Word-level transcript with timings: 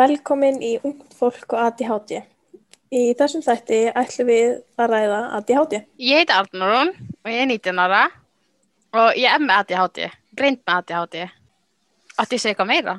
Velkomin 0.00 0.62
í 0.64 0.76
Ungt 0.80 1.12
fólk 1.12 1.52
og 1.52 1.60
ADHD. 1.66 2.22
Í 2.90 3.02
þessum 3.18 3.42
þætti 3.44 3.80
ætlum 3.92 4.30
við 4.30 4.54
að 4.80 4.94
ræða 4.94 5.18
ADHD. 5.36 5.74
Ég 6.00 6.22
heiti 6.22 6.32
Arnurún 6.32 6.94
og 6.96 7.28
ég 7.28 7.42
er 7.42 7.50
19 7.50 7.82
ára 7.84 8.06
og 8.96 9.18
ég 9.20 9.28
er 9.28 9.44
með 9.44 9.58
ADHD, 9.58 10.00
greint 10.40 10.62
með 10.64 10.78
ADHD. 10.78 11.26
Ætti 12.16 12.38
ég 12.38 12.40
að 12.40 12.44
segja 12.46 12.54
eitthvað 12.54 12.70
meira? 12.70 12.94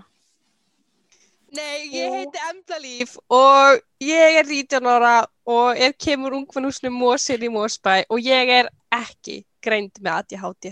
Nei, 1.58 1.90
ég 1.90 2.14
heiti 2.20 2.44
Embla 2.52 2.80
Líf 2.86 3.18
og 3.34 3.82
ég 4.06 4.38
er 4.44 4.46
19 4.46 4.94
ára 4.94 5.16
og 5.50 5.82
er 5.82 5.98
kemur 5.98 6.38
ungfannúsnum 6.38 7.02
Mósil 7.02 7.42
í 7.42 7.50
Mósbæ 7.52 8.04
og 8.14 8.22
ég 8.22 8.54
er 8.62 8.70
ekki 8.94 9.42
greind 9.64 9.98
með 9.98 10.22
ADHD. 10.22 10.72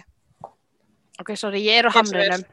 Ok, 1.20 1.34
sorry, 1.34 1.66
ég 1.66 1.82
er 1.82 1.89
á 1.89 1.98
hamrunum. 1.98 2.46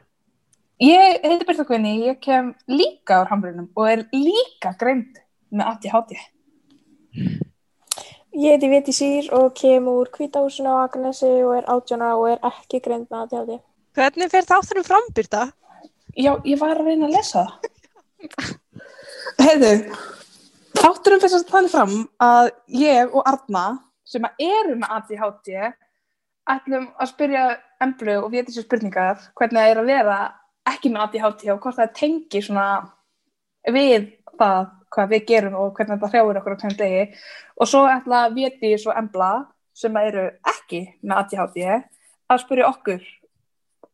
Ég 0.77 1.23
heiti 1.25 1.45
Birta 1.45 1.63
Kvinni, 1.65 2.05
ég 2.05 2.19
kem 2.21 2.51
líka 2.69 3.23
úr 3.23 3.31
hamrunum 3.31 3.71
og 3.73 3.87
er 3.89 4.03
líka 4.13 4.75
greind 4.77 5.15
með 5.49 5.71
ADHD. 5.71 6.13
Ég 8.37 8.53
heiti 8.53 8.69
Viti 8.69 8.93
Sýr 8.93 9.31
og 9.33 9.55
kem 9.57 9.89
úr 9.89 10.11
Hvítahúsinu 10.13 10.69
á 10.69 10.85
Akranesi 10.85 11.31
og 11.41 11.55
er 11.57 11.65
18 11.65 12.05
ára 12.05 12.19
og 12.19 12.29
er 12.29 12.45
ekki 12.51 12.83
greind 12.85 13.09
með 13.09 13.25
ADHD. 13.25 13.57
Hvernig 13.97 14.29
fer 14.29 14.45
þátturum 14.45 14.85
fram, 14.85 15.09
Birta? 15.17 15.47
Já, 16.13 16.35
ég 16.45 16.61
var 16.61 16.77
að 16.77 16.91
reyna 16.91 17.09
að 17.09 17.17
lesa 17.17 17.47
það. 17.47 18.53
Heiðu, 19.41 19.73
þátturum 20.77 21.25
fyrst 21.25 21.41
að 21.41 21.51
tala 21.55 21.73
fram 21.73 21.99
að 22.21 22.53
ég 22.77 23.17
og 23.17 23.25
Arna, 23.25 23.67
sem 24.05 24.29
eru 24.37 24.77
með 24.77 24.93
ADHD, 24.99 25.55
ætlum 26.53 26.91
að 27.01 27.15
spyrja 27.15 27.53
Emblu 27.81 28.21
og 28.21 28.29
við 28.33 28.51
þessu 28.51 28.69
spurningar 28.69 29.31
hvernig 29.33 29.57
það 29.57 29.71
er 29.71 29.81
að 29.81 29.89
vera 29.97 30.17
ekki 30.71 30.91
með 30.93 31.05
ADHD 31.07 31.51
og 31.53 31.61
hvort 31.63 31.79
það 31.79 31.93
tengi 31.97 32.41
svona 32.43 32.67
við 33.67 34.11
það 34.37 34.73
hvað 34.93 35.11
við 35.11 35.25
gerum 35.27 35.57
og 35.59 35.73
hvernig 35.75 35.97
þetta 35.97 36.09
hrjáir 36.13 36.39
okkur 36.39 36.55
á 36.55 36.59
hvernig 36.61 36.79
degi 36.79 37.03
og 37.57 37.69
svo 37.69 37.83
ætla 37.91 38.23
Viti 38.35 38.73
og 38.77 38.99
Embla 39.01 39.31
sem 39.77 39.97
eru 40.01 40.27
ekki 40.47 40.83
með 41.03 41.19
ADHD 41.23 41.59
að 42.27 42.43
spyrja 42.43 42.69
okkur 42.71 43.03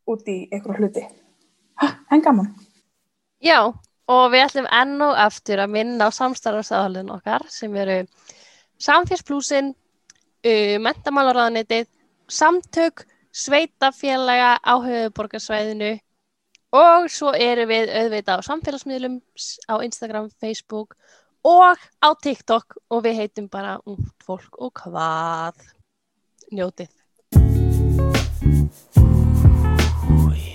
út 0.10 0.30
í 0.30 0.38
einhverju 0.52 0.84
hluti. 0.84 1.04
En 2.12 2.22
gaman. 2.24 2.50
Já, 3.44 3.72
og 4.08 4.24
við 4.32 4.46
ætlum 4.46 4.70
enn 4.72 5.02
og 5.04 5.18
aftur 5.20 5.64
að 5.64 5.74
minna 5.76 6.08
á 6.08 6.12
samstarfsáðalinn 6.14 7.12
okkar 7.14 7.46
sem 7.52 7.74
eru 7.76 8.04
Samfélagsplúsin, 8.84 9.72
uh, 10.44 10.76
Mentamálaráðanetið, 10.84 11.88
Samtök, 12.28 13.06
Sveitafélaga 13.34 14.58
á 14.60 14.74
höfuborgarsvæðinu 14.84 15.96
og 16.74 17.10
svo 17.14 17.34
eru 17.38 17.68
við 17.70 17.92
auðvitað 17.94 18.42
á 18.42 18.48
samfélagsmiðlum 18.50 19.20
á 19.70 19.76
Instagram, 19.86 20.32
Facebook 20.42 20.98
og 21.46 21.78
á 22.02 22.10
TikTok. 22.18 22.78
Og 22.90 23.06
við 23.06 23.22
heitum 23.22 23.50
bara 23.52 23.78
ungt 23.86 24.26
fólk 24.26 24.58
og 24.58 24.74
hvað? 24.82 25.62
Njótið. 26.54 26.90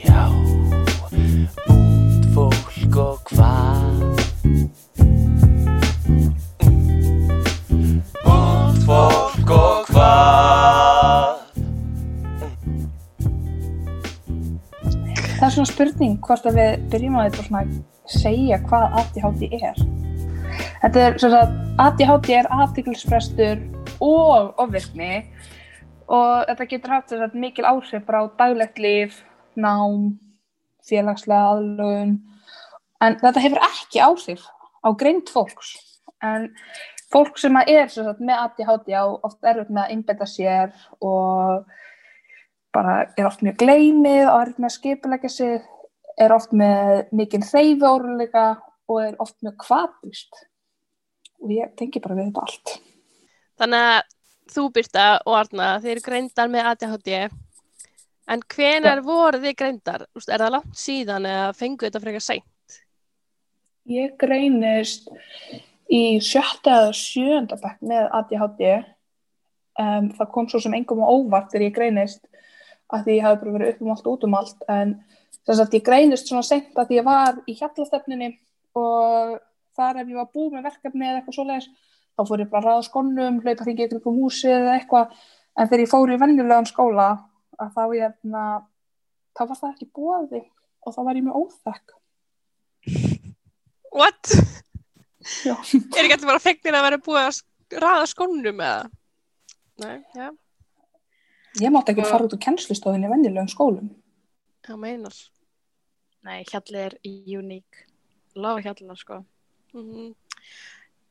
Já, 0.05 0.25
ungt 1.13 2.31
fólk 2.35 2.99
og 2.99 3.35
hvað 3.35 5.08
svona 15.59 15.73
spurning 15.73 16.19
hvort 16.23 16.45
að 16.47 16.59
við 16.59 16.83
byrjum 16.93 17.17
að 17.19 17.25
þetta 17.29 17.45
svona 17.49 17.63
segja 18.09 18.59
hvað 18.69 18.93
ADHD 19.01 19.41
er. 19.59 19.81
Þetta 20.83 21.01
er 21.03 21.17
svona 21.19 21.41
að 21.41 21.57
ADHD 21.83 22.29
er 22.37 22.49
aðtiklisfrestur 22.55 23.65
og 24.05 24.61
ofvirkni 24.63 25.17
og 26.07 26.47
þetta 26.47 26.69
getur 26.71 26.95
haft 26.95 27.11
þess 27.11 27.27
að 27.27 27.35
mikil 27.43 27.67
áhrif 27.67 28.05
bara 28.07 28.23
á 28.23 28.27
daglegt 28.39 28.79
líf, 28.79 29.19
nám, 29.59 30.15
félagslega 30.87 31.51
aðlugun 31.57 32.15
en 33.03 33.19
þetta 33.19 33.43
hefur 33.43 33.65
ekki 33.67 34.05
áhrif 34.05 34.47
á 34.87 34.89
greind 35.01 35.33
fólks 35.35 35.75
en 36.23 36.53
fólk 37.11 37.43
sem 37.43 37.59
að 37.59 37.75
er 37.75 37.91
sagt, 37.91 38.23
með 38.23 38.45
ADHD 38.47 38.95
á 38.95 39.07
oft 39.11 39.43
erfitt 39.43 39.75
með 39.75 39.89
að 39.89 39.97
innbeta 39.97 40.31
sér 40.31 40.71
og 41.03 41.67
bara 42.75 43.01
er 43.17 43.29
oft 43.29 43.43
mjög 43.45 43.59
gleymið 43.63 44.25
og 44.29 44.41
er 44.43 44.53
með 44.57 44.69
að 44.69 44.77
skipulegja 44.77 45.31
sig, 45.33 45.65
er 46.19 46.35
oft 46.35 46.55
með 46.57 47.09
mikinn 47.17 47.47
hreyfióruleika 47.47 48.47
og 48.89 49.01
er 49.05 49.19
oft 49.23 49.37
með 49.45 49.57
kvatust. 49.63 50.45
Og 51.39 51.53
ég 51.55 51.75
tengi 51.79 52.03
bara 52.03 52.17
við 52.19 52.31
þetta 52.31 52.47
allt. 52.47 52.75
Þannig 53.59 53.91
að 53.93 54.01
þú 54.53 54.65
Birta 54.75 55.07
og 55.27 55.37
Arna, 55.39 55.69
þeir 55.83 55.95
eru 55.97 56.05
greindar 56.07 56.51
með 56.51 56.71
ADHD 56.73 57.13
en 58.29 58.45
hvenar 58.53 59.01
voru 59.05 59.41
þið 59.43 59.57
greindar? 59.57 60.05
Er 60.19 60.43
það 60.43 60.55
langt 60.57 60.79
síðan 60.79 61.27
eða 61.29 61.49
fengu 61.57 61.87
þetta 61.87 62.03
frekar 62.03 62.25
seint? 62.25 62.79
Ég 63.89 64.17
greinist 64.21 65.09
í 65.89 66.19
sjötta 66.21 66.83
eða 66.83 66.97
sjönda 66.97 67.57
bekk 67.61 67.85
með 67.89 68.09
ADHD. 68.19 68.65
Um, 69.79 70.11
það 70.19 70.33
kom 70.35 70.49
svo 70.51 70.61
sem 70.61 70.75
engum 70.75 71.05
á 71.07 71.09
óvart 71.09 71.53
þegar 71.53 71.69
ég 71.69 71.77
greinist 71.77 72.27
að 72.93 73.05
því 73.05 73.17
ég 73.19 73.27
hafi 73.27 73.41
bara 73.43 73.55
verið 73.57 73.73
upp 73.75 73.83
um 73.85 73.91
allt 73.95 74.07
út 74.13 74.25
um 74.29 74.37
allt 74.39 74.65
en 74.73 74.95
þess 75.49 75.63
að 75.65 75.77
ég 75.79 75.85
greinist 75.89 76.31
svona 76.31 76.47
seint 76.47 76.79
að 76.81 76.95
ég 76.97 77.05
var 77.07 77.41
í 77.47 77.57
hjallastefninni 77.59 78.31
og 78.79 79.37
þar 79.79 80.01
ef 80.03 80.09
ég 80.13 80.19
var 80.19 80.31
búið 80.35 80.55
með 80.57 80.69
verkefni 80.71 81.07
eða 81.09 81.21
eitthvað 81.21 81.39
svoleiðis 81.39 81.69
þá 82.19 82.23
fór 82.29 82.43
ég 82.43 82.51
bara 82.51 82.63
að 82.65 82.69
ræða 82.73 82.87
skonnum, 82.89 83.41
hlaupa 83.45 83.67
hringi 83.67 83.85
ykkur 83.87 84.09
um 84.11 84.21
húsi 84.25 84.51
eða 84.51 84.77
eitthvað 84.79 85.13
en 85.59 85.69
þegar 85.69 85.85
ég 85.85 85.93
fór 85.93 86.13
í 86.15 86.19
venjulegan 86.23 86.69
skóla 86.71 87.09
að 87.59 87.71
þá 87.77 87.83
ég 87.99 88.05
hefna, 88.09 88.43
þá 89.37 89.43
var 89.45 89.61
það 89.61 89.73
ekki 89.75 89.91
búið 89.99 90.35
og 90.87 90.95
þá 90.95 91.01
var 91.05 91.19
ég 91.19 91.25
með 91.27 91.39
óþekk. 91.39 91.95
What? 93.99 94.31
Er 95.49 96.05
ekki 96.05 96.15
alltaf 96.15 96.29
bara 96.31 96.43
fegnir 96.43 96.77
að 96.79 96.87
vera 96.87 97.01
búið 97.03 97.23
að 97.25 97.33
sk- 97.39 97.81
raða 97.83 98.07
skónum 98.09 98.63
eða? 98.63 98.87
Nei, 99.83 99.97
já, 100.17 100.31
Ég 101.61 101.73
mátti 101.75 101.93
ekki 101.93 102.05
Og- 102.05 102.11
fara 102.11 102.25
út 102.25 102.35
úr 102.37 102.43
kennslustofinni 102.45 103.07
í 103.09 103.11
venjulegum 103.11 103.49
skólum. 103.51 103.89
það 104.63 104.79
meinar. 104.79 105.15
Nei, 106.25 106.45
Hjalli 106.45 106.77
er 106.77 106.95
uník. 107.05 107.87
Láfa 108.37 108.63
Hjallina, 108.63 108.97
sko. 108.97 109.25
Mm 109.75 110.15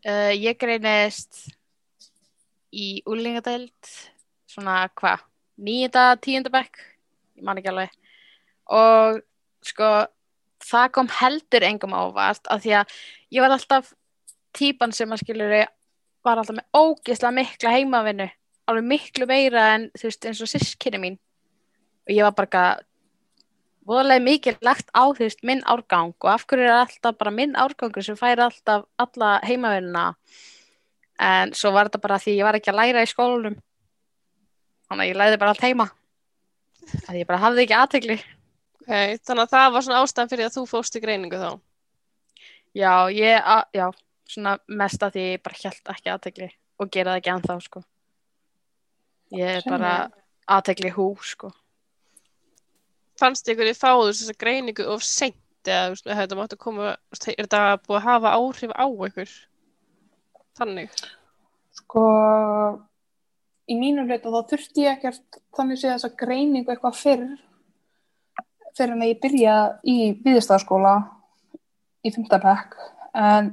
Uh, 0.06 0.32
ég 0.32 0.56
greinist 0.58 1.50
í 2.72 3.02
úlingadeild, 3.10 3.90
svona 4.48 4.88
hvað, 4.96 5.24
nýjunda, 5.60 6.04
tíunda 6.22 6.52
bekk, 6.54 6.78
ég 7.36 7.44
man 7.44 7.58
ekki 7.58 7.72
alveg. 7.72 7.90
Og 8.70 9.18
sko, 9.66 9.90
það 10.64 10.92
kom 10.96 11.10
heldur 11.12 11.66
engum 11.68 11.98
ávart 11.98 12.48
af 12.54 12.62
því 12.64 12.76
að 12.78 12.94
ég 13.36 13.42
var 13.42 13.56
alltaf 13.58 13.90
típan 14.54 14.94
sem 14.94 15.10
að 15.12 15.24
skilur 15.26 15.68
var 16.24 16.38
alltaf 16.38 16.56
með 16.56 16.70
ógeðslega 16.78 17.34
mikla 17.34 17.74
heimavinnu, 17.76 18.30
alveg 18.68 18.88
miklu 18.92 19.28
meira 19.30 19.64
en 19.76 19.88
þú 19.98 20.10
veist 20.10 20.28
eins 20.30 20.44
og 20.44 20.52
sískinni 20.52 21.02
mín. 21.02 21.18
Og 22.08 22.14
ég 22.16 22.28
var 22.28 22.36
bara 22.38 22.64
voðalega 23.88 24.26
mikið 24.26 24.62
lagt 24.68 24.92
á 24.92 25.04
þú 25.08 25.24
veist 25.26 25.44
minn 25.48 25.64
árgang. 25.66 26.14
Og 26.20 26.32
af 26.32 26.46
hverju 26.48 26.68
er 26.68 26.82
alltaf 26.82 27.18
bara 27.20 27.34
minn 27.34 27.56
árgangur 27.56 28.06
sem 28.06 28.20
fær 28.20 28.44
alltaf 28.48 28.88
alla 29.00 29.38
heimavinnuna? 29.48 30.10
En 31.20 31.54
svo 31.58 31.72
var 31.74 31.90
þetta 31.90 32.04
bara 32.04 32.20
því 32.22 32.38
ég 32.38 32.46
var 32.46 32.60
ekki 32.60 32.72
að 32.74 32.80
læra 32.82 33.04
í 33.04 33.10
skólanum. 33.10 33.58
Þannig 34.88 35.04
að 35.08 35.12
ég 35.12 35.22
læði 35.22 35.40
bara 35.42 35.56
allt 35.56 35.66
heima. 35.66 35.88
Að 37.08 37.22
ég 37.22 37.28
bara 37.28 37.42
hafði 37.44 37.66
ekki 37.66 37.76
aðtegli 37.76 38.20
Ok, 38.88 39.20
þannig 39.28 39.42
að 39.44 39.50
það 39.52 39.72
var 39.76 39.84
svona 39.84 39.98
ástæðan 40.00 40.30
fyrir 40.32 40.48
að 40.48 40.54
þú 40.56 40.62
fóst 40.72 40.96
í 40.96 41.00
greiningu 41.04 41.40
þá. 41.42 41.50
já, 42.78 42.94
ég, 43.12 43.50
já, 43.76 43.88
svona 44.32 44.54
mest 44.68 45.04
að 45.04 45.18
því 45.18 45.26
ég 45.34 45.42
bara 45.44 45.60
held 45.64 45.92
ekki 45.92 46.12
aðtegli 46.14 46.48
og 46.80 46.92
gera 46.94 47.12
það 47.12 47.20
ekki 47.20 47.34
ennþá 47.34 47.58
sko 47.66 47.82
ég 49.36 49.60
er 49.60 49.68
bara 49.68 49.94
aðtegli 50.48 50.94
hú 50.96 51.12
sko 51.22 51.52
Fannst 53.18 53.50
ykkur 53.50 53.72
þið 53.72 53.80
fáðu 53.80 54.10
þess 54.12 54.32
að 54.32 54.42
greiningu 54.44 54.84
of 54.94 55.06
seint 55.06 55.68
eða 55.68 55.96
þetta 56.22 56.38
máttu 56.38 56.58
koma, 56.62 56.92
er 56.94 57.40
þetta 57.42 57.62
búið 57.84 57.98
að 57.98 58.06
hafa 58.06 58.34
áhrif 58.38 58.74
á 58.78 58.86
ykkur? 58.86 59.32
Þannig. 60.58 61.02
Sko, 61.76 62.04
í 63.68 63.78
mínum 63.78 64.08
hlut 64.08 64.28
og 64.30 64.36
þá 64.38 64.52
þurfti 64.54 64.86
ég 64.86 64.96
ekkert 64.96 65.40
þannig 65.58 65.82
séð 65.82 65.96
þessa 65.96 66.12
greiningu 66.22 66.74
eitthvað 66.74 67.00
fyrr 67.02 67.26
fyrir 68.78 68.94
en 68.94 69.02
að 69.02 69.12
ég 69.12 69.22
byrja 69.24 69.56
í 69.82 69.98
viðstæðaskóla 70.22 70.96
í 72.06 72.14
fimmtabæk 72.14 72.78
en 73.18 73.52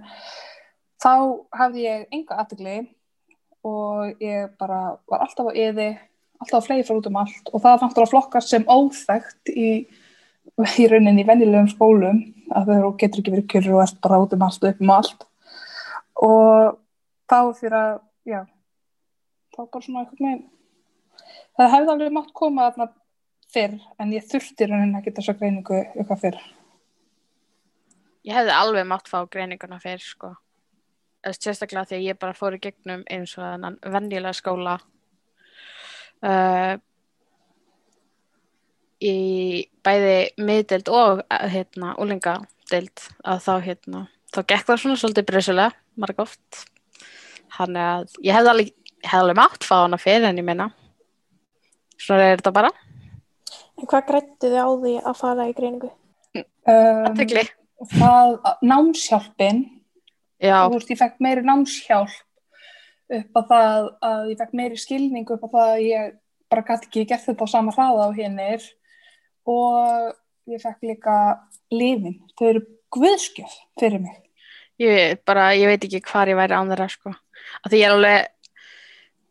þá 1.01 1.15
hafði 1.57 1.87
ég 1.87 2.05
enga 2.13 2.39
aðtegli 2.43 2.77
og 3.65 4.23
ég 4.23 4.51
bara 4.61 4.97
var 5.11 5.25
alltaf 5.25 5.51
á 5.51 5.53
yði 5.53 5.91
alltaf 6.41 6.59
að 6.61 6.67
flegi 6.69 6.87
frá 6.87 6.97
út 6.99 7.11
um 7.11 7.21
allt 7.23 7.53
og 7.53 7.63
það 7.65 7.79
fannst 7.83 8.01
að 8.01 8.11
flokkast 8.13 8.53
sem 8.53 8.67
óþægt 8.69 9.53
í, 9.53 9.69
í 10.81 10.89
rauninni 10.91 11.25
í 11.25 11.29
venjulegum 11.29 11.71
skólum 11.73 12.25
að 12.55 12.73
þau 12.73 12.91
getur 13.01 13.23
ekki 13.23 13.35
verið 13.37 13.53
kjörur 13.53 13.79
og 13.79 13.85
ert 13.87 14.03
bara 14.05 14.21
út 14.25 14.35
um 14.37 14.45
allt 14.47 14.65
og 14.65 14.73
upp 14.73 14.83
um 14.85 14.97
allt 14.97 15.29
og 16.25 16.81
þá 17.31 17.39
fyrir 17.61 17.79
að 17.79 17.95
já, 18.29 18.43
þá 19.55 19.63
bara 19.63 19.87
svona 19.87 20.05
eitthvað 20.05 20.27
með 20.27 20.45
það 21.55 21.73
hefði 21.77 21.95
alveg 21.95 22.19
mátt 22.19 22.37
koma 22.37 22.69
þarna 22.69 22.91
fyrr 23.55 23.81
en 24.03 24.13
ég 24.15 24.29
þurfti 24.29 24.69
raunin 24.69 25.01
ekki 25.01 25.15
þessa 25.17 25.39
greiningu 25.39 25.81
eitthvað 25.81 26.23
fyrr 26.27 26.45
Ég 28.25 28.33
hefði 28.33 28.55
alveg 28.57 28.87
mátt 28.89 29.11
fá 29.11 29.19
greininguna 29.29 29.77
fyrir, 29.83 30.01
sko. 30.01 30.31
Sérstaklega 31.33 31.89
því 31.89 31.97
að 31.99 32.07
ég 32.09 32.19
bara 32.21 32.37
fór 32.37 32.57
í 32.57 32.61
gegnum 32.63 33.05
eins 33.11 33.37
og 33.39 33.45
þennan 33.45 33.79
venjulega 33.95 34.37
skóla 34.37 34.75
uh, 36.25 36.75
í 39.05 39.17
bæði 39.85 40.19
miðdeild 40.45 40.93
og 40.93 41.25
uh, 41.25 41.49
hérna, 41.51 41.95
úlingadeild 42.01 43.07
að 43.25 43.43
þá 43.47 43.55
hérna, 43.69 44.07
þá 44.35 44.41
gekk 44.43 44.69
það 44.69 44.81
svona 44.85 45.01
svolítið 45.01 45.29
breysulega, 45.33 45.77
marg 46.01 46.23
oft. 46.25 46.63
Þannig 47.55 47.91
að 47.91 48.17
ég 48.27 48.37
hefði 48.37 48.55
alveg, 48.55 48.73
alveg 49.21 49.41
mátt 49.41 49.67
fá 49.67 49.77
hana 49.83 50.01
fyrir 50.01 50.29
en 50.31 50.41
ég 50.41 50.47
minna. 50.47 50.71
Svona 52.01 52.33
er 52.33 52.41
þetta 52.41 52.55
bara. 52.55 52.73
En 53.79 53.89
hvað 53.91 54.09
grættu 54.09 54.49
þið 54.49 54.59
á 54.61 54.69
því 54.71 54.97
að 55.01 55.21
fara 55.21 55.47
í 55.51 55.55
greiningu? 55.57 55.95
um, 56.35 57.19
það, 57.95 58.37
námshjálpin 58.65 59.63
Já, 60.43 60.67
þú 60.67 60.79
veist, 60.79 60.91
ég 60.91 61.01
fekk 61.01 61.21
meiri 61.23 61.45
námshjálp 61.47 62.15
upp 63.15 63.39
á 63.39 63.43
það 63.51 63.89
að 64.09 64.29
ég 64.33 64.41
fekk 64.41 64.55
meiri 64.59 64.81
skilning 64.81 65.31
upp 65.31 65.45
á 65.45 65.49
það 65.53 65.73
að 65.75 65.85
ég 65.85 66.13
bara 66.53 66.67
gæti 66.69 66.89
ekki 66.89 67.07
gert 67.11 67.27
þetta 67.27 67.47
á 67.47 67.53
sama 67.53 67.75
hraða 67.75 68.09
á 68.09 68.17
hinnir 68.17 68.67
og 69.51 70.15
ég 70.51 70.63
fekk 70.63 70.89
líka 70.89 71.17
lifin, 71.73 72.19
þau 72.39 72.47
eru 72.51 72.63
guðskjöf 72.95 73.55
fyrir 73.81 74.03
mig. 74.03 74.21
ég 74.81 75.21
bara, 75.27 75.53
ég 75.55 75.71
veit 75.71 75.85
ekki 75.87 76.03
hvar 76.09 76.29
ég 76.31 76.39
væri 76.39 76.57
án 76.57 76.71
þeirra, 76.73 76.89
sko. 76.91 77.13
Af 77.63 77.71
því 77.71 77.81
ég 77.81 77.89
er 77.89 77.95
alveg, 77.95 78.31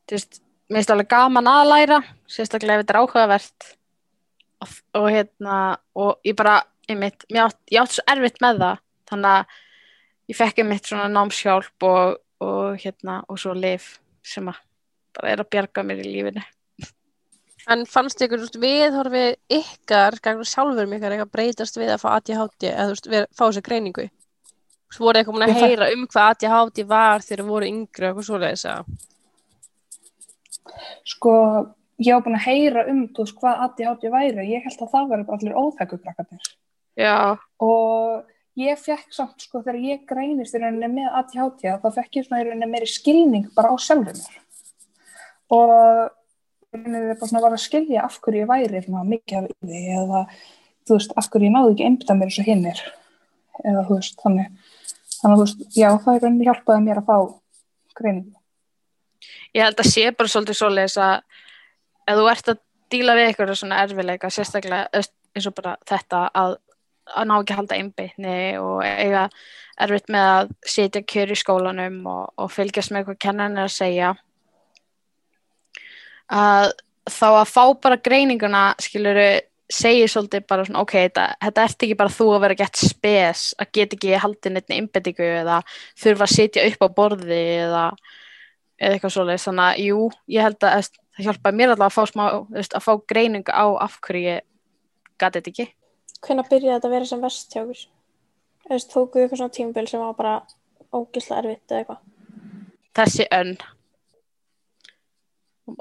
þú 0.08 0.18
veist, 0.18 0.40
mér 0.70 0.80
finnst 0.80 0.94
alveg 0.94 1.10
gaman 1.12 1.50
að 1.52 1.72
læra, 1.72 2.00
sérstaklega 2.32 2.80
ef 2.80 2.86
þetta 2.86 2.96
er 2.96 3.02
áhugavert. 3.02 3.68
Og, 4.64 4.78
og 5.00 5.10
hérna, 5.12 5.58
og 6.00 6.24
ég 6.24 6.38
bara, 6.40 6.62
einmitt, 6.88 7.28
mér 7.34 7.50
átt, 7.50 7.60
ég 7.74 7.84
átt 7.84 7.98
svo 7.98 8.06
erfitt 8.14 8.40
með 8.44 8.62
það, 8.64 8.84
þannig 9.12 9.34
að 9.34 9.60
ég 10.32 10.38
fekk 10.38 10.64
einmitt 10.64 10.88
svona 10.88 11.10
námshjálp 11.12 11.88
og, 11.88 12.18
og 12.44 12.82
hérna, 12.82 13.22
og 13.28 13.40
svo 13.42 13.56
lif 13.58 13.98
sem 14.24 14.48
að 14.50 14.60
bara 15.14 15.32
er 15.34 15.44
að 15.44 15.52
bjarga 15.54 15.86
mér 15.86 16.02
í 16.02 16.10
lífinu. 16.10 16.44
En 17.72 17.86
fannst 17.88 18.20
ykkur 18.20 18.42
þú 18.42 18.48
veist, 18.48 18.60
viðhorfið 18.60 19.60
ykkar, 19.60 20.18
gangur 20.24 20.48
sjálfur 20.48 20.90
mig 20.90 21.00
ykkar, 21.00 21.16
eitthvað 21.16 21.36
breytast 21.38 21.80
við 21.80 21.94
að 21.94 22.02
fá 22.02 22.10
ADHD 22.18 22.68
eða 22.72 22.88
þú 22.90 22.96
veist, 22.96 23.08
við, 23.14 23.28
fá 23.32 23.44
þessu 23.46 23.64
greiningu? 23.64 24.08
Svo 24.94 25.08
voru 25.08 25.22
eitthvað 25.22 25.46
að 25.46 25.62
heyra 25.62 25.88
um 25.94 26.04
hvað 26.12 26.34
ADHD 26.34 26.84
var 26.90 27.24
þegar 27.24 27.44
þið 27.44 27.54
voru 27.54 27.70
yngri 27.70 28.04
og 28.04 28.10
eitthvað 28.10 28.28
svoleiðis 28.28 28.66
að 28.74 28.92
Sko, 31.08 31.32
ég 32.04 32.16
var 32.16 32.26
búin 32.26 32.38
að 32.38 32.46
heyra 32.50 32.84
um, 32.92 33.02
þú 33.16 33.26
veist, 33.26 33.40
hvað 33.40 33.64
ADHD 33.68 34.12
væri, 34.12 34.46
ég 34.52 34.68
held 34.68 34.84
að 34.84 34.94
það 34.98 35.10
væri 35.14 35.28
bara 35.30 35.40
allir 35.40 35.58
óþekkukrakarnir. 35.64 36.52
Já, 37.00 37.16
og 37.64 38.33
ég 38.60 38.80
fekk 38.80 39.14
samt 39.14 39.46
sko 39.46 39.62
þegar 39.64 39.80
ég 39.82 40.04
greinist 40.10 40.56
í 40.56 40.62
rauninni 40.62 40.90
með 40.94 41.16
ADHD 41.20 41.78
þá 41.82 41.88
fekk 41.98 42.20
ég 42.20 42.28
svona 42.28 42.42
í 42.44 42.48
rauninni 42.48 42.70
meiri 42.70 42.90
skilning 42.90 43.48
bara 43.56 43.74
á 43.74 43.76
sjálfur 43.82 44.18
mér. 44.18 44.36
Og 45.54 45.74
í 46.74 46.82
rauninni 46.82 47.16
bara 47.16 47.30
svona 47.30 47.46
var 47.46 47.56
að 47.58 47.64
skilja 47.66 48.06
af 48.06 48.20
hverju 48.22 48.44
ég 48.44 48.52
væri 48.52 48.84
svona 48.86 49.08
mikið 49.10 49.40
af 49.40 49.50
yfir 49.54 49.96
eða 49.98 50.26
þú 50.84 51.00
veist 51.00 51.18
af 51.18 51.30
hverju 51.32 51.50
ég 51.50 51.56
náði 51.56 51.74
ekki 51.74 51.88
einbytta 51.90 52.18
mér 52.20 52.30
eins 52.30 52.42
og 52.44 52.50
hinnir 52.52 52.84
eða 53.64 53.88
þú 53.88 53.98
veist 54.00 54.22
þannig. 54.22 54.54
Þannig 55.18 55.34
að 55.34 55.40
þú 55.40 55.48
veist 55.48 55.80
já 55.80 55.90
það 56.04 56.20
í 56.20 56.24
rauninni 56.24 56.50
hjálpaði 56.50 56.86
mér 56.88 57.02
að 57.02 57.10
fá 57.10 57.18
greiningu. 57.98 58.38
Ég 59.54 59.68
held 59.68 59.80
að 59.80 59.90
sé 59.90 60.06
bara 60.18 60.32
svolítið 60.34 60.60
svoleiðis 60.60 61.00
að 61.00 61.16
ef 62.10 62.20
þú 62.20 62.30
ert 62.32 62.50
að 62.52 62.62
díla 62.94 63.16
við 63.18 63.30
eitthvað 63.30 63.56
svona 63.58 63.82
erfileika, 63.84 64.30
sérstaklega 64.34 65.04
eins 65.34 65.48
og 65.50 65.56
bara 65.58 65.76
þetta 65.90 66.26
að, 66.36 66.58
að 67.12 67.28
ná 67.30 67.36
ekki 67.38 67.54
að 67.54 67.60
halda 67.62 67.80
einbytni 67.80 68.38
og 68.62 68.84
eiga 68.84 69.28
erfitt 69.84 70.12
með 70.14 70.30
að 70.34 70.54
sitja 70.76 71.04
kjör 71.14 71.34
í 71.34 71.40
skólanum 71.40 71.98
og, 72.10 72.26
og 72.38 72.52
fylgjast 72.54 72.94
með 72.94 73.10
hvað 73.10 73.22
kennan 73.26 73.58
er 73.58 73.68
að 73.68 73.76
segja 73.76 74.14
að 76.34 76.70
þá 77.10 77.28
að 77.32 77.50
fá 77.52 77.64
bara 77.84 78.00
greininguna 78.00 78.64
skiluru 78.82 79.28
segir 79.74 80.12
svolítið 80.12 80.46
bara 80.48 80.66
svona 80.68 80.84
ok, 80.84 80.94
þetta, 81.08 81.28
þetta 81.42 81.64
ert 81.68 81.86
ekki 81.86 82.00
bara 82.00 82.14
þú 82.14 82.28
að 82.36 82.44
vera 82.46 82.60
gett 82.60 82.80
spes 82.80 83.46
að 83.60 83.72
geta 83.76 83.98
ekki 83.98 84.20
haldið 84.22 84.54
neitt 84.56 84.76
einbyttingu 84.76 85.30
eða 85.42 85.62
þurfa 86.00 86.28
að 86.28 86.36
sitja 86.36 86.68
upp 86.70 86.86
á 86.86 86.88
borði 86.96 87.42
eða 87.64 87.86
eða 88.84 88.98
eitthvað 88.98 89.14
svoleiðis, 89.16 89.46
þannig 89.48 89.66
að 89.66 89.82
jú, 89.88 90.00
ég 90.34 90.48
held 90.48 90.66
að 90.68 90.74
það 90.74 91.28
hjálpaði 91.28 91.60
mér 91.60 91.74
allavega 91.74 91.90
að 91.90 91.96
fá 91.96 92.10
smá, 92.10 92.24
að 92.64 92.84
fá 92.84 92.92
greiningu 93.12 93.54
á 93.54 93.66
af 93.86 93.98
hverju 94.04 94.24
ég 94.26 94.46
gati 95.22 95.40
þetta 95.40 95.54
ekki. 95.54 95.68
Hvenær 96.24 96.48
byrjaði 96.50 96.76
þetta 96.78 96.88
að 96.90 96.96
vera 96.96 97.06
sem 97.10 97.22
verst 97.24 97.54
hjá 97.54 97.62
okkur? 97.64 97.84
Þú 98.64 98.70
veist, 98.74 98.92
tókuðu 98.94 99.24
eitthvað 99.26 99.40
svona 99.42 99.56
tímabil 99.58 99.88
sem 99.92 100.00
var 100.04 100.14
bara 100.20 100.36
ógislega 100.96 101.42
erfitt 101.44 101.72
eða 101.74 101.82
eitthvað? 101.84 102.02
Þessi 102.94 103.26
önn, 103.34 103.56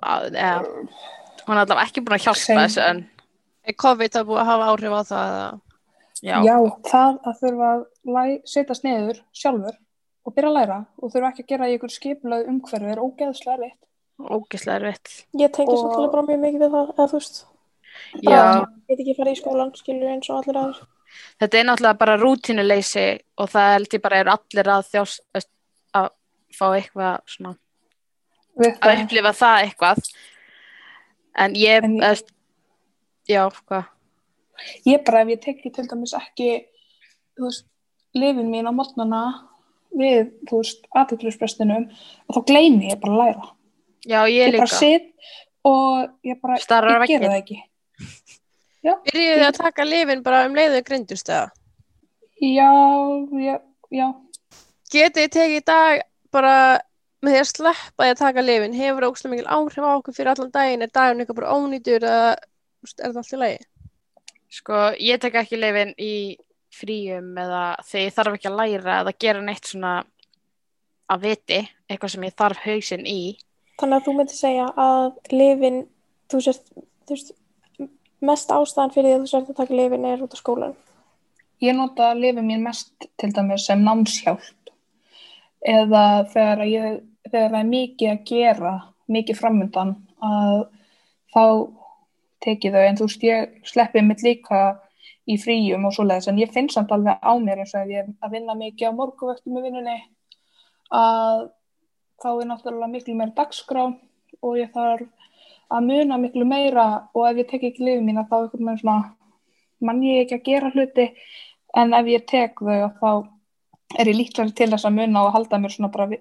eða, 0.02 0.54
hún 1.46 1.56
er 1.56 1.62
allavega 1.64 1.84
ekki 1.86 2.02
búin 2.04 2.16
að 2.18 2.24
hjálpa 2.26 2.42
Sem- 2.42 2.60
þessi 2.62 2.82
önn. 2.86 3.02
er 3.68 3.76
COVID 3.84 4.18
að 4.18 4.26
búið 4.30 4.40
að 4.42 4.50
hafa 4.50 4.70
áhrif 4.72 4.96
á 4.98 5.02
það 5.12 5.28
eða 5.32 5.60
Já, 6.22 6.36
já 6.46 6.56
það 6.86 7.16
að 7.26 7.38
þurfa 7.42 7.68
að 7.74 7.80
læ- 8.14 8.42
setjast 8.46 8.84
niður 8.86 9.16
sjálfur 9.34 9.76
og 10.26 10.34
byrja 10.36 10.50
að 10.50 10.54
læra 10.58 10.76
og 11.02 11.10
þurfa 11.10 11.30
ekki 11.32 11.42
að 11.42 11.48
gera 11.52 11.68
í 11.70 11.74
ykkur 11.78 11.90
skipulöð 11.96 12.48
umhverfi 12.52 12.90
er 12.92 13.00
ógeðslega 13.02 13.56
erfitt 13.58 13.78
ógislega 14.22 14.76
erfitt. 14.78 15.26
Ég 15.34 15.50
tengi 15.52 15.72
Og- 15.72 15.80
svolítið 15.82 16.12
bara 16.12 16.22
mjög 16.28 16.40
mikið 16.44 16.60
við 16.62 16.70
það, 16.76 16.92
eða 16.94 17.08
þú 17.10 17.18
veist, 17.18 17.40
Ég 18.22 18.66
get 18.88 18.98
ekki 19.02 19.16
farið 19.18 19.36
í 19.36 19.40
skólan, 19.40 19.72
skilur 19.78 20.10
eins 20.12 20.30
og 20.30 20.42
allir 20.42 20.60
aður. 20.62 20.82
þetta 21.42 21.58
er 21.58 21.66
náttúrulega 21.68 21.98
bara 21.98 22.16
rútinuleysi 22.20 23.06
og 23.38 23.50
það 23.52 23.72
held 23.72 23.96
ég 23.96 24.02
bara 24.02 24.20
eru 24.22 24.34
allir 24.36 24.70
að 24.74 24.90
þjós, 24.92 25.16
að 25.94 26.08
fá 26.56 26.66
eitthvað 26.76 27.18
svona, 27.26 27.56
við 28.60 28.78
að 28.80 29.02
upplifa 29.04 29.32
það 29.32 29.64
eitthvað. 29.66 30.04
En 31.42 31.54
ég, 31.56 31.84
En 31.84 31.96
ég- 32.00 32.28
já, 33.28 33.48
ég 34.86 35.04
bara 35.04 35.22
ef 35.22 35.28
ég 35.28 35.40
tekki 35.40 35.72
til 35.72 35.86
dæmis 35.88 36.12
ekki 36.16 36.50
þú 37.38 37.48
veist, 37.48 37.66
lifin 38.14 38.50
mín 38.52 38.68
á 38.68 38.72
mótnana 38.74 39.22
við, 39.96 40.30
þú 40.48 40.60
veist, 40.60 40.86
aðtöklusprestinum 40.96 41.88
og 42.28 42.36
þá 42.36 42.40
gleymi 42.50 42.90
ég 42.92 43.00
bara 43.02 43.12
að 43.12 43.20
læra 43.22 43.50
Já, 44.02 44.20
ég 44.26 44.48
ég 44.50 44.56
bara 44.58 44.66
líka. 44.66 45.02
og 45.64 46.10
ég 46.26 46.40
bara, 46.42 46.56
Starar 46.58 47.00
á 47.00 47.04
ég 47.06 47.12
gera 47.14 47.30
það 47.32 47.38
ekki 47.42 47.58
Byrjuðu 48.82 49.40
þið 49.40 49.48
að 49.48 49.58
taka 49.58 49.86
lifin 49.86 50.22
bara 50.26 50.44
um 50.48 50.56
leiðu 50.58 50.82
greindust 50.86 51.28
eða? 51.30 51.50
já, 52.42 52.70
já, 53.38 53.56
já 53.94 54.06
Getið 54.92 55.22
þið 55.22 55.34
tekið 55.36 55.58
í 55.58 55.66
dag 55.70 56.02
bara 56.34 56.54
með 57.22 57.36
því 57.36 57.40
að 57.40 57.50
sleppa 57.52 58.04
því 58.04 58.12
að 58.12 58.22
taka 58.22 58.44
lifin 58.44 58.74
hefur 58.76 59.04
það 59.04 59.12
ógstlega 59.12 59.34
mikil 59.34 59.52
áhrif 59.56 59.84
á 59.86 59.90
okkur 59.92 60.16
fyrir 60.16 60.32
allan 60.32 60.54
daginn 60.54 60.82
er 60.82 60.90
daginn 60.92 61.22
eitthvað 61.22 61.38
bara 61.38 61.54
ónýtur 61.54 62.06
eða 62.08 62.32
er 62.34 63.12
það 63.12 63.20
allt 63.22 63.36
í 63.36 63.40
lagi? 63.42 63.60
Sko, 64.52 64.80
ég 65.00 65.20
tek 65.22 65.38
ekki 65.40 65.60
leifin 65.60 65.94
í 65.96 66.14
fríum 66.72 67.30
eða 67.38 67.62
þegar 67.86 68.04
ég 68.04 68.16
þarf 68.16 68.36
ekki 68.36 68.50
að 68.50 68.58
læra 68.58 68.98
eða 69.00 69.14
gera 69.24 69.44
neitt 69.44 69.70
svona 69.70 69.94
að 71.12 71.26
viti, 71.26 71.60
eitthvað 71.88 72.14
sem 72.14 72.26
ég 72.26 72.36
þarf 72.40 72.60
hausinn 72.66 73.06
í. 73.08 73.20
Þannig 73.80 73.98
að 73.98 74.06
þú 74.06 74.14
myndir 74.18 74.38
segja 74.38 74.66
að 74.80 75.32
lifin, 75.32 75.78
þú 76.32 76.40
sért, 76.46 76.68
þú 77.06 77.16
veist, 77.16 77.32
mest 78.22 78.50
ástæðan 78.54 78.94
fyrir 78.94 79.10
því 79.10 79.14
að 79.18 79.22
þú 79.22 79.30
sért 79.32 79.52
að 79.52 79.60
taka 79.60 79.78
lifin 79.78 80.08
er 80.08 80.24
út 80.24 80.34
af 80.34 80.40
skólan. 80.40 80.74
ég 81.62 81.76
nota 81.76 82.12
lifin 82.14 82.46
mín 82.46 82.64
mest 82.66 83.08
til 83.18 83.32
dæmis 83.34 83.66
sem 83.66 83.82
námshjálp 83.82 84.72
eða 85.62 86.04
þegar 86.32 86.64
að 86.64 86.72
ég 86.72 87.00
þegar 87.30 87.50
það 87.50 87.60
er 87.60 87.70
mikið 87.70 88.10
að 88.12 88.24
gera 88.30 88.72
mikið 89.12 89.38
framöndan 89.38 89.94
að 90.22 90.58
þá 91.34 91.44
tekið 92.42 92.76
þau 92.76 92.84
en 92.86 92.98
þú 92.98 93.08
veist 93.08 93.26
ég 93.26 93.68
sleppi 93.70 94.02
mitt 94.02 94.24
líka 94.26 94.62
í 95.30 95.36
fríum 95.38 95.86
og 95.86 95.94
svoleiðis 95.94 96.28
en 96.32 96.40
ég 96.42 96.52
finn 96.54 96.70
samt 96.72 96.92
alveg 96.94 97.18
á 97.22 97.32
mér 97.38 97.62
eins 97.62 97.74
og 97.76 97.84
ef 97.84 97.92
ég 97.92 98.02
er 98.02 98.10
að 98.26 98.34
vinna 98.36 98.56
mikið 98.58 98.90
á 98.90 98.98
morguvöktum 98.98 99.58
í 99.58 99.64
vinnunni 99.64 99.98
að 100.92 101.44
þá 102.22 102.28
er 102.32 102.48
náttúrulega 102.50 102.90
miklu 102.90 103.14
meira 103.18 103.36
dagskrá 103.36 103.84
og 104.42 104.58
ég 104.58 104.72
þarf 104.74 105.06
að 105.72 105.88
muna 105.88 106.18
miklu 106.20 106.46
meira 106.48 106.86
og 107.14 107.28
ef 107.30 107.42
ég 107.42 107.50
tek 107.50 107.66
ekki 107.68 107.86
lifin 107.86 108.06
mína 108.08 108.26
þá 108.30 108.36
er 108.38 108.50
veginn 108.52 108.80
svona 108.80 109.14
mann 109.82 110.02
ég 110.06 110.24
ekki 110.24 110.38
að 110.38 110.48
gera 110.50 110.72
hluti. 110.74 111.06
En 111.76 111.94
ef 111.96 112.10
ég 112.12 112.26
tek 112.28 112.60
þau 112.60 112.90
þá 113.00 113.10
er 113.98 114.10
ég 114.12 114.18
líklega 114.18 114.54
til 114.56 114.70
þess 114.72 114.88
að 114.88 114.98
muna 115.00 115.24
og 115.26 115.32
halda 115.36 115.60
mér 115.60 115.74
svona 115.74 115.92
bara 115.92 116.20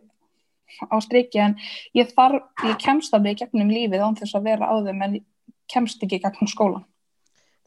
á 0.88 0.96
striki. 1.04 1.40
En 1.44 1.58
ég 1.98 2.14
þarf, 2.16 2.48
ég 2.68 2.80
kemst 2.80 3.14
alveg 3.14 3.36
í 3.36 3.44
gegnum 3.44 3.72
lífið 3.72 4.06
án 4.06 4.18
þess 4.20 4.40
að 4.40 4.48
vera 4.48 4.72
á 4.72 4.76
þeim 4.80 5.04
en 5.08 5.20
kemst 5.72 6.04
ekki 6.04 6.20
í 6.20 6.24
gegnum 6.24 6.50
skólan 6.52 6.88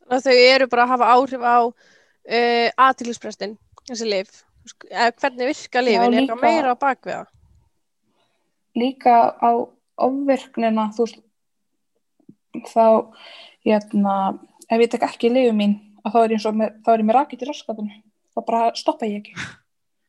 Þannig 0.04 0.18
að 0.18 0.26
þau 0.26 0.48
eru 0.54 0.66
bara 0.72 0.84
að 0.84 0.92
hafa 0.92 1.12
áhrif 1.14 1.44
á 1.44 1.58
uh, 1.64 2.68
aðtilisprestin, 2.86 3.54
þessi 3.88 4.08
lif 4.10 4.42
eða 4.90 5.12
hvernig 5.20 5.50
virka 5.50 5.82
lifin, 5.84 6.14
er 6.14 6.18
eitthvað 6.22 6.42
meira 6.42 6.72
á 6.72 6.76
bakvið 6.80 7.14
það? 7.14 7.30
Líka 8.80 9.16
á 9.40 9.50
ofvirknina 10.04 10.88
þú 10.96 11.06
veist 11.06 11.23
þá 12.68 12.86
hérna, 13.64 14.14
ef 14.68 14.84
ég 14.84 14.92
tek 14.92 15.06
ekki 15.08 15.32
lifu 15.32 15.54
mín 15.56 15.78
þá 16.04 16.18
er 16.24 16.34
ég, 16.36 16.46
með, 16.52 16.74
þá 16.84 16.92
er 16.92 17.02
ég 17.02 17.08
með 17.08 17.18
rakið 17.18 17.40
til 17.40 17.48
raskatinu. 17.50 17.98
Þá 18.34 18.40
bara 18.48 18.62
stoppa 18.76 19.08
ég 19.08 19.22
ekki. 19.22 19.34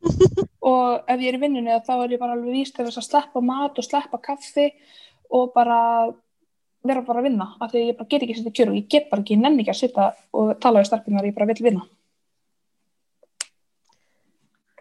Og 0.65 1.07
ef 1.09 1.21
ég 1.21 1.31
er 1.31 1.37
í 1.37 1.41
vinnunni 1.41 1.79
þá 1.85 1.95
er 1.95 2.15
ég 2.15 2.21
bara 2.21 2.35
alveg 2.35 2.59
víst 2.59 2.75
til 2.75 2.85
þess 2.87 3.01
að 3.01 3.07
sleppa 3.09 3.41
mat 3.41 3.79
og 3.79 3.85
sleppa 3.85 4.19
kaffi 4.21 4.69
og 5.33 5.51
bara 5.55 5.79
vera 6.85 7.01
bara 7.05 7.21
að 7.21 7.27
vinna 7.29 7.47
af 7.57 7.71
því 7.71 7.81
að 7.81 7.87
ég 7.89 7.97
bara 7.97 8.09
get 8.11 8.23
ekki 8.23 8.35
að 8.35 8.39
setja 8.39 8.55
kjör 8.59 8.71
og 8.71 8.77
ég 8.77 8.87
get 8.93 9.09
bara 9.09 9.23
ekki, 9.23 9.35
ég 9.35 9.41
nenni 9.41 9.63
ekki 9.63 9.73
að 9.73 9.79
sitja 9.79 10.07
og 10.37 10.51
tala 10.61 10.81
við 10.81 10.89
starfbyrnar, 10.91 11.27
ég 11.29 11.37
bara 11.37 11.47
vil 11.49 11.65
vinna. 11.65 11.85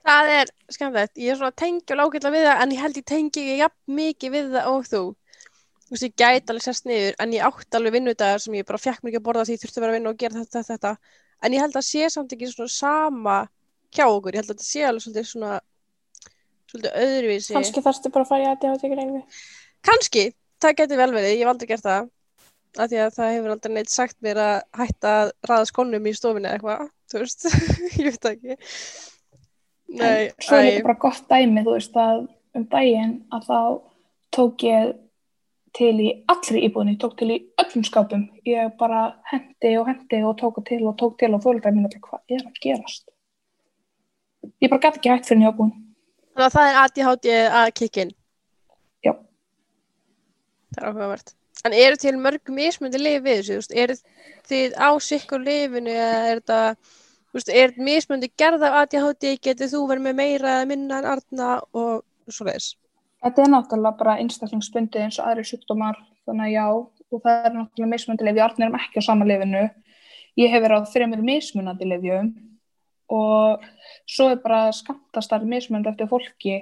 Það 0.04 0.30
er 0.34 0.50
skemmtilegt, 0.68 1.14
ég 1.16 1.32
er 1.32 1.38
svona 1.40 1.56
tengjul 1.56 2.02
ágætlega 2.02 2.34
við 2.34 2.46
það 2.50 2.62
en 2.64 2.74
ég 2.74 2.82
held 2.84 2.98
ég 3.00 3.06
tengi 3.08 3.44
ekki 3.44 3.60
jafn 3.62 3.94
mikið 4.00 4.34
við 4.34 4.50
það 4.52 4.72
og 4.74 4.88
þú. 4.90 5.02
Þú 5.84 5.92
veist, 5.92 6.06
ég 6.06 6.14
gæti 6.16 6.52
alveg 6.52 6.64
sérst 6.64 6.86
niður 6.88 7.18
en 7.20 7.34
ég 7.36 7.44
átti 7.44 7.76
alveg 7.78 7.94
vinnudagar 7.98 8.40
sem 8.40 8.56
ég 8.56 8.66
bara 8.68 8.80
fekk 8.80 9.02
mér 9.02 9.12
ekki 9.12 9.20
að 9.20 9.26
borða 9.26 9.44
því 9.44 9.56
ég 9.56 9.62
þurfti 9.62 9.80
að 9.80 9.84
vera 9.84 9.92
að 9.92 9.98
vinna 9.98 10.12
og 10.14 10.22
gera 10.22 10.40
þetta, 10.40 10.62
þetta, 10.62 10.78
þetta. 10.88 11.20
En 11.44 11.56
ég 11.56 11.64
held 11.64 11.76
að 11.76 11.86
sé 11.88 12.08
samt 12.14 12.32
ekki 12.32 12.48
svona 12.48 12.72
sama 12.72 13.36
hjá 13.94 14.06
okkur, 14.06 14.32
ég 14.32 14.40
held 14.40 14.48
að 14.48 14.54
þetta 14.54 14.68
sé 14.68 14.86
alveg 14.88 15.04
svolítið 15.04 15.28
svona, 15.28 15.52
svolítið 16.72 16.98
öðruvísi. 17.04 17.54
Kannski 17.58 17.84
þarftu 17.84 18.12
bara 18.14 18.24
að 18.24 18.32
fara 18.32 18.46
í 18.46 18.48
ADHD 18.54 18.90
greiningu. 18.94 19.22
Kannski, 19.84 20.26
það 20.64 20.76
geti 20.80 21.00
vel 21.02 21.10
verið, 21.12 21.30
ég 21.34 21.44
hef 21.44 21.52
aldrei 21.52 21.70
gert 21.74 21.86
það. 21.86 22.10
Af 22.74 22.90
því 22.90 23.02
að 23.04 23.14
það 23.14 23.34
hefur 23.36 23.54
aldrei 23.54 23.74
neitt 23.76 23.92
sagt 23.92 24.16
mér 24.24 24.40
að 24.42 24.54
hætta 24.80 25.10
að 25.20 25.34
raða 25.50 25.68
skónum 25.70 26.08
í 26.08 26.14
stofinni 26.16 26.48
eða 26.48 26.56
eitthvað, 26.58 26.88
þú 27.12 27.20
veist, 27.20 27.44
ég 28.00 28.08
veit 28.08 28.30
ekki. 28.32 28.56
Nei, 29.94 30.32
svo 30.42 30.58
er 30.58 30.70
þetta 30.70 30.86
bara 30.88 31.00
gott 31.04 31.28
dæmi 31.30 31.62
þú 31.62 31.76
veist 31.76 31.98
að 32.00 32.24
um 32.58 32.64
daginn 32.72 33.14
að 33.34 33.46
þá 33.46 33.58
tók 34.34 34.64
ég 34.66 34.94
til 35.74 35.94
í 36.00 36.10
allri 36.30 36.64
íbúðinni, 36.68 36.98
tók 37.02 37.16
til 37.18 37.30
í 37.34 37.38
öllum 37.62 37.86
skápum 37.86 38.28
ég 38.48 38.74
bara 38.78 39.06
hendi 39.30 39.76
og 39.80 39.88
hendi 39.90 40.22
og 40.22 40.36
tók 40.40 40.62
til 40.68 40.84
og 40.86 40.98
tók 41.00 41.18
til 41.18 41.32
og 41.34 41.42
fólkdæmi 41.42 41.80
mín 41.80 41.88
bara 41.88 42.04
hvað 42.08 42.36
er 42.38 42.44
að 42.46 42.60
gerast 42.62 43.10
ég 44.62 44.70
bara 44.70 44.84
gæti 44.86 45.00
ekki 45.00 45.14
hægt 45.14 45.30
fyrir 45.30 45.42
nýjabúin 45.42 45.74
Þannig 46.34 46.48
að 46.48 46.54
það 46.54 46.68
er 46.68 46.76
ADHD 46.80 47.26
að 47.54 47.68
kikkin. 47.78 48.08
Já. 49.06 49.12
Það 50.74 50.80
er 50.80 50.86
áhugavert. 50.88 51.34
En 51.64 51.76
eru 51.78 51.98
til 52.02 52.14
mörg 52.18 52.50
mismundi 52.50 52.98
lif 52.98 53.20
við 53.22 53.38
þessu? 53.38 53.52
þú 53.52 53.60
veist? 53.60 53.76
Eru 53.84 53.96
þið 54.50 54.74
á 54.74 54.90
sikkur 55.06 55.44
lifinu 55.46 55.92
eða 55.94 56.16
er 56.32 56.40
þetta, 56.40 56.58
þú 57.30 57.38
veist, 57.38 57.52
er 57.62 57.76
mismundi 57.86 58.30
gerð 58.42 58.66
af 58.66 58.80
ADHD, 58.80 59.28
getur 59.46 59.70
þú 59.70 59.84
verið 59.92 60.06
með 60.08 60.18
meira 60.18 60.56
minna 60.66 60.98
en 60.98 61.08
Arna 61.12 61.52
og 61.70 62.02
svo 62.26 62.48
leiðis? 62.48 62.72
Þetta 63.24 63.44
er 63.44 63.52
náttúrulega 63.52 64.00
bara 64.00 64.18
einstaklingsbundið 64.22 65.06
eins 65.06 65.20
og 65.20 65.30
aðri 65.30 65.46
sjúkdómar 65.48 66.00
þannig 66.28 66.46
að 66.50 66.54
já 66.54 66.66
og 66.74 67.20
það 67.22 67.48
er 67.48 67.54
náttúrulega 67.58 67.92
mismunandi 67.92 68.26
lif, 68.26 68.38
ég 68.38 68.44
arnir 68.44 68.70
um 68.70 68.78
ekki 68.78 69.00
á 69.00 69.08
sama 69.08 69.28
lifinu 69.28 69.66
ég 70.40 70.50
hef 70.50 70.64
verið 70.64 70.84
á 70.84 70.90
þreymur 70.92 71.24
mismunandi 71.24 71.88
lifjum 71.88 72.32
og 73.14 73.64
svo 74.08 74.30
er 74.32 74.40
bara 74.42 74.72
skamtastar 74.74 75.44
mismunandi 75.48 75.92
eftir 75.92 76.10
fólki 76.10 76.56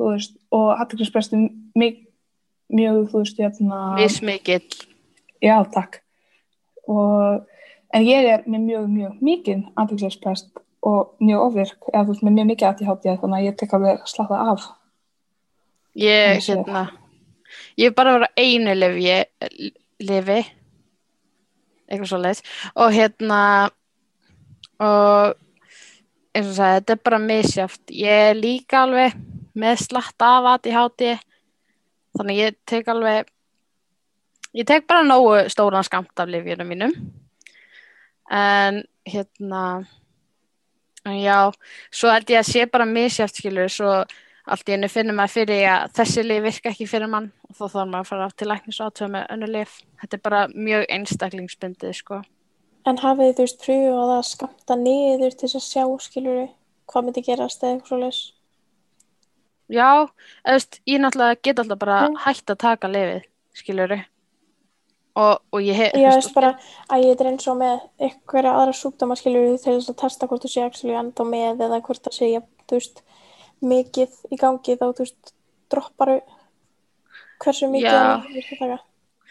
veist, 0.00 0.36
og 0.50 0.78
hattiklispresti 0.78 1.36
mjög, 1.76 2.00
mjög, 2.72 2.98
þú 3.10 3.22
veist, 3.22 3.38
hérna 3.38 3.80
Mismikill. 3.98 4.86
já, 5.42 5.56
takk. 5.72 6.00
Og, 6.88 7.46
en 7.94 8.06
ég 8.06 8.28
er 8.34 8.44
með 8.46 8.66
mjög, 8.66 8.88
mjög 8.88 9.22
mikið 9.22 9.64
hattiklisprest 9.76 10.50
og 10.82 11.16
mjög 11.20 11.46
ofvirk, 11.48 11.88
eða 11.92 12.04
þú 12.04 12.14
veist, 12.14 12.26
með 12.26 12.36
mjög 12.38 12.50
mikið 12.52 12.68
aðtíháttið, 12.68 13.18
þannig 13.22 13.38
að 13.38 13.48
ég 13.48 13.58
tek 13.60 13.74
alveg 13.76 14.06
slata 14.08 14.44
af 14.52 14.68
Ég, 15.98 16.38
hérna, 16.46 16.84
ég 17.74 17.90
hef 17.90 17.94
bara 17.98 18.12
verið 18.14 18.28
á 18.30 18.38
einu 18.38 18.74
lifi, 18.78 19.14
lifi, 20.06 20.38
eitthvað 21.90 22.10
svo 22.12 22.20
leiðis, 22.22 22.42
og 22.78 22.94
hérna, 22.94 23.40
og 24.78 25.34
eins 26.30 26.46
og 26.46 26.54
sagði, 26.54 26.76
þetta 26.78 26.94
er 26.94 27.02
bara 27.08 27.20
misjáft. 27.24 27.82
Ég 27.90 28.30
er 28.30 28.38
líka 28.38 28.84
alveg 28.84 29.18
með 29.58 29.82
slatt 29.82 30.22
af 30.22 30.48
ADHD, 30.52 31.16
þannig 32.14 32.38
ég 32.38 32.58
tek 32.70 32.94
alveg, 32.94 33.26
ég 34.54 34.70
tek 34.70 34.86
bara 34.86 35.02
nógu 35.02 35.42
stóran 35.50 35.86
skamt 35.86 36.22
af 36.22 36.30
lifjunum 36.30 36.70
mínum, 36.70 36.96
en 38.30 38.84
hérna, 39.10 39.66
en 41.02 41.18
já, 41.18 41.50
svo 41.90 42.14
held 42.14 42.30
ég 42.30 42.44
að 42.44 42.50
sé 42.54 42.66
bara 42.70 42.86
misjáft, 42.86 43.42
skilur, 43.42 43.66
svo 43.66 44.04
allt 44.50 44.68
í 44.68 44.74
einu 44.76 44.88
finnum 44.90 45.16
maður 45.20 45.34
fyrir 45.36 45.62
að 45.70 45.92
þessi 45.98 46.24
lif 46.26 46.42
virka 46.44 46.70
ekki 46.72 46.86
fyrir 46.90 47.10
mann 47.12 47.30
og 47.48 47.56
þá 47.56 47.62
þarf 47.64 47.88
maður 47.92 48.00
að 48.00 48.10
fara 48.10 48.28
til 48.36 48.48
læknis 48.50 48.80
og 48.80 48.90
aðtöða 48.90 49.10
með 49.14 49.26
önnu 49.36 49.48
lif. 49.54 49.76
Þetta 50.02 50.16
er 50.18 50.22
bara 50.26 50.40
mjög 50.54 50.84
einstaklingsbundið, 50.96 51.94
sko. 52.00 52.20
En 52.88 52.96
hafið 53.02 53.34
þú 53.36 53.44
veist, 53.46 53.62
pröfað 53.64 54.12
að 54.16 54.22
skamta 54.30 54.76
niður 54.80 55.34
til 55.36 55.48
þess 55.48 55.58
að 55.60 55.66
sjá, 55.68 55.84
skilur 56.06 56.38
hvað 56.90 57.04
myndi 57.08 57.22
gerast 57.26 57.62
eða 57.62 57.74
eitthvað 57.76 57.90
svoleiðis? 57.92 58.20
Já, 59.70 59.90
veist, 60.48 60.80
ég 60.88 60.98
náttúrulega 61.02 61.42
get 61.46 61.58
alltaf 61.62 61.78
bara 61.78 61.98
Mm. 62.08 62.16
hægt 62.24 62.50
að 62.50 62.58
taka 62.58 62.88
lifið, 62.88 63.22
skiljuru. 63.54 64.00
Og, 65.20 65.38
og 65.52 65.60
ég 65.60 65.74
hef, 65.74 65.92
Ég 65.94 66.14
veist 66.14 66.34
bara 66.34 66.58
að 66.88 67.04
ég 67.04 67.20
er 67.20 67.26
eins 67.30 67.46
og 67.50 67.56
með 67.58 67.80
einhverja 68.00 68.52
aðra 68.54 68.72
sjúkdóma, 68.72 69.16
skilur 69.18 69.58
til 69.58 69.76
þess 69.76 69.90
að 69.90 69.96
testa 70.02 70.26
hvort 70.26 70.42
þú 70.42 70.50
sé 70.50 70.64
actually 70.64 70.94
enda 70.96 71.24
með 71.24 71.60
eða 71.66 71.80
hvort 71.82 72.02
það 72.02 72.14
sé, 72.16 72.42
þú 72.70 72.78
veist, 72.78 73.02
mikið 73.60 74.14
í 74.32 74.38
gangi 74.40 74.76
þá, 74.80 74.86
þú 74.96 75.04
veist, 75.04 75.34
dropparu 75.70 76.18
hversu 77.40 77.68
mikið 77.72 77.90
það 77.90 78.00
er 78.00 78.40
að 78.40 78.58
taka. 78.58 78.78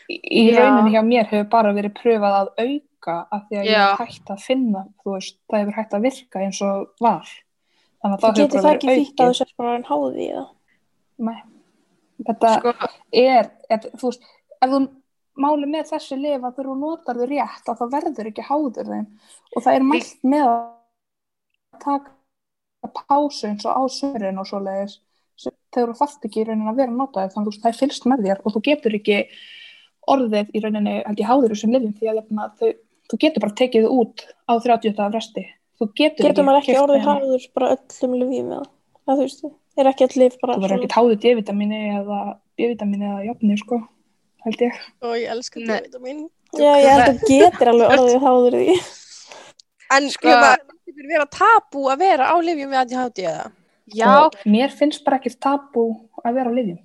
í 0.10 0.44
Já. 0.50 0.60
rauninni 0.60 0.94
hjá 0.96 1.02
mér 1.06 1.28
hefur 1.30 1.50
bara 1.52 1.74
verið 1.76 1.94
pröfað 2.00 2.38
að 2.40 2.50
auka 2.66 3.18
af 3.32 3.44
því 3.50 3.60
að 3.60 3.68
ég 3.70 3.76
Já. 3.76 3.86
hef 3.96 4.00
hægt 4.08 4.32
að 4.34 4.44
finna 4.46 4.86
þú 5.04 5.14
veist, 5.16 5.38
það 5.50 5.62
hefur 5.64 5.78
hægt 5.80 5.94
að 5.98 6.06
virka 6.08 6.44
eins 6.46 6.62
og 6.66 6.90
var 7.02 7.28
þannig 8.00 8.16
að 8.16 8.20
Þú 8.20 8.24
það 8.24 8.30
hefur 8.30 8.42
getur 8.42 8.60
bara 8.60 8.68
það 8.68 8.76
ekki 8.76 8.90
verið 8.90 9.04
þýtt 9.04 9.20
að 9.20 9.26
þú 9.26 9.30
aukið 9.30 9.40
sért 9.42 9.56
bara 9.60 9.76
en 9.80 9.88
háði 9.90 10.24
í 10.26 10.30
það. 10.34 10.48
Nei. 11.30 11.40
þetta 12.30 12.54
sko, 12.56 12.74
er, 13.24 13.50
er 13.70 13.80
þú 14.00 14.10
veist, 14.10 14.30
ef 14.60 14.74
þú 14.74 14.80
máli 15.40 15.70
með 15.72 15.92
þessi 15.94 16.18
lif 16.20 16.44
að 16.44 16.58
þú 16.60 16.76
notar 16.80 17.20
þau 17.20 17.28
rétt 17.32 17.70
að 17.72 17.80
það 17.80 17.94
verður 17.96 18.30
ekki 18.32 18.48
háður 18.50 18.90
þeim 18.94 19.06
og 19.56 19.64
það 19.64 19.76
er 19.78 19.86
mælt 19.88 20.24
með 20.28 20.48
að 20.50 20.64
taka 21.84 22.16
pásu 22.88 23.48
eins 23.50 23.66
og 23.68 23.76
á 23.76 23.82
sömurinn 23.92 24.40
og 24.40 24.48
svoleiðis 24.48 25.00
sem- 25.40 25.54
þegar 25.74 25.94
þú 25.94 25.98
þarft 26.02 26.26
ekki 26.30 26.42
í 26.42 26.46
rauninni 26.48 26.70
að 26.72 26.76
vera 26.80 26.92
að 26.92 26.98
nota 27.00 27.28
þau 27.28 27.34
þannig 27.36 27.54
að 27.54 27.62
það 27.64 27.72
er 27.74 27.80
fylgst 27.80 28.06
með 28.10 28.24
þér 28.26 28.40
og 28.46 28.54
þú 28.56 28.62
getur 28.70 28.96
ekki 29.00 29.18
orðið 30.10 30.50
í 30.56 30.62
rauninni 30.64 30.96
held 31.06 31.20
ég 31.20 31.30
háður 31.30 31.54
þessum 31.54 31.74
lifin 31.76 31.94
því 32.00 32.10
að 32.10 32.20
jafna, 32.22 32.48
þau, 32.60 32.70
þú 33.12 33.20
getur 33.24 33.44
bara 33.46 33.58
tekið 33.62 33.88
út 33.94 34.26
á 34.50 34.54
30 34.60 34.96
dagar 34.98 35.14
resti 35.20 35.46
þú 35.80 35.88
getur, 35.96 36.26
Getur 36.30 36.50
ekki 36.56 36.72
keypt 36.74 36.82
orðið 36.84 37.06
háður 37.08 37.48
bara 37.56 37.72
öllum 37.76 38.16
lifjum 38.20 38.50
með 38.50 38.66
það? 39.10 39.38
Þú 39.40 39.84
er 39.84 39.88
ekki 39.94 40.04
all 40.08 40.18
lif 40.20 40.36
bara 40.42 40.56
þú 40.58 40.64
verður 40.66 40.80
ekki 40.84 40.96
háður 40.98 41.20
D-vitamini 41.24 41.80
eða 42.00 42.18
B-vitamini 42.60 43.06
eða 43.10 43.22
jafni 43.30 43.58
sko, 43.62 43.78
held 44.44 44.60
ég 44.66 44.80
Og 45.02 45.14
ég 45.16 45.30
elska 45.32 45.60
Nei. 45.60 45.78
þetta 45.80 46.02
mín. 46.04 46.26
Já, 46.58 46.72
ég 46.82 46.90
held 46.90 47.06
að 47.08 47.24
getur 47.30 47.72
alveg 47.72 47.94
orðið 47.96 48.24
háður 48.28 48.58
því. 48.60 48.76
En 49.96 50.10
Sko- 50.10 50.34
hérna, 50.90 51.06
getur 51.06 51.14
vera 51.14 51.30
tabú 51.38 51.88
að 51.94 52.04
vera 52.04 52.30
á 52.34 52.36
lifjum 52.42 52.74
við 52.74 52.84
ADHD 52.84 53.26
eða? 53.30 53.48
já, 53.90 54.12
og 54.26 54.38
mér 54.46 54.74
finnst 54.74 55.06
bara 55.06 55.18
ekki 55.22 55.34
tabú 55.38 55.90
að 56.24 56.40
vera 56.42 56.52
á 56.52 56.58
liðjum 56.58 56.80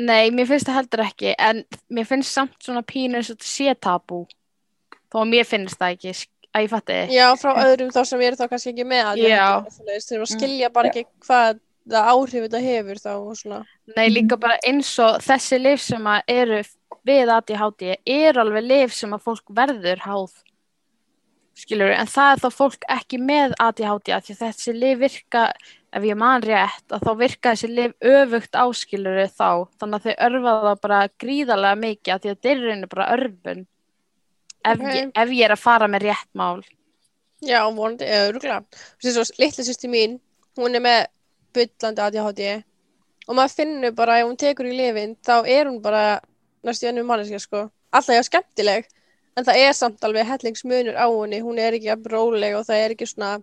nei, 0.00 0.30
mér 0.34 0.48
finnst 0.48 0.68
það 0.68 0.78
heldur 0.80 1.04
ekki, 1.04 1.32
en 1.38 1.62
mér 1.92 2.08
finnst 2.08 2.34
samt 2.34 2.58
svona 2.64 2.82
pínu 2.86 3.18
eins 3.20 3.30
og 3.30 3.38
þetta 3.38 3.50
sé 3.50 3.74
tabú. 3.82 4.24
Þó 5.10 5.22
að 5.22 5.32
mér 5.32 5.48
finnst 5.48 5.80
það 5.80 5.96
ekki, 5.96 6.14
að 6.50 6.64
ég 6.64 6.72
fatti 6.72 6.98
þið. 6.98 7.14
Já, 7.16 7.26
frá 7.40 7.50
öðrum 7.64 7.94
þá 7.94 8.00
sem 8.10 8.22
eru 8.26 8.38
þá 8.38 8.44
kannski 8.52 8.72
ekki 8.74 8.86
með 8.90 9.10
ADHD. 9.12 9.32
Já. 9.32 9.48
Þeir 10.08 10.24
að 10.24 10.30
skilja 10.34 10.72
bara 10.74 10.92
ekki 10.92 11.06
hvað 11.26 11.62
það 11.90 12.10
áhrif 12.12 12.46
þetta 12.46 12.60
hefur 12.66 13.02
þá 13.02 13.10
og 13.14 13.32
svona. 13.40 13.62
Nei, 13.96 14.06
líka 14.12 14.38
bara 14.40 14.60
eins 14.68 14.92
og 15.02 15.18
þessi 15.24 15.58
lif 15.60 15.82
sem 15.82 16.06
að 16.12 16.34
eru 16.36 16.60
við 17.08 17.34
ADHD 17.34 17.96
er 17.98 18.40
alveg 18.40 18.66
lif 18.66 18.94
sem 18.94 19.16
að 19.16 19.26
fólk 19.26 19.52
verður 19.56 20.04
háð 20.04 20.36
skilur, 21.58 21.92
en 21.92 22.08
það 22.10 22.32
er 22.32 22.42
þá 22.44 22.48
fólk 22.56 22.86
ekki 22.88 23.20
með 23.20 23.54
ADHD 23.60 24.12
af 24.14 24.24
því 24.26 24.34
að 24.36 24.42
þessi 24.44 24.74
lif 24.76 24.98
virka 25.00 25.44
ef 25.90 26.06
ég 26.06 26.18
man 26.18 26.44
rétt, 26.46 26.86
að 26.94 27.06
þá 27.06 27.12
virka 27.18 27.52
þessi 27.54 27.70
lif 27.74 27.94
öfugt 28.00 28.58
áskilur 28.62 29.20
þá. 29.26 29.66
Þannig 29.80 29.96
að 29.98 30.06
þau 30.06 30.14
örfa 30.28 30.54
það 30.66 30.80
bara 30.86 31.00
gríðarlega 31.24 31.80
mikið 31.84 32.14
af 32.14 32.22
því 32.22 32.32
að 32.32 32.50
er 32.50 32.56
í 32.56 32.66
rauninni 32.66 32.90
bara 32.94 33.08
örfun. 33.16 33.64
Ef, 34.60 34.76
Ok. 34.78 34.94
ég, 34.94 35.10
ef 35.14 35.28
ég 35.30 35.44
er 35.44 35.54
að 35.56 35.64
fara 35.64 35.88
með 35.88 36.06
rétt 36.08 36.30
mál. 36.34 36.62
Já, 37.40 37.64
vonandi, 37.72 38.04
svo 39.00 39.24
litla 39.40 39.64
sýsti 39.64 39.88
mín, 39.88 40.20
hún 40.58 40.74
er 40.76 40.82
með 40.84 41.06
byllandi 41.56 42.02
ADHD 42.04 42.64
og 43.26 43.36
maður 43.36 43.54
finnur 43.56 43.94
bara 43.96 44.18
ef 44.20 44.26
hún 44.28 44.36
tekur 44.36 44.68
í 44.68 44.76
lifin 44.76 45.16
þá 45.24 45.46
er 45.48 45.70
hún 45.70 45.80
bara 45.82 46.20
næstu 46.62 46.88
ennum 46.90 47.06
manneskja, 47.08 47.40
sko. 47.40 47.70
Alltaf 47.90 48.14
ég 48.14 48.26
skemmtileg 48.28 48.88
en 49.38 49.46
það 49.46 49.62
er 49.62 49.76
samt 49.76 50.04
alveg 50.04 50.28
hellingsmunur 50.28 50.98
á 50.98 51.06
henni, 51.06 51.40
hún 51.44 51.60
er 51.62 51.76
ekki 51.78 51.92
að 51.92 52.04
bróleg 52.08 52.56
og 52.58 52.66
það 52.68 52.84
er 52.84 52.96
ekki 52.96 53.08
svona 53.08 53.38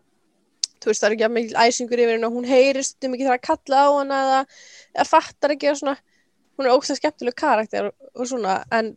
þú 0.82 0.92
veist, 0.92 1.02
það 1.02 1.08
er 1.08 1.16
ekki 1.16 1.26
að 1.28 1.34
mikil 1.36 1.58
æsingur 1.64 2.02
yfir 2.02 2.14
henni 2.16 2.28
og 2.28 2.36
hún 2.38 2.48
heyrist 2.48 2.96
stundum 2.96 3.16
ekki 3.18 3.28
þar 3.28 3.38
að 3.38 3.46
kalla 3.48 3.82
á 3.82 3.90
hana 3.98 4.20
eða, 4.26 4.42
eða 4.96 5.08
fattar 5.10 5.54
ekki 5.56 5.72
og 5.72 5.80
svona. 5.82 5.96
Hún 6.58 6.68
er 6.68 6.74
ógstað 6.74 7.00
skemmtileg 7.00 7.38
karakter 7.38 7.90
og, 7.90 8.06
og 8.18 8.30
svona, 8.30 8.60
en 8.74 8.94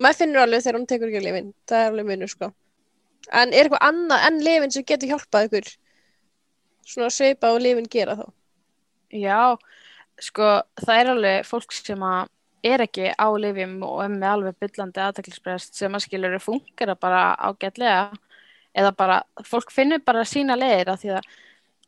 maður 0.00 0.20
finnur 0.22 0.44
alveg 0.44 0.64
þegar 0.64 0.78
hún 0.78 0.88
tekur 0.88 1.10
ekki 1.10 1.24
lifin, 1.24 1.52
það 1.68 1.84
er 1.84 1.92
alveg 1.92 2.08
munur 2.08 2.32
sko. 2.32 2.50
En 3.28 3.52
er 3.52 3.66
eitthvað 3.68 3.84
annað 3.88 4.26
en 4.28 4.40
lifin 4.44 4.74
sem 4.74 4.88
getur 4.88 5.12
hjálpað 5.12 5.48
ykkur? 5.48 5.70
Svona 6.88 7.12
sveipa 7.12 7.52
og 7.52 7.62
lifin 7.64 7.88
gera 7.92 8.16
þá? 8.20 8.26
Já, 9.16 9.40
sko, 10.20 10.50
það 10.84 11.00
er 11.02 11.12
alveg 11.14 11.48
fólk 11.48 11.76
sem 11.76 12.04
að 12.04 12.28
er 12.64 12.82
ekki 12.82 13.10
á 13.14 13.28
lifjum 13.38 13.76
og 13.86 14.00
er 14.04 14.14
með 14.14 14.30
alveg 14.32 14.56
byllandi 14.62 15.02
aðtaklisbreyst 15.02 15.78
sem 15.78 15.94
að 15.94 16.04
skilur 16.06 16.38
fungera 16.42 16.96
bara 16.98 17.34
ágætlega 17.38 18.08
eða 18.78 18.94
bara, 18.96 19.18
fólk 19.46 19.70
finnur 19.74 20.02
bara 20.04 20.24
sína 20.28 20.56
leiðir 20.58 20.92
af 20.92 21.02
því 21.02 21.12
að 21.18 21.28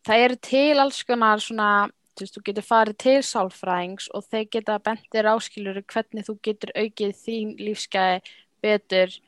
það 0.07 0.25
eru 0.27 0.39
til 0.47 0.83
alls 0.83 1.01
konar 1.07 1.43
svona, 1.43 1.71
þú 2.17 2.25
veist, 2.25 2.37
þú 2.37 2.45
getur 2.49 2.67
farið 2.67 3.01
til 3.05 3.17
sálfræðings 3.27 4.09
og 4.15 4.25
þeir 4.31 4.47
geta 4.57 4.79
bentir 4.85 5.29
áskilur 5.31 5.83
hvernig 5.83 6.29
þú 6.29 6.37
getur 6.47 6.73
aukið 6.77 7.19
þín 7.25 7.53
lífsgæði 7.61 8.23
betur 8.65 9.19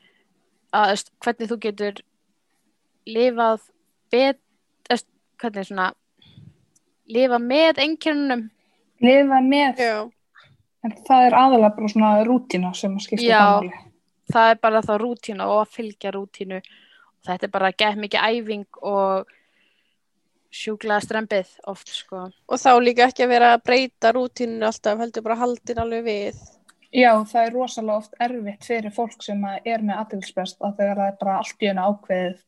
að, 0.73 0.87
þú 0.87 0.89
veist, 0.93 1.13
hvernig 1.25 1.51
þú 1.51 1.59
getur 1.67 2.01
lifað 3.09 3.69
betur, 4.13 4.41
hvernig 5.43 5.67
svona 5.67 5.91
lifa 7.11 7.39
með 7.41 7.81
einkennunum. 7.83 8.43
Lifa 9.03 9.39
með, 9.43 9.81
Já, 9.83 9.95
en 10.83 10.95
það 11.07 11.27
er 11.27 11.37
aðalega 11.39 11.75
bara 11.77 11.91
svona 11.91 12.11
rútína 12.27 12.73
sem 12.77 12.95
að 12.97 13.05
skipta 13.05 13.27
Já. 13.27 13.75
það 14.33 14.49
er 14.53 14.59
bara 14.63 14.83
þá 14.83 14.93
rútínu 15.01 15.47
og 15.47 15.61
að 15.63 15.77
fylgja 15.77 16.13
rútínu. 16.15 16.59
Og 17.23 17.29
þetta 17.29 17.47
er 17.47 17.53
bara 17.53 17.71
gett 17.71 17.99
mikið 17.99 18.25
æfing 18.27 18.81
og 18.83 19.31
sjúklega 20.53 21.01
strempið 21.01 21.53
oft 21.71 21.89
sko. 21.89 22.27
Og 22.51 22.59
þá 22.61 22.71
líka 22.83 23.07
ekki 23.07 23.25
að 23.25 23.33
vera 23.33 23.53
að 23.55 23.63
breyta 23.69 24.11
rútíninu 24.13 24.67
alltaf, 24.67 24.99
heldur 24.99 25.25
bara 25.25 25.39
haldin 25.39 25.81
alveg 25.81 26.03
við. 26.05 26.41
Já, 26.93 27.09
það 27.25 27.45
er 27.47 27.55
rosalega 27.55 28.01
oft 28.03 28.19
erfitt 28.21 28.67
fyrir 28.67 28.93
fólk 28.93 29.23
sem 29.25 29.39
að 29.49 29.71
er 29.71 29.81
með 29.81 30.01
aðtilsprest 30.03 30.59
að 30.61 30.75
þegar 30.81 30.99
það 30.99 31.07
er 31.07 31.15
bara 31.23 31.37
allt 31.39 31.63
í 31.63 31.69
henni 31.69 31.85
ákveðið 31.87 32.41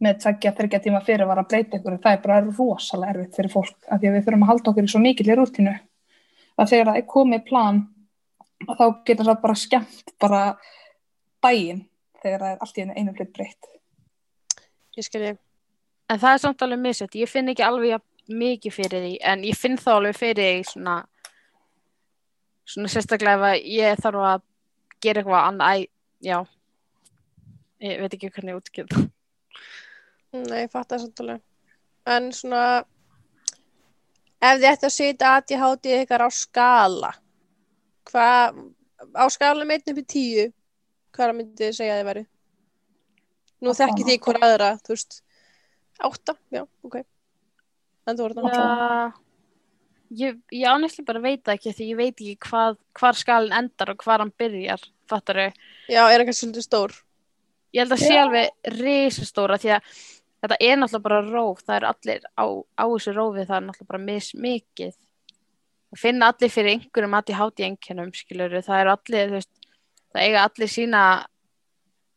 með 0.00 0.20
tveggja, 0.22 0.52
þryggja 0.56 0.80
tíma 0.84 1.00
fyrir 1.04 1.28
var 1.28 1.40
að 1.42 1.48
breyta 1.50 1.80
ykkur, 1.80 1.96
það 2.00 2.14
er 2.14 2.22
bara 2.22 2.36
rosalega 2.46 3.16
erfitt 3.16 3.40
fyrir 3.40 3.52
fólk 3.52 3.88
af 3.88 3.98
því 3.98 4.08
að 4.08 4.14
við 4.14 4.22
þurfum 4.28 4.44
að 4.46 4.52
halda 4.52 4.70
okkur 4.70 4.86
í 4.86 4.92
svo 4.92 5.00
mikil 5.02 5.26
í 5.26 5.36
rútínu 5.36 5.74
að 6.60 6.72
þegar 6.72 6.90
það 6.90 7.00
er 7.00 7.06
komið 7.14 7.44
plan 7.48 7.80
að 8.66 8.80
þá 8.80 8.86
getur 9.08 9.30
það 9.30 9.42
bara 9.44 9.58
skemmt 9.58 10.14
bara 10.20 10.40
daginn 11.44 11.84
þegar 12.20 12.44
það 12.44 12.50
er 12.50 12.64
allt 12.64 12.80
í 12.80 12.84
einu 12.84 13.14
hlut 13.16 13.32
breytt. 13.36 13.70
ég 14.98 15.06
skilji, 15.06 15.36
en 16.10 16.20
það 16.20 16.34
er 16.34 16.42
samt 16.44 16.62
alveg 16.66 16.82
misjöld, 16.84 17.16
ég 17.16 17.30
finn 17.30 17.48
ekki 17.52 17.64
alveg 17.64 17.94
jafn 17.94 18.36
mikið 18.40 18.74
fyrir 18.76 19.06
því 19.06 19.14
en 19.32 19.44
ég 19.48 19.56
finn 19.58 19.78
þá 19.80 19.90
alveg 19.96 20.18
fyrir 20.18 20.50
því 20.50 20.68
svona 20.70 20.96
svona 22.70 22.90
sérstaklega 22.92 23.38
ef 23.38 23.46
að 23.48 23.68
ég 23.72 24.02
þarf 24.04 24.26
að 24.28 24.42
gera 25.02 25.22
eitthvað 25.22 25.46
annað, 25.48 25.70
æ, 25.72 25.88
já. 26.22 26.38
Ég 27.80 28.02
veit 28.02 28.14
ekki 28.14 28.30
hvernig 28.34 28.58
ég 28.76 28.90
það. 28.92 29.06
Nei, 30.36 30.58
ég 30.62 30.72
fatt 30.72 30.92
það 30.92 31.04
samt 31.04 31.22
alveg. 31.24 31.44
En 32.10 32.28
svona 32.36 32.64
ef 34.40 34.60
þið 34.60 34.68
ætti 34.72 34.88
að 34.88 34.96
setja 34.96 35.32
ADHD 35.38 35.90
ykkar 36.00 36.26
á 36.26 36.30
skala 36.32 37.12
hvað 38.10 38.60
á 39.16 39.24
skala 39.32 39.66
með 39.68 39.86
1 39.86 39.94
upp 39.94 40.02
í 40.02 40.06
10 40.16 40.52
hvað 41.16 41.34
myndið 41.36 41.66
þið 41.66 41.78
segja 41.78 41.96
að 41.96 42.00
þið 42.00 42.10
væri 42.10 42.26
nú 43.60 43.72
Átta, 43.72 43.80
þekki 43.82 44.06
þið 44.08 44.20
hvora 44.26 44.46
aðra 44.46 44.70
þú 44.80 44.94
veist, 44.94 45.18
8, 46.00 46.36
já, 46.56 46.62
ok. 46.86 47.02
En 48.08 48.16
þú 48.16 48.24
voru 48.24 48.38
þetta 48.38 48.60
Já, 48.60 50.22
ég, 50.22 50.38
ég 50.56 50.70
honestly 50.70 51.04
bara 51.06 51.22
veit 51.22 51.42
það 51.44 51.58
ekki 51.58 51.74
því 51.76 51.90
ég 51.90 52.00
veit 52.00 52.14
ekki 52.14 52.36
hvað, 52.48 52.80
hvar 52.96 53.18
skalinn 53.18 53.58
endar 53.60 53.92
og 53.92 54.04
hvar 54.04 54.24
hann 54.24 54.32
byrjar, 54.40 54.86
fattar 55.10 55.42
já, 55.44 56.02
er 56.06 56.22
eitthvað 56.22 56.38
svolítið 56.40 56.66
stór? 56.66 56.96
Ég 57.70 57.84
held 57.84 57.94
að 57.94 58.02
sé 58.02 58.16
alveg 58.18 58.72
risastóra 58.80 59.60
því 59.60 59.76
að 59.76 59.92
þetta 60.40 60.58
er 60.60 60.78
náttúrulega 60.78 61.04
bara 61.06 61.20
róf, 61.26 61.62
það 61.66 61.76
er 61.76 61.86
allir 61.90 62.26
á, 62.36 62.44
á 62.76 62.84
þessu 62.88 63.14
rófi, 63.16 63.46
það 63.48 63.56
er 63.56 63.64
náttúrulega 63.66 63.92
bara 63.92 64.02
mismikið. 64.06 64.94
Það 65.90 66.02
finna 66.02 66.30
allir 66.30 66.52
fyrir 66.54 66.76
einhverjum 66.76 67.16
að 67.18 67.32
í 67.32 67.38
háti 67.40 67.66
einkennum, 67.66 68.12
skilur 68.14 68.56
það 68.62 68.82
eru 68.82 68.94
allir, 68.94 69.34
veist, 69.36 69.72
það 70.12 70.26
eiga 70.26 70.44
allir 70.46 70.70
sína 70.70 71.02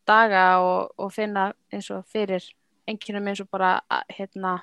daga 0.07 0.45
og, 0.62 0.93
og 0.99 1.13
finna 1.15 1.49
eins 1.73 1.89
og 1.93 2.05
fyrir 2.12 2.45
einkennum 2.89 3.27
eins 3.31 3.41
og 3.43 3.49
bara, 3.51 3.77
hérna, 4.12 4.57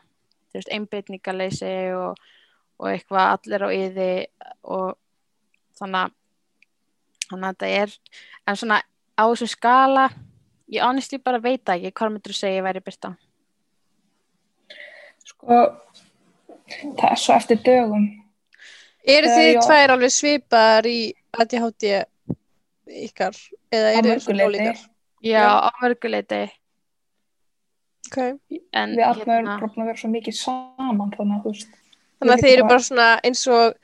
einbytningaleysi 0.54 1.74
og, 1.96 2.18
og 2.80 2.88
eitthvað 2.90 3.34
allir 3.36 3.66
á 3.66 3.68
yði 3.70 4.10
og 4.62 4.96
þannig 5.80 6.08
að, 6.08 6.16
þetta 7.30 7.70
er, 7.80 7.94
en 8.48 8.58
svona 8.58 8.80
á 9.14 9.24
þessum 9.30 9.50
skala, 9.52 10.08
Ég 10.70 10.84
honestly 10.86 11.18
bara 11.18 11.40
veit 11.42 11.66
ekki 11.72 11.90
hvað 11.90 12.12
myndur 12.14 12.30
þú 12.30 12.38
segja 12.38 12.60
ég 12.60 12.62
væri 12.62 12.82
byrta. 12.84 13.08
Sko, 15.40 15.58
það 17.00 17.10
er 17.10 17.16
svo 17.18 17.34
eftir 17.34 17.60
dögum. 17.64 18.06
eru 19.08 19.26
þið 19.32 19.46
ég- 19.54 19.62
tvær 19.66 19.90
alveg 19.96 20.12
svipar 20.12 20.86
í 20.86 20.98
ADHD 21.32 22.04
ykkar 23.08 23.34
eða 23.72 23.92
eru 23.98 24.08
þið 24.14 24.20
svona 24.26 24.46
ólíkar 24.50 24.76
Já, 25.22 25.40
Já. 25.40 25.46
á 25.66 25.70
mörguleiti. 25.82 26.50
okay. 28.10 28.32
En 28.72 28.94
Við 28.96 29.04
hérna, 29.04 29.34
erum 29.38 29.46
bara 29.46 29.68
búin 29.68 29.82
að 29.84 29.90
vera 29.90 29.98
svo 30.02 30.10
mikið 30.10 30.34
saman 30.36 31.10
þannig 31.16 31.36
að 31.36 31.42
þú 31.44 31.52
veist. 31.54 31.68
þannig 32.20 32.34
að 32.36 32.42
þið 32.44 32.52
eru 32.56 32.68
bara- 32.68 32.86
svona 32.86 33.08
eins 33.24 33.46
og 33.48 33.74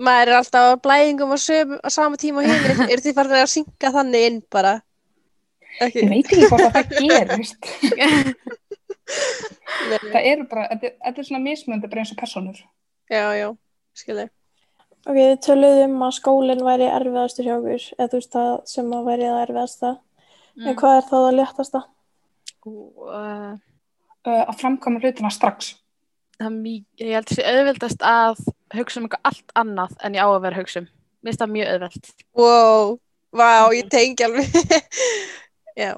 maður 0.00 0.28
er 0.28 0.36
alltaf 0.40 0.64
á 0.66 0.80
blæðingum 0.84 1.32
á, 1.34 1.38
söm, 1.38 1.78
á 1.84 1.88
sama 1.90 2.16
tíma 2.16 2.38
og 2.40 2.46
hinn 2.46 2.90
eru 2.92 3.02
þið 3.04 3.14
farin 3.14 3.32
að 3.40 3.50
synga 3.54 3.92
þannig 3.96 4.26
inn 4.30 4.42
bara 4.50 4.82
ekki 5.80 6.02
Ég 6.02 6.08
veit 6.10 6.26
ekki 6.26 6.48
hvort 6.48 6.66
að 6.66 6.72
það 6.74 6.86
gerist. 7.00 7.56
Það 10.10 10.28
eru 10.32 10.44
bara, 10.50 10.66
þetta 10.74 10.92
þetta 11.06 11.22
er 11.22 11.26
svona 11.30 11.42
mismöndi 11.44 11.88
bara 11.90 12.02
eins 12.04 12.12
og 12.14 12.20
personur. 12.20 12.60
já, 13.10 13.24
já, 13.36 13.48
skilji 13.96 14.28
Ok, 15.00 15.16
þið 15.16 15.38
töluðum 15.46 15.94
um 15.96 16.02
að 16.04 16.16
skólinn 16.18 16.66
væri 16.66 16.90
erfiðastur 16.92 17.46
hjá 17.46 17.54
okkur, 17.56 17.84
eða 17.96 18.10
þú 18.12 18.18
veist 18.18 18.34
það 18.34 18.50
sem 18.68 18.90
að 18.92 19.06
væri 19.08 19.28
það 19.30 19.42
erfiðasta. 19.46 19.92
En 20.60 20.66
mm, 20.66 20.76
hvað 20.82 20.96
er 20.98 21.06
það 21.08 21.26
að 21.30 21.36
léttasta? 21.38 21.80
uh, 22.68 23.54
Uh, 24.20 24.42
að 24.44 24.58
framkvæma 24.60 25.00
hlutina 25.00 25.30
strax. 25.32 25.70
það 26.36 26.46
er 26.50 26.56
mjög, 26.58 26.82
ég 27.00 27.14
held 27.16 27.30
að 27.30 27.38
sé 27.38 27.44
auðveldast 27.48 28.02
að 28.04 28.42
hugsa 28.76 29.00
um 29.00 29.06
eitthvað 29.06 29.28
allt 29.30 29.54
annað 29.56 29.94
en 30.04 30.18
ég 30.18 30.20
á 30.20 30.28
að 30.28 30.42
vera 30.44 30.58
hugsa 30.58 30.82
um. 30.82 30.88
Mér 31.24 31.30
finnst 31.30 31.40
það 31.40 31.54
mjög 31.54 31.70
auðveld. 31.70 32.10
wow, 32.36 32.90
vá, 33.32 33.48
ég 33.72 33.88
tengi 33.94 34.26
alveg 34.26 34.58
já, 35.80 35.94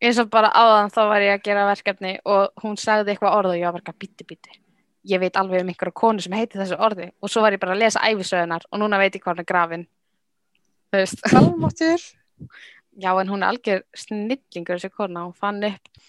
Eins 0.00 0.18
og 0.22 0.30
bara 0.32 0.48
áðan 0.56 0.88
þá 0.94 1.00
var 1.10 1.22
ég 1.24 1.34
að 1.36 1.44
gera 1.44 1.66
verkefni 1.68 2.14
og 2.24 2.62
hún 2.62 2.78
sagði 2.80 3.12
eitthvað 3.12 3.34
orð 3.36 3.52
og 3.52 3.58
ég 3.60 3.68
var 3.68 3.82
bara 3.82 3.96
bíti 4.00 4.24
bíti. 4.24 4.54
Ég 5.10 5.20
veit 5.20 5.36
alveg 5.36 5.64
um 5.64 5.72
einhverja 5.72 5.96
konu 5.96 6.24
sem 6.24 6.32
heitir 6.36 6.62
þessu 6.62 6.78
orði. 6.80 7.10
Og 7.20 7.32
svo 7.32 7.42
var 7.44 7.52
ég 7.52 7.60
bara 7.60 7.74
að 7.76 7.82
lesa 7.82 8.04
æfisöðunar 8.08 8.64
og 8.70 8.80
núna 8.80 9.00
veit 9.00 9.16
ég 9.16 9.24
hvað 9.24 9.34
hún 9.34 9.42
er 9.42 9.48
grafin. 9.50 9.84
Þú 10.90 11.02
veist. 11.02 11.26
almáttur 11.36 12.06
Já, 13.00 13.12
en 13.20 13.28
hún 13.28 13.44
er 13.44 13.52
algjör 13.52 13.84
snillingur 13.96 14.80
þessi 14.80 14.90
kona, 14.92 15.26
hún 15.28 15.36
fann 15.36 15.62
upp 15.64 16.00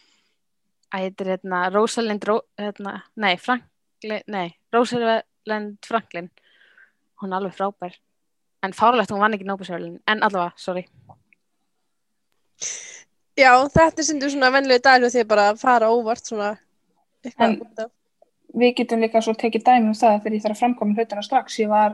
að 0.92 1.04
heitir 1.06 1.30
hérna 1.36 1.60
Rosalind 1.72 2.26
Ro, 2.28 2.40
hérna, 2.60 2.98
nei, 3.16 3.36
Franklin 3.40 4.24
nei, 4.28 4.56
Rosalind 4.74 5.78
Franklin. 5.88 6.32
Hún 7.22 7.32
er 7.32 7.38
alveg 7.38 7.54
frábær. 7.60 8.00
En 8.66 8.74
fárlegt 8.76 9.12
hún 9.14 9.22
vann 9.22 9.38
ekki 9.38 9.48
Nóbusjálin 9.48 10.00
en 10.10 10.24
allavega, 10.26 10.56
sorry 10.58 10.88
já, 13.38 13.52
þetta 13.74 14.02
er 14.02 14.08
sindur 14.08 14.32
svona 14.34 14.52
venlega 14.54 14.84
dag 14.84 15.04
og 15.08 15.12
þið 15.14 15.28
bara 15.28 15.50
að 15.52 15.60
fara 15.62 15.90
óvart 15.94 16.26
svona 16.28 16.52
eitthvað 17.26 17.48
En- 17.50 17.60
út 17.62 17.80
af 17.86 17.92
Við 18.52 18.74
getum 18.76 19.00
líka 19.00 19.22
svo 19.24 19.32
tekið 19.32 19.64
dæmi 19.64 19.88
um 19.88 19.94
það 19.96 20.18
þegar 20.26 20.34
ég 20.36 20.42
þarf 20.44 20.56
að 20.58 20.60
framkvæma 20.60 20.96
hlutina 20.98 21.22
strax. 21.24 21.54
Ég 21.62 21.70
var 21.72 21.94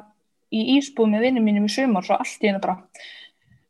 í 0.50 0.62
ísbúð 0.80 1.12
með 1.12 1.22
vinnum 1.28 1.44
mínum 1.46 1.68
í 1.68 1.70
sumar 1.70 2.02
svo 2.08 2.16
allt 2.18 2.42
í 2.42 2.48
hennu 2.50 2.62
bara. 2.64 2.80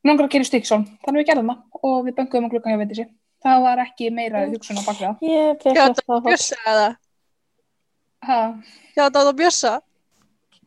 Nóngar 0.08 0.30
að 0.30 0.32
gera 0.38 0.48
stíksón, 0.48 0.86
þannig 1.04 1.20
við 1.20 1.28
gerðum 1.28 1.50
það 1.52 1.82
og 1.90 1.98
við 2.06 2.16
bönguðum 2.16 2.48
á 2.48 2.52
klukkan 2.54 2.72
hjá 2.72 2.80
veitir 2.80 3.10
Það 3.44 3.62
var 3.66 3.82
ekki 3.84 4.08
meira 4.16 4.46
hugsun 4.48 4.80
á 4.80 4.84
baklega. 4.88 5.18
Ég 5.20 5.60
þetta 5.66 5.84
að 5.92 6.00
fá. 6.08 6.16
Bjössa 6.30 6.56
eða 6.64 6.88
Ha, 8.24 8.40
já, 8.96 9.04
þetta 9.04 9.26
var 9.28 9.36
Bjössa 9.42 9.74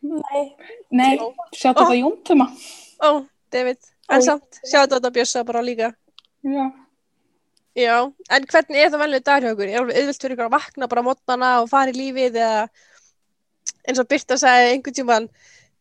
Nei, 0.03 0.45
nei, 0.91 1.17
sjáttu 1.57 1.89
það 1.89 1.97
jóntuma. 2.03 2.47
ó, 3.01 3.25
David, 3.53 3.81
en 4.13 4.23
samt 4.23 4.61
sjá 4.61 4.85
þetta 4.85 5.11
Bjössa 5.11 5.43
bara 5.49 5.65
líka 5.65 5.95
Já. 6.45 6.69
Já, 7.79 7.97
en 8.35 8.47
hvernig 8.51 8.81
er 8.83 8.91
það 8.91 9.03
venlega 9.05 9.27
dag 9.29 9.45
hjá 9.45 9.53
okkur? 9.53 9.69
Er 9.71 9.81
alveg 9.81 10.01
auðvilt 10.01 10.25
fyrir 10.25 10.35
ykkur 10.35 10.49
að 10.49 10.57
vakna 10.57 10.89
bara 10.91 11.05
mótnana 11.07 11.51
og 11.63 11.71
fara 11.71 11.93
í 11.93 11.97
lífið 11.97 12.41
eða 12.43 12.65
eins 13.87 14.01
og 14.03 14.09
Birta 14.11 14.39
sagði 14.41 14.73
einhvern 14.73 14.97
tímann 14.97 15.29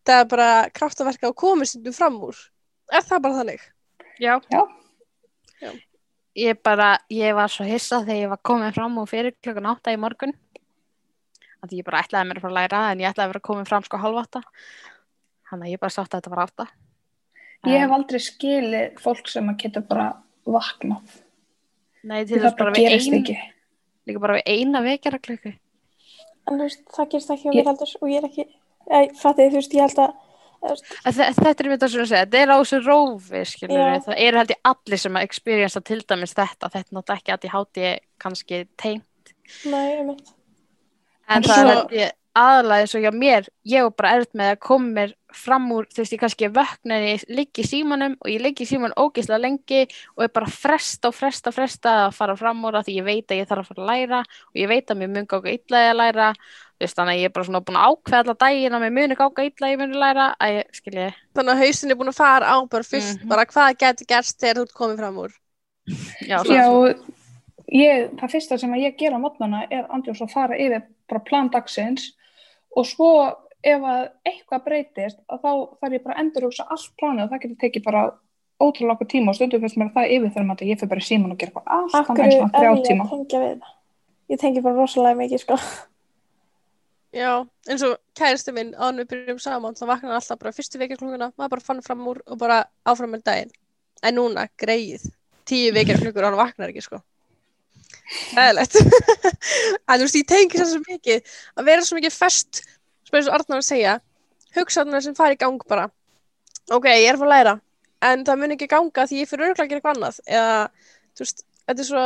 það 0.05 0.21
er 0.23 0.29
bara 0.31 0.49
kraftaverka 0.73 1.31
og 1.31 1.37
komið 1.39 1.71
stundum 1.71 1.95
fram 1.97 2.19
úr 2.29 2.37
Er 2.93 3.05
það 3.05 3.23
bara 3.25 3.39
þannig? 3.41 3.65
Já, 4.17 4.39
Já. 4.49 4.61
Ég 6.39 6.59
bara, 6.63 6.93
ég 7.11 7.35
var 7.35 7.51
svo 7.51 7.65
hissa 7.67 7.99
þegar 8.05 8.21
ég 8.23 8.31
var 8.31 8.39
komin 8.45 8.73
fram 8.73 8.95
og 9.01 9.09
fyrir 9.11 9.35
klukkan 9.43 9.67
átta 9.69 9.93
í 9.93 9.99
morgun. 9.99 10.33
Þannig 11.59 11.81
ég 11.81 11.87
bara 11.87 12.03
ætlaði 12.03 12.29
mér 12.29 12.39
að 12.39 12.45
fara 12.45 12.53
að 12.53 12.59
læra 12.59 12.83
en 12.91 13.01
ég 13.03 13.09
ætlaði 13.09 13.25
að 13.25 13.33
vera 13.33 13.45
komin 13.49 13.67
fram 13.67 13.85
sko 13.85 13.99
halv 13.99 14.21
átta. 14.21 14.41
Þannig 15.49 15.67
að 15.67 15.73
ég 15.73 15.81
bara 15.81 15.95
sátt 15.95 16.13
að 16.13 16.21
þetta 16.21 16.33
var 16.33 16.43
átta. 16.45 16.67
Ég 17.67 17.83
hef 17.83 17.95
aldrei 17.97 18.21
skilið 18.23 19.01
fólk 19.03 19.27
sem 19.27 19.51
að 19.51 19.59
geta 19.65 19.83
bara 19.83 20.07
vaknað. 20.47 21.17
Nei, 22.03 22.23
til 22.25 22.37
Því 22.37 22.43
þess 22.45 22.57
bara 22.59 22.71
við 22.71 22.85
gerist 22.87 23.11
ein, 23.11 23.19
ekki. 23.23 23.35
líka 24.07 24.19
bara 24.23 24.37
við 24.39 24.43
eina 24.55 24.81
vekjara 24.85 25.19
klukku. 25.19 25.53
En 26.49 26.57
þú 26.57 26.63
veist, 26.65 26.83
það 26.95 27.09
gerist 27.11 27.29
ekki 27.35 27.45
á 27.45 27.51
Ég- 27.51 27.59
mér 27.59 27.69
heldur 27.73 27.93
og 28.01 28.09
ég 28.09 28.17
er 28.23 28.27
ekki, 28.29 28.45
ég 28.89 29.15
fattið, 29.19 29.49
þú 29.51 29.59
veist, 29.59 29.73
ég 29.73 29.85
held 29.87 30.03
að, 30.05 30.17
Þetta 30.59 31.49
er 31.63 31.67
mér 31.69 31.77
það 31.79 31.91
sem 31.91 32.01
að 32.03 32.07
segja, 32.09 32.25
þetta 32.25 32.39
er 32.43 32.49
á 32.51 32.57
þessu 32.59 32.79
rófi, 32.83 33.43
það 33.63 34.15
eru 34.19 34.37
held 34.41 34.49
ég 34.51 34.59
allir 34.67 34.99
sem 34.99 35.13
að 35.15 35.23
experience 35.23 35.81
til 35.87 35.99
dæmis 36.03 36.33
þetta, 36.35 36.69
þetta 36.73 36.91
náttúrulega 36.97 37.15
ekki 37.19 37.31
að 37.31 37.45
ég 37.47 37.53
háti 37.53 37.91
kannski 38.19 38.59
tengt, 38.75 39.31
nei, 39.71 39.99
um 40.01 40.07
mitt. 40.07 40.33
en 41.29 41.43
það 41.43 41.61
er 41.63 41.69
held 41.71 41.95
ég 41.95 42.11
aðalega 42.39 42.83
eins 42.85 42.93
og 42.97 43.03
hjá 43.03 43.11
mér, 43.15 43.47
ég 43.67 43.83
var 43.85 43.93
bara 43.99 44.11
erfitt 44.17 44.37
með 44.39 44.53
að 44.53 44.59
koma 44.65 44.93
mér 44.95 45.13
fram 45.39 45.67
úr, 45.75 45.85
þú 45.93 46.01
veist, 46.01 46.13
ég 46.15 46.21
kannski 46.23 46.47
vökna 46.49 46.95
en 46.97 47.03
ég 47.05 47.23
liggi 47.29 47.61
í 47.61 47.67
símanum 47.69 48.15
og 48.17 48.29
ég 48.31 48.41
liggi 48.41 48.65
í 48.65 48.69
símanum 48.69 48.95
ógeðslega 48.97 49.43
lengi 49.43 49.81
og 50.15 50.23
er 50.25 50.31
bara 50.33 50.49
fresta 50.49 51.11
og 51.11 51.15
fresta 51.17 51.51
og 51.51 51.55
fresta 51.57 51.93
að 52.07 52.15
fara 52.17 52.35
fram 52.39 52.63
úr 52.65 52.79
að 52.79 52.87
því 52.87 52.95
ég 52.97 53.05
veit 53.05 53.29
að 53.29 53.37
ég 53.43 53.49
þarf 53.51 53.61
að 53.61 53.69
fara 53.69 53.83
að 53.83 53.91
læra 53.91 54.19
og 54.25 54.55
ég 54.57 54.67
veit 54.71 54.89
að 54.89 54.97
mér 55.03 55.11
mun 55.13 55.27
gáka 55.29 55.53
illa 55.53 55.83
í 55.85 55.89
að 55.91 55.99
læra, 55.99 56.29
þú 56.79 56.85
veist, 56.85 56.97
þannig 56.97 57.13
að 57.13 57.19
ég 57.19 57.29
er 57.29 57.33
bara 57.35 57.45
svona 57.49 57.61
búin 57.67 57.77
að 57.79 57.87
ákveða 57.93 58.21
alla 58.23 58.37
daginn 58.45 58.73
að 58.79 58.83
mér 58.85 58.95
muni 58.97 59.15
gáka 59.19 59.45
illa 59.45 59.67
að 59.67 59.73
ég 59.75 59.79
muni 59.83 60.01
læra, 60.01 60.35
að 60.39 60.49
ég, 60.55 60.63
skilji, 60.79 61.07
Þannig 61.35 61.53
að 61.53 61.61
hausin 61.65 61.91
er 61.91 61.99
búin 61.99 62.09
að 62.13 62.19
fara 62.23 62.45
á 62.49 62.57
bara 62.69 62.83
fyrst, 62.83 63.19
Mhm. 63.19 63.29
bara 63.29 63.45
hvað 63.45 63.77
getur 63.77 64.05
gerst 64.07 64.39
þegar 64.39 64.55
þú 64.55 64.61
ert 64.65 64.73
komið 64.73 64.97
fram 64.97 65.17
úr. 65.17 65.31
já, 66.25 66.37
Já, 66.45 66.95
ég, 67.69 68.09
það 68.17 68.31
fyrsta 68.31 68.57
sem 68.57 68.71
að 68.71 68.81
ég 68.81 68.97
gera 68.97 69.17
og 72.75 72.87
svo 72.87 73.11
ef 73.59 73.85
að 73.91 74.03
eitthvað 74.29 74.65
breytist 74.65 75.19
að 75.27 75.41
þá 75.43 75.51
þarf 75.81 75.95
ég 75.97 76.03
bara 76.05 76.15
að 76.15 76.23
endurhugsa 76.23 76.67
allt 76.69 76.91
planið 76.99 77.25
og 77.25 77.33
það 77.33 77.41
getur 77.43 77.61
tekið 77.65 77.85
bara 77.89 78.03
ótrúlega 78.59 78.95
okkur 78.95 79.09
tíma 79.13 79.31
og 79.31 79.37
stundum 79.39 79.63
fyrst 79.63 79.79
mér 79.79 79.91
það 79.95 80.13
yfir 80.15 80.31
þegar 80.35 80.63
ég 80.67 80.79
fyrir 80.79 80.93
bara 80.93 81.05
síman 81.09 81.33
og 81.33 81.41
gera 81.41 81.51
eitthvað 81.51 81.75
allt 81.75 81.99
Akkur 81.99 82.23
er 82.23 82.33
ég 82.35 82.43
að 82.45 82.81
tengja 82.87 83.43
við 83.43 83.53
það. 83.59 83.75
Ég 84.29 84.37
tengi 84.37 84.61
bara 84.61 84.77
rosalega 84.77 85.17
mikið, 85.17 85.41
sko. 85.41 85.55
Já, 87.17 87.31
eins 87.65 87.83
og 87.87 87.95
kæristu 88.13 88.53
minn, 88.53 88.75
en 88.77 89.01
við 89.01 89.07
byrjum 89.09 89.39
saman, 89.41 89.73
þá 89.73 89.87
vaknar 89.89 90.11
hann 90.11 90.19
alltaf 90.19 90.37
bara 90.37 90.53
fyrstu 90.53 90.77
vekjarklunguna, 90.77 91.31
maður 91.33 91.55
bara 91.55 91.65
fann 91.65 91.81
fram 91.81 92.03
úr 92.11 92.19
og 92.27 92.37
bara 92.37 92.59
áfram 92.85 93.15
með 93.15 93.23
daginn. 93.25 93.55
En 94.05 94.15
núna, 94.19 94.45
greið, 94.61 95.07
tíu 95.49 95.71
vekjarklungur 95.73 96.27
og 96.27 96.29
hann 96.29 96.41
vaknar 96.43 96.69
ekki, 96.69 96.85
sko. 96.85 97.01
Æðilegt. 98.33 98.77
en 98.81 99.95
þú 99.95 100.05
veist, 100.05 100.19
ég 100.19 100.27
tengi 100.29 100.59
þess 100.59 100.73
svo 100.73 100.81
mikið 100.85 101.33
að 101.55 101.69
vera 101.69 101.85
svo 101.85 101.99
mikið 101.99 102.15
fest, 102.15 102.61
sem 103.09 103.19
að 103.19 103.65
segja, 103.65 103.95
hugsaðunar 104.57 105.05
sem 105.05 105.17
fara 105.17 105.37
í 105.37 105.39
gang 105.41 105.61
bara. 105.69 105.87
Ok, 106.73 106.89
ég 106.89 107.07
er 107.09 107.17
að 107.17 107.23
fara 107.23 107.29
að 107.29 107.35
læra, 107.35 107.55
en 108.09 108.25
það 108.25 108.41
mun 108.41 108.55
ekki 108.55 108.69
ganga 108.71 109.05
því 109.09 109.21
ég 109.21 109.29
fyrir 109.29 109.49
örgulega 109.49 109.65
að 109.65 109.71
gera 109.71 109.81
eitthvað 109.81 109.97
annað. 109.97 110.19
Eða, 110.25 110.59
þú 111.13 111.25
veist, 111.25 111.45
þetta 111.65 111.85
er 111.85 111.89
svo, 111.89 112.03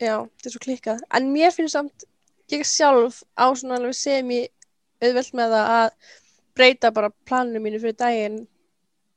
já, 0.00 0.14
þetta 0.20 0.50
er 0.50 0.56
svo 0.56 0.64
klikkað. 0.66 1.04
En 1.18 1.32
mér 1.34 1.56
finnst 1.56 1.76
samt 1.76 2.06
ég 2.50 2.66
sjálf 2.66 3.22
á 3.38 3.46
svona 3.54 3.78
alveg 3.78 3.96
sem 3.96 4.32
ég 4.34 4.50
auðvelt 5.00 5.36
með 5.38 5.54
það 5.54 5.74
að 5.76 6.14
breyta 6.58 6.90
bara 6.94 7.12
planinu 7.28 7.62
mínu 7.62 7.80
fyrir 7.80 7.96
daginn 7.98 8.40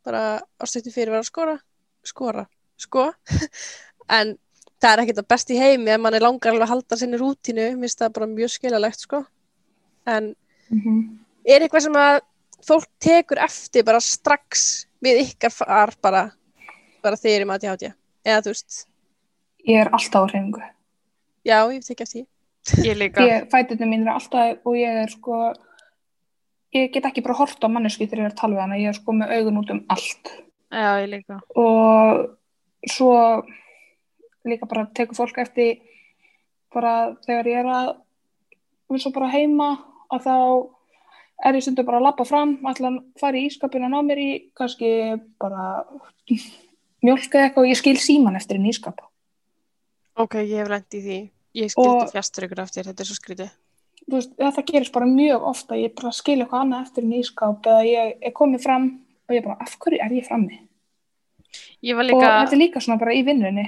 bara 0.05 0.23
á 0.39 0.63
stöttu 0.67 0.93
fyrir 0.93 1.11
að 1.11 1.17
vera 1.17 1.23
að 1.23 1.29
skora 1.31 1.55
skora, 2.03 2.43
sko 2.79 3.07
en 4.17 4.35
það 4.83 4.93
er 4.97 5.01
ekkert 5.05 5.21
að 5.23 5.27
best 5.31 5.51
í 5.53 5.57
heimi 5.59 5.93
ef 5.95 6.01
mann 6.03 6.17
er 6.17 6.23
langar 6.25 6.51
alveg 6.51 6.65
að 6.67 6.73
halda 6.73 6.97
sinni 6.99 7.19
rútínu 7.21 7.63
mér 7.71 7.79
finnst 7.85 8.01
það 8.03 8.13
bara 8.17 8.27
mjög 8.33 8.51
skiljalegt, 8.57 8.99
sko 9.07 9.23
en 10.07 10.35
Mhm. 10.71 11.19
er 11.47 11.61
eitthvað 11.61 11.81
sem 11.87 11.93
að 11.99 12.19
fólk 12.63 12.87
tekur 13.03 13.37
eftir 13.43 13.83
bara 13.85 13.99
strax 13.99 14.85
við 15.03 15.19
ykkar 15.27 15.51
far 15.51 15.93
bara 16.01 16.31
bara 17.03 17.15
þegar 17.19 17.43
ég 17.43 17.47
maður 17.47 17.77
til 17.79 17.93
eða 18.25 18.41
þú 18.41 18.51
veist, 18.53 18.85
Ég 19.67 19.79
er 19.79 19.89
alltaf 19.91 20.23
á 20.23 20.27
hreyfingu. 20.31 20.61
já, 21.45 21.57
ég 21.71 21.85
tek 21.87 22.01
eftir 22.01 22.25
því 22.65 22.83
ég 22.87 22.97
líka, 22.97 23.21
Ég, 23.21 23.49
fæturnir 23.51 23.87
mín 23.87 24.07
er 24.07 24.13
alltaf 24.15 24.57
og 24.65 24.73
ég 24.75 25.03
er 25.03 25.07
sko, 25.11 25.53
ég 26.73 26.91
get 26.93 27.03
ekki 27.05 27.21
bara 27.23 27.35
hort 27.35 27.59
á 27.63 27.67
mannesku 27.67 28.07
þegar 28.07 28.19
ég 28.19 28.25
er 28.25 28.31
að 28.31 28.39
tala 28.39 28.55
við 28.55 28.61
hana, 28.61 28.75
ég 28.79 28.87
er 28.89 28.93
sko 28.93 29.11
með 29.11 29.31
augun 29.37 29.57
út 29.61 29.71
um 29.71 29.85
allt. 29.89 30.31
já, 30.71 31.03
ég 31.03 31.09
líka. 31.09 31.41
og 31.55 32.37
svo 32.89 33.43
líka 34.47 34.69
bara 34.69 34.87
tekur 34.95 35.17
fólk 35.17 35.39
eftir 35.43 35.81
bara 36.73 37.13
þegar 37.25 37.49
ég 37.51 37.59
er 37.61 37.71
að 37.71 37.91
eins 38.93 39.07
og 39.07 39.15
bara 39.15 39.31
heima 39.33 39.69
að 40.13 40.27
þá 40.27 40.35
er 41.43 41.57
ég 41.57 41.65
stundu 41.65 41.85
bara 41.87 41.99
að 41.99 42.07
lappa 42.09 42.27
fram 42.27 42.57
ætla 42.69 42.91
að 42.91 42.99
fara 43.19 43.39
í 43.39 43.47
ískapinu 43.49 43.89
og 43.89 43.93
ná 43.93 43.99
mér 44.05 44.21
í 44.21 44.29
kannski 44.57 44.91
bara 45.41 45.83
mjölka 47.03 47.47
eitthvað. 47.47 47.63
Og 47.63 47.71
ég 47.71 47.79
skil 47.79 47.97
síman 47.99 48.37
eftir 48.39 48.59
einn 48.59 48.69
ískap 48.69 49.01
ok, 50.19 50.39
ég 50.41 50.61
hef 50.61 50.71
lent 50.71 50.97
í 50.97 51.01
því. 51.03 51.19
Ég 51.53 51.71
skildi 51.73 52.09
fjastur 52.09 52.47
ykkur 52.47 52.63
eftir, 52.63 52.87
þetta 52.89 53.03
er 53.03 53.09
svo 53.09 53.17
skrítið. 53.17 53.53
Þú 54.03 54.17
veist, 54.17 54.33
þetta 54.39 54.63
gerist 54.67 54.93
bara 54.95 55.07
mjög 55.07 55.45
ofta 55.53 55.77
ég 55.79 55.93
bara 55.95 56.11
skil 56.15 56.39
eitthvað 56.41 56.65
annað 56.65 56.87
eftir 56.87 57.05
einn 57.05 57.15
ískap 57.19 57.69
eða 57.71 57.83
ég 57.87 58.27
er 58.27 58.35
komið 58.35 58.65
fram 58.65 58.87
og 59.29 59.35
ég 59.35 59.45
bara 59.45 59.57
af 59.63 59.75
hverju 59.79 60.01
er 60.03 60.15
ég 60.17 60.27
frammi? 60.27 60.59
Ég 61.85 61.95
var 61.95 62.07
og 62.07 62.09
líka, 62.09 62.31
þetta 62.41 62.57
er 62.57 62.61
líka 62.63 62.83
svona 62.83 62.99
bara 62.99 63.15
í 63.15 63.21
vinnunni 63.23 63.67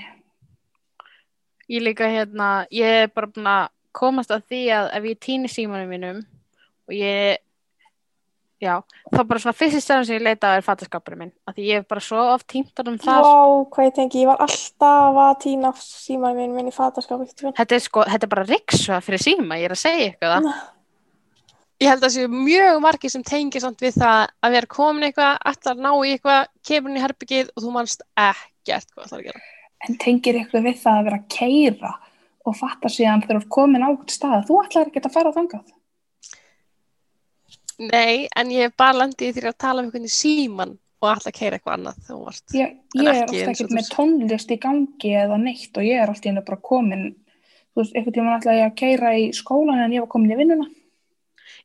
ég 1.71 1.81
líka 1.81 2.09
hérna, 2.09 2.49
ég 2.73 3.05
er 3.05 3.09
bara 3.13 3.31
búin 3.31 3.49
að 3.49 3.71
komast 3.95 4.33
að 4.33 4.45
því 4.51 4.61
að 4.75 4.91
ef 4.99 5.09
ég 5.09 5.19
týni 5.23 5.51
símanum 5.51 5.91
mínum 5.91 6.21
og 6.85 6.93
ég, 6.93 7.39
já, 8.61 8.75
þá 9.09 9.21
bara 9.21 9.41
svona 9.41 9.57
fyrst 9.57 9.79
í 9.79 9.81
stæðan 9.83 10.07
sem 10.09 10.17
ég 10.17 10.25
leita 10.27 10.51
er 10.57 10.65
fattaskapurinn 10.65 11.23
minn, 11.23 11.33
af 11.47 11.55
því 11.55 11.69
ég 11.69 11.81
hef 11.81 11.89
bara 11.89 12.03
svo 12.03 12.21
oft 12.35 12.47
týnt 12.51 12.81
honum 12.81 12.99
þar. 13.01 13.25
Vá, 13.25 13.65
hvað 13.73 13.89
ég 13.89 13.97
tengi, 13.97 14.21
ég 14.21 14.29
var 14.29 14.43
alltaf 14.45 15.19
að 15.25 15.33
týna 15.45 15.73
símanum 15.79 16.43
minn 16.43 16.55
minn 16.59 16.69
í 16.69 16.75
tjóðan. 16.75 17.57
Þetta 17.57 17.77
er 17.79 17.83
sko, 17.87 18.05
þetta 18.11 18.29
er 18.29 18.33
bara 18.35 18.47
riksa 18.51 19.01
fyrir 19.05 19.25
síma, 19.25 19.59
ég 19.61 19.69
er 19.69 19.77
að 19.77 19.83
segja 19.85 20.09
eitthvað 20.11 20.37
það. 20.37 20.63
Ég 21.83 21.91
held 21.91 21.99
að 21.99 22.05
það 22.05 22.13
séu 22.13 22.27
mjög 22.31 22.77
margir 22.85 23.11
sem 23.11 23.23
tengir 23.27 23.63
samt 23.63 23.81
við 23.83 23.97
það 23.99 24.21
að 24.47 24.53
vera 24.55 24.69
komin 24.71 25.09
eitthvað, 25.09 25.41
að 25.43 25.81
ná 25.83 25.89
í 25.91 26.13
eitthvað, 26.13 26.47
kemur 26.69 26.93
inn 26.93 27.01
í 27.01 27.03
herbyggið 27.03 27.51
og 27.51 27.65
þú 27.65 27.73
manst 27.75 28.05
ekkert 28.15 28.93
hvað 28.93 29.09
það 29.09 29.17
er 29.17 29.25
að 29.25 29.27
gera. 29.27 29.43
En 29.85 29.97
tengir 30.01 30.39
ykkur 30.41 30.63
við 30.65 30.79
það 30.81 30.99
að 30.99 31.07
vera 31.09 31.21
að 31.21 31.31
keira 31.35 31.93
og 32.45 32.57
fatta 32.57 32.91
síðan 32.91 33.23
þegar 33.23 33.39
þú 33.39 33.41
ert 33.41 33.53
komin 33.57 33.85
á 33.85 33.89
eitthvað 33.89 34.15
stað 34.15 34.47
þú 34.47 34.61
ætlar 34.61 34.89
ekki 34.91 35.01
að 35.01 35.15
fara 35.15 35.33
þangað? 35.35 35.73
Nei, 37.75 38.27
en 38.31 38.51
ég 38.53 38.69
hef 38.69 38.75
bara 38.79 39.01
landið 39.01 39.35
því 39.35 39.47
að 39.49 39.57
tala 39.59 39.81
um 39.81 39.89
einhvern 39.89 40.11
síman 40.11 40.77
og 41.03 41.09
ætla 41.11 41.31
að 41.31 41.37
keira 41.39 41.57
eitthvað 41.57 41.75
annað 41.75 41.97
ég, 42.55 42.77
ég 42.95 43.09
er 43.09 43.19
ekki 43.25 43.41
ekkert 43.43 43.61
þú 43.61 43.77
með 43.77 43.89
tónlist 43.91 44.53
í 44.53 44.59
gangi 44.63 45.11
eða 45.23 45.39
neitt 45.41 45.77
og 45.77 45.87
ég 45.87 46.01
er 46.01 46.11
alltaf 46.13 46.45
bara 46.47 46.61
komin. 46.69 47.05
Þú 47.75 47.81
veist, 47.81 47.97
einhvern 47.97 48.15
tímann 48.15 48.37
ætla 48.37 48.55
ég 48.55 48.69
að 48.69 48.77
keira 48.79 49.11
í 49.19 49.27
skólan 49.35 49.83
en 49.83 49.97
ég 49.97 50.05
var 50.05 50.11
komin 50.13 50.31
í 50.31 50.39
vinnuna. 50.39 50.69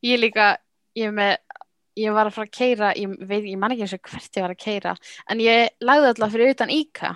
Ég 0.02 0.18
líka, 0.18 0.50
ég 0.98 1.12
er 1.12 1.14
með, 1.14 1.62
ég 2.00 2.16
var 2.16 2.26
að 2.26 2.36
fara 2.40 2.50
að 2.50 2.56
keira, 2.58 2.92
ég 2.98 3.14
veit, 3.30 3.46
ég 3.46 3.60
man 3.60 3.74
ekki 3.76 3.86
eins 3.86 3.94
og 3.94 4.10
hvert 4.10 4.40
ég 4.40 4.46
var 4.46 4.56
að 4.56 4.62
keira, 4.64 4.96
en 5.30 5.42
ég 5.44 5.86
lagði 5.86 6.10
alltaf 6.10 6.34
fyrir 6.34 6.56
utan 6.56 6.74
íka 6.74 7.14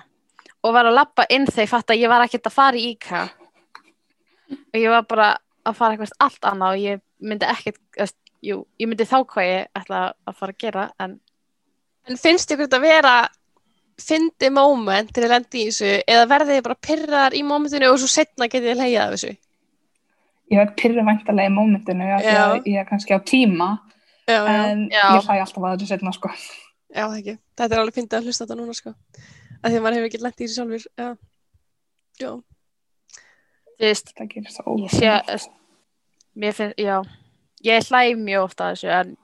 og 0.65 0.73
var 0.73 0.89
að 0.89 0.97
lappa 0.97 1.25
inn 1.29 1.45
þegar 1.47 1.65
ég 1.67 1.71
fatt 1.71 1.93
að 1.93 2.01
ég 2.01 2.11
var 2.11 2.25
ekkert 2.25 2.49
að 2.49 2.55
fara 2.55 2.79
í 2.81 2.85
íka 2.95 3.23
og 4.49 4.79
ég 4.79 4.91
var 4.93 5.05
bara 5.09 5.29
að 5.65 5.77
fara 5.77 5.95
eitthvað 5.95 6.15
allt 6.25 6.47
annað 6.51 6.75
og 6.75 6.83
ég 6.83 7.01
myndi 7.25 7.47
ekkert, 7.49 7.79
eðst, 7.97 8.17
jú, 8.45 8.59
ég 8.81 8.89
myndi 8.89 9.07
þá 9.09 9.17
hvað 9.23 9.47
ég 9.49 9.69
ætla 9.79 10.01
að 10.27 10.37
fara 10.41 10.55
að 10.55 10.61
gera, 10.65 10.89
en 10.99 11.19
En 12.05 12.19
finnst 12.21 12.51
ykkur 12.53 12.67
þetta 12.67 12.79
vera 12.83 13.13
fyndi 13.97 14.51
moment 14.53 15.09
til 15.15 15.23
að 15.25 15.31
lendi 15.31 15.63
í 15.63 15.69
þessu 15.71 15.93
eða 16.05 16.27
verðið 16.29 16.57
þið 16.59 16.65
bara 16.67 16.75
pyrrar 16.85 17.33
í 17.33 17.41
momentinu 17.47 17.87
og 17.89 17.97
svo 18.01 18.09
setna 18.11 18.45
getið 18.51 18.67
þið 18.69 18.81
leiðið 18.81 18.99
af 19.01 19.15
þessu? 19.15 19.31
ég 20.53 20.59
verð 20.61 20.75
pyrri 20.77 21.05
væntalega 21.07 21.49
í 21.49 21.55
mómentinu 21.55 22.11
af 22.13 22.21
því 22.21 22.35
Já. 22.35 22.43
að 22.43 22.67
ég 22.69 22.77
er 22.83 22.87
kannski 22.91 23.17
á 23.17 23.19
tíma 23.25 23.69
Já, 24.29 24.37
já, 24.37 24.53
en 24.69 24.83
Já. 24.93 25.05
ég 25.15 25.25
hlæ 25.25 25.39
alltaf 25.39 25.63
að 25.63 25.73
þetta 25.73 25.89
setna 25.93 26.13
sko 26.13 26.29
já, 26.95 27.05
ekki. 27.09 27.35
Þetta 27.57 27.75
er 27.75 27.81
alveg 27.81 27.97
fyndið 27.97 28.17
að 28.19 28.29
hlusta 28.29 28.45
þetta 28.45 28.57
núna, 28.59 28.75
sko. 28.77 28.93
Af 29.65 29.71
því 29.73 29.79
að 29.79 29.85
maður 29.85 29.97
hefur 29.97 30.09
ekki 30.11 30.21
lendið 30.21 30.45
í 30.45 30.47
þessu 30.47 30.57
sjálfur. 30.59 30.87
Já. 31.01 31.07
Já. 32.21 32.31
þú 33.75 33.87
veist, 33.89 34.11
það 34.15 34.27
gerir 34.31 34.53
það 34.55 34.81
ég 34.85 34.93
sé, 34.95 35.13
eðst, 35.35 35.55
mér 36.39 36.53
finnst, 36.55 36.77
já, 36.79 36.97
ég 37.65 37.87
hlæ 37.89 38.01
mjög 38.21 38.45
oft 38.45 38.61
að 38.63 38.75
þessu, 38.75 38.91
en 38.95 39.15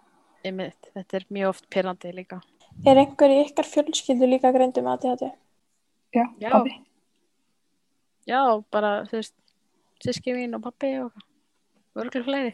einmitt, 0.50 0.90
þetta 0.96 1.20
er 1.22 1.26
mjög 1.38 1.52
oft 1.54 1.68
pyrrandi 1.72 2.12
líka. 2.18 2.42
Er 2.88 3.00
einhver 3.00 3.32
í 3.32 3.38
ykkar 3.46 3.68
fjölskyldu 3.70 4.28
líka 4.28 4.52
greindu 4.56 4.84
með 4.84 5.06
ADHD? 5.06 5.30
já, 6.12 6.26
Já. 6.42 6.50
pabbi 6.52 6.74
Já, 8.28 8.42
bara, 8.72 8.92
þú 9.08 9.18
veist, 9.22 9.34
síski 10.04 10.34
mín 10.36 10.58
og 10.58 10.66
pappi 10.66 10.92
og 11.02 11.14
vörglega 11.98 12.26
fleiri. 12.28 12.52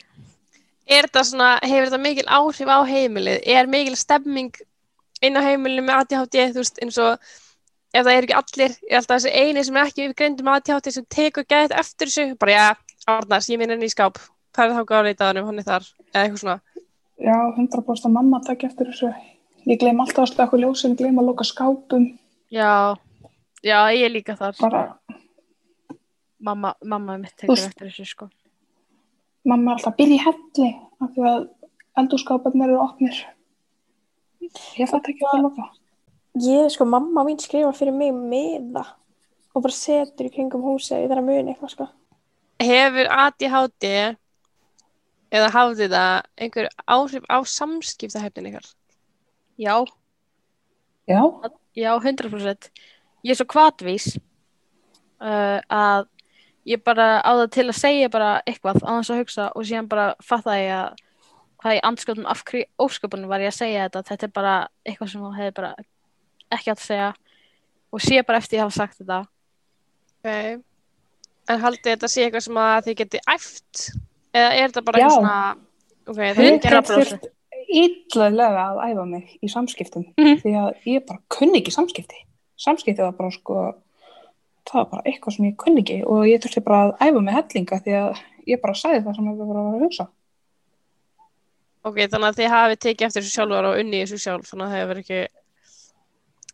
Er 0.88 1.08
þetta 1.10 1.24
svona, 1.28 1.50
hefur 1.64 1.90
þetta 1.90 2.00
mikil 2.04 2.28
áhrif 2.30 2.70
á 2.72 2.80
heimilið? 2.88 3.42
Er 3.44 3.68
mikil 3.68 3.98
stemming 4.00 4.54
inn 5.26 5.36
á 5.36 5.42
heimilinu 5.44 5.84
með 5.88 6.04
ADHD, 6.06 6.46
þú 6.54 6.62
veist, 6.62 6.80
eins 6.84 7.00
og 7.04 7.18
ef 7.94 8.04
það 8.06 8.14
er 8.14 8.26
ekki 8.28 8.38
allir, 8.40 8.76
ég 8.90 8.96
held 8.98 9.08
að 9.12 9.16
þessi 9.18 9.34
eini 9.42 9.64
sem 9.68 9.78
er 9.78 9.88
ekki 9.90 10.04
yfirgreindum 10.08 10.52
aðtjátti 10.54 10.94
sem 10.96 11.06
tekur 11.10 11.46
gæðið 11.48 11.76
eftir 11.80 12.08
þessu, 12.12 12.26
bara 12.40 12.52
já, 12.58 12.66
Arnars, 13.08 13.48
ég 13.50 13.60
minn 13.62 13.72
henni 13.72 13.88
í 13.88 13.94
skáp, 13.94 14.20
það 14.56 14.66
er 14.66 14.76
þá 14.78 14.84
gáð 14.92 15.06
leitaðanum, 15.08 15.46
hann 15.52 15.60
er 15.64 15.68
þar, 15.68 15.88
eða 16.14 16.24
eitthvað 16.26 16.42
svona. 16.44 16.58
Já, 17.18 17.38
100% 17.58 18.08
að 18.10 18.14
mamma 18.18 18.42
takk 18.46 18.64
eftir 18.68 18.92
þessu. 18.92 19.12
Ég 19.68 19.80
gleym 19.82 20.00
alltaf 20.04 20.26
að 20.28 20.34
slaka 20.36 20.60
ljósin, 20.62 20.94
ég 20.94 21.00
gleym 21.02 21.18
að 21.22 21.30
loka 21.32 21.46
skápum. 21.48 22.10
Já, 22.54 22.96
já, 23.66 23.80
ég 23.96 24.06
er 24.08 24.14
líka 24.14 24.36
þar. 24.40 24.56
Bara, 24.62 24.84
Mamma, 26.40 26.76
mamma 26.86 27.16
mitt 27.18 27.34
tekur 27.34 27.56
Úff. 27.56 27.64
eftir 27.66 27.88
þessu, 27.90 28.06
sko. 28.06 28.28
mamma 29.48 29.72
er 29.72 29.80
alltaf 29.80 29.94
að 29.96 29.98
byrja 29.98 30.18
í 30.20 30.22
helli 30.22 30.68
af 31.02 31.10
því 31.16 31.24
að 31.32 31.48
eldúskáparnir 31.98 32.68
eru 32.68 32.78
opnir. 32.84 33.18
Ég 34.78 34.90
fætt 34.92 35.10
ekki 35.10 35.26
að 35.32 35.42
loka. 35.48 35.66
Ég, 36.38 36.70
sko, 36.74 36.86
mamma 36.86 37.24
mín 37.26 37.40
skrifa 37.42 37.74
fyrir 37.74 37.96
mig 37.96 38.14
miða 38.14 38.86
og 39.56 39.64
bara 39.66 39.74
setur 39.74 40.28
í 40.28 40.34
kringum 40.34 40.66
húsið 40.66 41.06
í 41.06 41.08
þeirra 41.10 41.26
muni 41.26 41.54
eitthvað, 41.54 41.74
sko. 41.74 41.88
Hefur 42.62 43.10
ADHD 43.10 43.88
eða 45.34 45.54
hafði 45.54 45.88
það 45.92 46.12
einhver 46.38 46.70
áhrif 46.86 47.26
á 47.26 47.38
samskiptahefnin 47.42 48.52
ykkar? 48.52 48.70
Já, 49.58 49.82
Já, 51.08 51.24
já, 51.76 52.00
100%. 52.00 52.70
Ég 53.24 53.32
er 53.32 53.38
svo 53.40 53.48
kvatvís 53.48 54.18
uh, 55.24 55.60
að 55.72 56.10
ég 56.68 56.82
bara 56.84 57.22
á 57.24 57.32
það 57.32 57.52
til 57.56 57.66
að 57.70 57.78
segja 57.80 58.10
bara 58.12 58.32
eitthvað 58.44 58.82
á 58.84 58.92
þess 59.00 59.14
að 59.14 59.22
hugsa 59.22 59.46
og 59.56 59.68
síðan 59.70 59.88
bara 59.88 60.10
fatta 60.20 60.58
ég 60.60 60.74
að 60.76 61.04
hvað 61.64 61.78
ég 61.78 61.88
andskjöldum 61.88 62.28
af 62.28 62.44
hverju 62.44 62.68
ósköpunum 62.84 63.32
var 63.32 63.46
ég 63.46 63.54
að 63.54 63.60
segja 63.62 63.86
þetta. 63.88 64.04
Þetta 64.12 64.28
er 64.28 64.34
bara 64.36 64.56
eitthvað 64.84 65.14
sem 65.14 65.24
þú 65.24 65.32
hefði 65.38 65.56
bara 65.62 65.72
ekki 66.56 66.72
að 66.74 66.84
segja 66.84 67.10
og 67.94 68.04
sé 68.04 68.22
bara 68.28 68.38
eftir 68.42 68.60
ég 68.60 68.64
hafa 68.66 68.76
sagt 68.76 69.00
þetta. 69.02 69.20
Ok. 70.18 70.62
En 71.48 71.62
haldið 71.64 71.94
þetta 71.94 72.10
sé 72.12 72.26
eitthvað 72.26 72.44
sem 72.48 72.58
að 72.60 72.86
þið 72.90 72.98
geti 73.02 73.22
æft? 73.32 73.84
Eða 74.36 74.50
er 74.60 74.68
þetta 74.70 74.84
bara 74.90 75.00
eitthvað 75.00 75.18
svona... 75.18 75.38
Ok, 76.08 76.16
það 76.18 76.40
er 76.44 76.54
ekki 76.58 76.72
brosi. 76.72 77.18
þurft 77.18 77.34
illega 78.28 78.64
að 78.64 78.82
æfa 78.92 79.06
mig 79.08 79.32
í 79.44 79.48
samskiptum 79.52 80.06
Mhm. 80.18 80.36
því 80.44 80.52
að 80.62 80.70
ég 80.88 81.06
bara 81.08 81.20
kunni 81.30 81.62
ekki 81.62 81.72
samskipti. 81.76 82.20
Samskipti 82.58 83.02
var 83.04 83.12
bara 83.18 83.32
sko, 83.32 83.56
það 84.68 84.74
var 84.82 84.86
bara 84.92 85.04
eitthvað 85.06 85.36
sem 85.36 85.46
ég 85.50 85.56
kunni 85.58 85.82
ekki 85.84 85.98
og 86.08 86.24
ég 86.28 86.40
þurfti 86.44 86.64
bara 86.64 86.84
að 86.92 87.08
æfa 87.08 87.24
mig 87.24 87.34
hellinga 87.36 87.80
því 87.84 87.96
að 88.02 88.22
ég 88.48 88.62
bara 88.62 88.74
sagði 88.74 89.04
það 89.04 89.16
sem 89.16 89.28
ég 89.32 89.38
bara 89.38 89.64
var 89.68 89.74
að 89.76 89.84
hugsa. 89.88 90.08
Ok, 91.88 91.96
þannig 92.12 92.28
að 92.32 92.40
þið 92.42 92.50
hafið 92.52 92.80
tekið 92.84 93.08
eftir 93.08 93.24
þessu 93.24 93.36
sjálfur 93.38 93.68
og 93.70 93.78
unni 93.80 94.00
þessu 94.04 94.18
sjálf, 94.20 94.48
þannig 94.50 94.66
að 94.66 94.72
það 94.74 94.82
hefur 94.82 95.02
ekki 95.04 95.20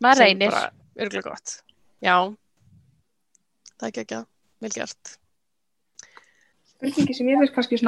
Maður 0.04 0.20
reynir. 0.20 0.56
Örgulega 1.00 1.30
gott. 1.32 1.58
Já. 2.04 2.16
Það 3.74 3.86
er 3.86 3.90
ekki 3.90 4.02
ekki 4.04 4.18
að, 4.18 4.26
vel 4.62 4.72
gert. 4.74 5.14
Spurningi 6.74 7.16
sem 7.16 7.30
ég 7.30 7.40
finnst 7.40 7.54
kannski 7.54 7.78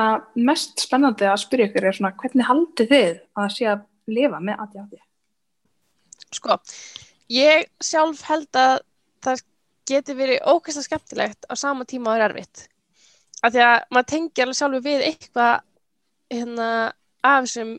mest 0.46 0.81
spennandi 0.87 1.29
að 1.29 1.42
spyrja 1.42 1.68
ykkur 1.68 1.88
er 1.88 1.96
svona 1.98 2.14
hvernig 2.20 2.48
haldið 2.48 2.92
þið 2.92 3.11
að 3.11 3.42
það 3.42 3.52
sé 3.57 3.68
að 3.72 3.85
lifa 4.16 4.40
með 4.40 4.62
ADHD? 4.64 5.02
Sko, 6.37 6.57
ég 7.33 7.68
sjálf 7.83 8.22
held 8.31 8.61
að 8.61 8.79
það 9.26 9.44
geti 9.87 10.16
verið 10.18 10.42
ókvæslega 10.48 10.88
skemmtilegt 10.88 11.46
á 11.46 11.55
sama 11.59 11.87
tíma 11.87 12.11
og 12.11 12.16
það 12.16 12.24
er 12.24 12.26
erfitt. 12.31 12.64
Af 13.44 13.55
því 13.55 13.64
að 13.66 13.76
maður 13.92 14.11
tengir 14.12 14.46
alveg 14.46 14.59
sjálfur 14.59 14.87
við 14.87 15.07
eitthvað 15.11 15.55
hérna 16.33 16.70
af 17.26 17.46
þessum, 17.46 17.72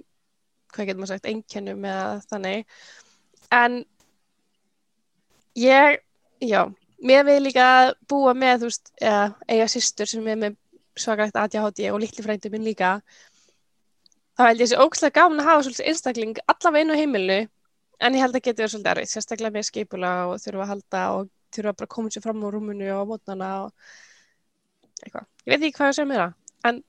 hvað 0.74 0.90
getur 0.90 1.02
maður 1.02 1.14
sagt, 1.14 1.30
einkennum 1.32 1.88
eða 1.88 2.08
þannig. 2.30 2.80
En 3.58 3.82
ég, 5.58 6.00
já, 6.44 6.62
mér 7.04 7.26
vil 7.28 7.40
líka 7.48 7.68
búa 8.10 8.34
með, 8.38 8.64
þú 8.64 8.72
veist, 8.72 8.94
eða, 9.02 9.26
eiga 9.50 9.68
systur 9.72 10.10
sem 10.10 10.30
er 10.30 10.40
með 10.46 10.58
svakalegt 10.98 11.38
ADHD 11.38 11.90
og 11.92 12.02
litli 12.02 12.26
frændu 12.26 12.50
minn 12.54 12.66
líka. 12.66 12.98
Það 14.38 14.52
held 14.52 14.64
ég 14.64 14.72
sé 14.72 14.82
ókvæslega 14.82 15.18
gaman 15.18 15.42
að 15.42 15.50
hafa 15.50 15.66
svolítið 15.66 15.92
einstakling 15.92 16.42
allavega 16.46 16.86
inn 16.86 16.94
á 16.94 17.00
heimilinu 17.02 17.40
En 17.98 18.14
ég 18.14 18.22
held 18.22 18.36
að 18.38 18.44
geti 18.46 18.62
verið 18.62 18.74
svolítið 18.76 18.92
erfitt, 18.92 19.12
sérstaklega 19.12 19.54
með 19.56 19.66
skipula 19.66 20.12
og 20.30 20.42
þurfa 20.42 20.66
að 20.66 20.72
halda 20.72 21.04
og 21.16 21.30
þurfa 21.56 21.72
bara 21.80 21.88
að 21.88 21.94
koma 21.96 22.12
sér 22.14 22.24
fram 22.26 22.44
á 22.46 22.48
rúmunu 22.54 22.90
og 22.94 23.00
á 23.02 23.10
mótnana 23.10 23.48
og 23.64 23.72
eitthvað. 25.02 25.26
Ég 25.26 25.50
veit 25.50 25.58
ekki 25.58 25.78
hvað 25.80 25.90
ég 25.90 25.98
segja 25.98 26.10
meira, 26.12 26.28
en 26.70 26.84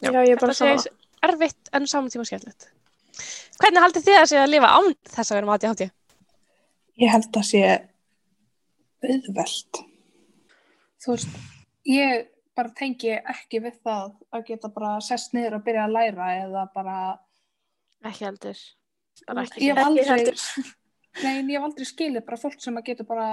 Já, 0.00 0.10
bara 0.12 0.26
þetta 0.26 0.58
sama. 0.58 0.98
erfitt 1.30 1.72
en 1.76 1.88
saman 1.88 2.12
tíma 2.12 2.26
skemmtilegt. 2.28 2.68
Hvernig 3.60 3.84
haldið 3.86 4.06
þið 4.08 4.18
að 4.18 4.28
sé 4.28 4.40
að 4.40 4.52
lifa 4.52 4.74
án 4.76 4.92
þess 5.08 5.32
að 5.32 5.38
vera 5.38 5.48
með 5.48 5.56
ADHD? 5.56 5.88
Ég 7.00 7.14
held 7.14 7.40
að 7.40 7.48
sé 7.48 7.64
auðvelt. 9.06 9.80
Þú 11.00 11.14
veist, 11.14 11.40
ég 11.88 12.28
bara 12.58 12.72
tengi 12.76 13.14
ekki 13.16 13.62
við 13.64 13.78
það 13.84 14.12
að 14.36 14.44
geta 14.50 14.70
bara 14.74 14.92
sest 15.04 15.34
niður 15.36 15.58
og 15.60 15.64
byrja 15.64 15.86
að 15.86 15.96
læra 15.96 16.28
eða 16.42 16.66
bara, 16.74 16.98
Ekki 18.04 18.26
heldur. 18.26 18.60
Bara 19.28 19.44
ekki. 19.46 19.64
ég 19.64 19.76
hef 19.76 19.86
aldrei, 19.86 20.06
heldur. 20.10 20.44
nei, 21.24 21.32
en 21.32 21.50
ég 21.50 21.56
hef 21.56 21.66
aldrei 21.68 21.88
skilið 21.88 22.26
bara 22.28 22.40
fólk 22.40 22.62
sem 22.62 22.78
að 22.80 22.86
geta 22.90 23.06
bara 23.08 23.28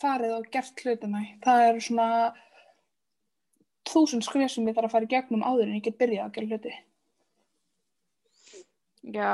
farið 0.00 0.36
og 0.38 0.50
gert 0.52 0.84
hlutina. 0.84 1.22
Það 1.44 1.64
er 1.66 1.80
svona 1.84 2.08
þúsund 3.88 4.26
skrif 4.26 4.52
sem 4.52 4.68
ég 4.68 4.76
þarf 4.76 4.90
að 4.90 4.96
fara 4.96 5.08
í 5.08 5.12
gegnum 5.12 5.44
áður 5.46 5.68
en 5.68 5.78
ég 5.78 5.86
get 5.88 5.98
byrjað 6.00 6.26
að 6.26 6.34
gera 6.36 6.50
hluti. 6.52 6.74
Já, 9.08 9.32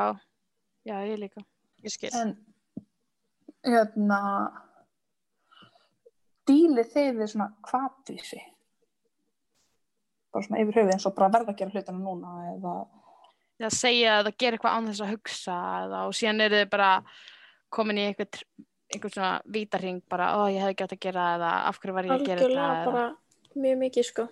já, 0.87 0.97
ég 1.09 1.19
líka. 1.19 1.43
Ég 1.83 1.95
skil. 1.95 2.13
En 2.15 2.37
hérna 3.65 4.21
dílið 6.49 6.91
þið 6.95 7.13
við 7.21 7.31
svona 7.33 7.49
kvatvísi 7.65 8.43
bara 10.35 10.47
svona 10.47 10.61
yfir 10.65 10.81
höfuð 10.81 10.95
eins 10.97 11.09
og 11.09 11.17
bara 11.17 11.33
verða 11.37 11.55
að 11.55 11.61
gera 11.63 11.75
hlutina 11.75 12.01
núna 12.01 12.35
eða 12.53 12.75
að 13.65 13.77
segja 13.77 14.19
að 14.19 14.29
það 14.29 14.39
gerir 14.43 14.59
eitthvað 14.59 14.77
án 14.77 14.89
þess 14.91 15.05
að 15.05 15.13
hugsa 15.15 15.57
eða, 15.85 16.05
og 16.09 16.17
síðan 16.19 16.45
eru 16.45 16.63
þið 16.63 16.71
bara 16.75 16.93
komin 17.75 18.01
í 18.01 18.07
einhvern 18.09 18.41
einhvern 18.95 19.15
svona 19.15 19.43
vítarhing 19.51 20.01
bara, 20.11 20.31
ó, 20.39 20.41
ég 20.53 20.63
hefði 20.63 20.79
gætt 20.81 20.97
að 20.97 21.03
gera 21.07 21.27
eða 21.39 21.51
af 21.69 21.79
hverju 21.81 21.97
var 21.97 22.09
ég 22.09 22.15
að 22.15 22.25
gera 22.29 22.41
þetta 22.45 22.65
eða. 22.65 22.87
bara 22.89 23.05
mjög 23.65 23.79
mikið, 23.83 24.09
sko. 24.09 24.27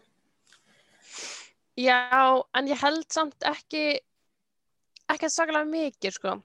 Já, 1.79 1.98
en 2.59 2.68
ég 2.68 2.83
held 2.83 3.07
samt 3.14 3.46
ekki 3.48 3.85
ekki 5.12 5.29
að 5.29 5.35
sakalega 5.35 5.70
mikið, 5.70 6.16
sko. 6.18 6.37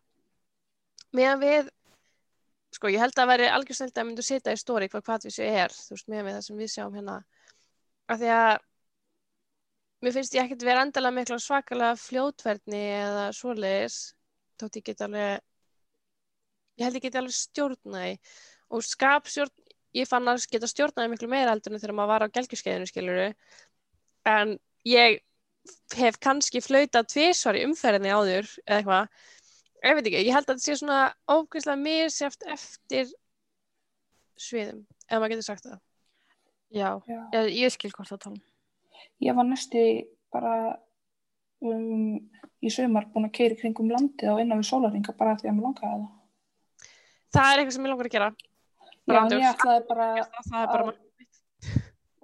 Meðan 1.15 1.43
við 1.43 1.71
sko, 2.77 2.91
ég 2.93 3.01
held 3.01 3.17
að 3.17 3.31
veri 3.33 3.49
algjör 3.51 3.79
snilt 3.79 3.97
að 3.97 4.07
myndu 4.09 4.25
setja 4.25 4.53
í 4.53 4.61
stóri 4.61 4.89
hvað 4.91 5.27
þessu 5.27 5.45
er, 5.45 5.73
þú 5.73 5.95
veist, 5.95 6.07
meðan 6.11 6.27
við 6.27 6.37
það 6.37 6.47
sem 6.47 6.61
við 6.61 6.73
sjáum 6.73 6.97
hérna. 6.97 7.17
Af 8.07 8.21
því 8.21 8.31
að 8.37 8.53
mér 10.05 10.15
finnst 10.15 10.37
ég 10.37 10.45
ekkert 10.45 10.65
vera 10.67 10.85
endalega 10.85 11.17
mikla 11.17 11.39
svakalega 11.41 11.99
fljótverðni 11.99 12.83
eða 13.01 13.27
svoleiðis, 13.35 13.99
þótt 14.61 14.79
ég 14.79 14.89
get 14.91 15.05
alveg 15.05 15.39
ég 16.77 16.85
held 16.85 16.99
ég 16.99 17.07
geti 17.07 17.21
alveg 17.21 17.37
stjórnaði 17.37 18.17
og 18.73 18.83
skapstjórn, 18.85 19.53
ég 19.97 20.09
fann 20.09 20.29
að 20.29 20.45
geta 20.51 20.69
stjórnaði 20.69 21.13
miklu 21.13 21.29
meira 21.31 21.53
heldur 21.53 21.73
en 21.73 21.81
þegar 21.81 21.97
maður 21.97 22.13
var 22.13 22.27
á 22.29 22.33
gelgjurskeiðinu 22.37 22.89
skiluru 22.89 23.29
en 24.29 24.53
ég 24.87 25.21
hef 25.97 26.19
kannski 26.23 26.61
flautað 26.63 27.09
tvisvar 27.13 27.57
í 27.57 27.63
umferðinni 27.67 28.13
áður 28.13 28.49
eða 28.65 28.77
eitthvað, 28.77 29.09
ég 29.91 29.97
veit 29.99 30.07
ekki 30.09 30.21
ég 30.27 30.33
held 30.35 30.47
að 30.47 30.53
þetta 30.55 30.65
sé 30.65 30.75
svona 30.79 30.99
ókvæmslega 31.31 31.81
misjæft 31.81 32.43
eftir 32.53 33.11
sviðum, 34.37 34.83
ef 35.09 35.17
maður 35.19 35.33
getur 35.33 35.47
sagt 35.47 35.65
það. 35.67 35.79
Já, 36.75 36.89
Já. 37.07 37.19
ég, 37.33 37.47
ég 37.63 37.71
skil 37.73 37.91
hvort 37.95 38.09
það 38.11 38.21
tala. 38.25 38.41
ég 39.23 39.35
var 39.37 39.47
næstu 39.47 39.83
bara 40.33 40.53
um, 41.63 42.17
í 42.61 42.69
sömar 42.73 43.07
búin 43.13 43.29
að 43.29 43.35
keiri 43.39 43.57
kringum 43.61 43.89
landið 43.93 44.33
og 44.33 44.41
innan 44.43 44.59
við 44.61 44.67
sólaringa 44.69 45.15
bara 45.17 45.37
því 45.39 45.49
að 45.49 45.55
mér 45.57 45.67
langaði 45.69 45.91
það. 45.93 46.07
Það 47.37 47.51
er 47.53 47.59
eitthvað 47.61 47.75
sem 47.77 47.85
ég 47.87 47.91
langar 47.93 48.09
að 48.09 48.15
gera. 48.17 48.29
Já, 49.07 49.13
Bara 49.13 49.21
en 49.23 49.37
ég 49.39 49.47
ætlaði 49.53 49.85
bara 49.87 50.07
það 50.49 50.59
er 50.61 50.67
bara 50.73 50.83
að- 50.83 50.99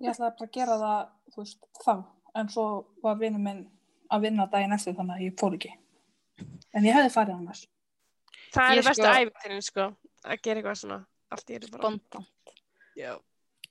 ég 0.04 0.10
ætlaði 0.12 0.36
bara 0.38 0.48
að 0.50 0.54
gera 0.58 0.78
það 0.84 1.38
veist, 1.38 1.60
þá, 1.86 1.94
en 2.36 2.50
svo 2.50 2.66
var 3.04 3.16
vinur 3.22 3.40
minn 3.40 3.64
að 4.12 4.22
vinna 4.28 4.46
daginn 4.52 4.76
eftir 4.76 4.94
þannig 4.98 5.16
að 5.18 5.26
ég 5.30 5.38
fór 5.40 5.56
ekki 5.58 5.72
en 6.74 6.84
ég 6.88 6.96
hefði 6.98 7.12
farið 7.14 7.36
annars. 7.38 7.68
Það 8.54 8.72
er 8.78 8.84
bestu 8.88 9.04
sko- 9.04 9.14
æfintirinn 9.20 9.64
sko 9.66 9.86
að 10.24 10.42
gera 10.46 10.60
eitthvað 10.62 10.80
svona. 10.82 11.00
Allt 11.34 11.50
í 11.50 11.56
eru 11.58 11.68
bara. 11.74 11.82
Spontan. 11.82 12.26
Já. 12.96 13.14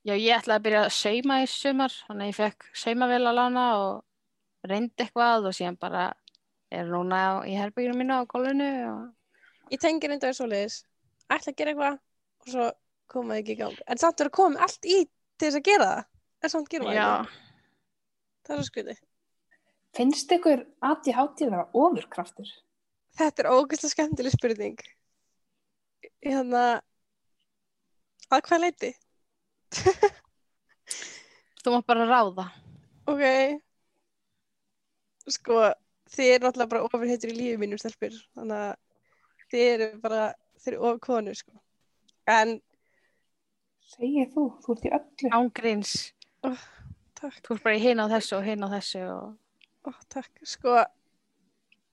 Já, 0.04 0.14
ég 0.18 0.34
ætlaði 0.40 0.58
að 0.58 0.64
byrja 0.66 0.80
að 0.84 0.94
sauma 0.96 1.34
í 1.42 1.46
sumar, 1.46 1.92
þannig 2.08 2.24
að 2.26 2.30
ég 2.32 2.38
fekk 2.40 2.64
saumavél 2.74 3.22
að 3.30 3.36
lána 3.38 3.66
og 3.78 4.04
reyndi 4.66 5.04
eitthvað 5.04 5.46
og 5.46 5.54
síðan 5.54 5.78
bara 5.78 6.08
er 6.72 6.84
núna 6.90 7.20
á- 7.22 7.46
í 7.46 7.54
herbygginu 7.54 7.94
mínu 8.00 8.16
á 8.18 8.26
gólfinu 8.26 8.70
og 8.90 9.14
ég 9.70 9.78
tengi 9.78 10.08
reynda 10.08 10.26
þér 10.26 10.38
svoleiðis. 10.40 10.84
Ætla 11.30 11.52
að 11.52 11.56
gera 11.56 11.70
eitthvað 11.72 11.98
og 12.42 12.48
svo 12.48 12.72
koma 13.08 13.34
það 13.34 13.42
ekki 13.44 13.52
í 13.54 13.58
gang. 13.62 13.78
En 13.86 13.96
samt 13.98 14.16
verður 14.18 14.30
að 14.32 14.38
koma 14.40 14.58
allt 14.66 14.82
í 14.84 14.98
til 15.38 15.48
þess 15.48 15.56
að 15.60 15.62
gera 15.70 15.86
það. 15.92 16.04
En 16.42 16.50
samt 16.50 16.68
gerum 16.68 16.86
það 16.90 16.94
já, 16.98 17.06
ekki 17.22 17.38
það 18.42 18.50
er 18.56 18.62
svo 18.62 18.66
skuti 18.72 18.98
finnst 19.94 20.30
ykkur 20.32 20.66
ADHD 20.82 21.50
vera 21.50 21.66
ofurkraftur? 21.76 22.48
Þetta 23.18 23.44
er 23.44 23.52
ógeðslega 23.52 23.94
skemmtileg 23.96 24.34
spurning 24.36 24.80
hérna 26.22 26.64
Að 28.32 28.40
hvað 28.46 28.62
leiti? 28.62 28.88
Þú 31.62 31.74
mátt 31.74 31.88
bara 31.90 32.06
ráða. 32.08 32.46
Ok. 33.12 33.24
Sko, 35.28 35.58
þið 36.14 36.30
eru 36.36 36.46
náttúrulega 36.46 36.70
bara 36.70 36.86
ofurheitur 36.86 37.32
í 37.34 37.36
lífi 37.36 37.58
mínu, 37.60 37.76
stelpur. 37.80 38.16
Þannig 38.38 38.62
að 38.62 39.52
þið 39.52 39.66
eru 39.74 39.88
bara, 40.06 40.22
þið 40.62 40.72
eru 40.72 40.80
ofur 40.80 41.02
konur, 41.04 41.36
sko. 41.36 41.60
En, 42.32 42.56
Segir 43.92 44.30
þú, 44.32 44.46
þú 44.64 44.72
ert 44.78 44.88
í 44.88 44.94
öllu. 44.96 45.32
Ángríns. 45.36 45.94
takk, 46.40 47.42
Þú 47.44 47.58
ert 47.58 47.64
bara 47.66 47.76
í 47.76 47.82
hina 47.84 48.08
á 48.08 48.12
þessu 48.14 48.38
og 48.38 48.46
hina 48.48 48.70
á 48.72 48.74
þessu 48.78 49.02
og... 49.12 49.34
ó, 49.84 49.90
takk. 50.14 50.32
Sko, 50.48 50.78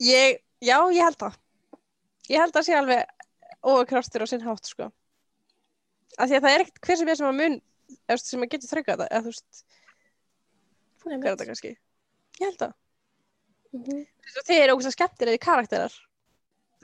ég, 0.08 0.40
já, 0.64 0.78
ég 0.94 1.04
held 1.04 1.20
það. 1.24 1.40
Ég 2.30 2.44
held 2.44 2.56
það 2.56 2.68
sé 2.68 2.78
alveg 2.78 3.26
ofurkraftur 3.60 4.26
á 4.26 4.28
sinn 4.30 4.46
hátt, 4.46 4.70
sko. 4.70 4.90
Af 6.20 6.30
því 6.30 6.38
að 6.38 6.46
það 6.46 6.54
er 6.54 6.64
ekkert 6.66 6.84
hver 6.86 7.00
sem 7.00 7.12
er 7.12 7.20
sem 7.20 7.30
að 7.30 7.40
mun, 7.40 7.58
eða 7.96 8.18
veist, 8.18 8.30
sem 8.30 8.44
að 8.44 8.52
getur 8.54 8.72
þrauka 8.74 8.92
þetta, 8.94 9.08
eða 9.10 9.24
þú 9.26 9.34
veist, 9.34 9.64
funkar 11.04 11.34
þetta 11.34 11.50
kannski. 11.50 11.74
Ég 12.40 12.46
held 12.46 12.62
það. 12.64 12.78
Þú 13.70 13.98
veist, 13.98 14.46
þið 14.50 14.62
eru 14.64 14.76
ógæslega 14.76 14.98
skemmtilegir 14.98 15.44
karakterar. 15.46 15.98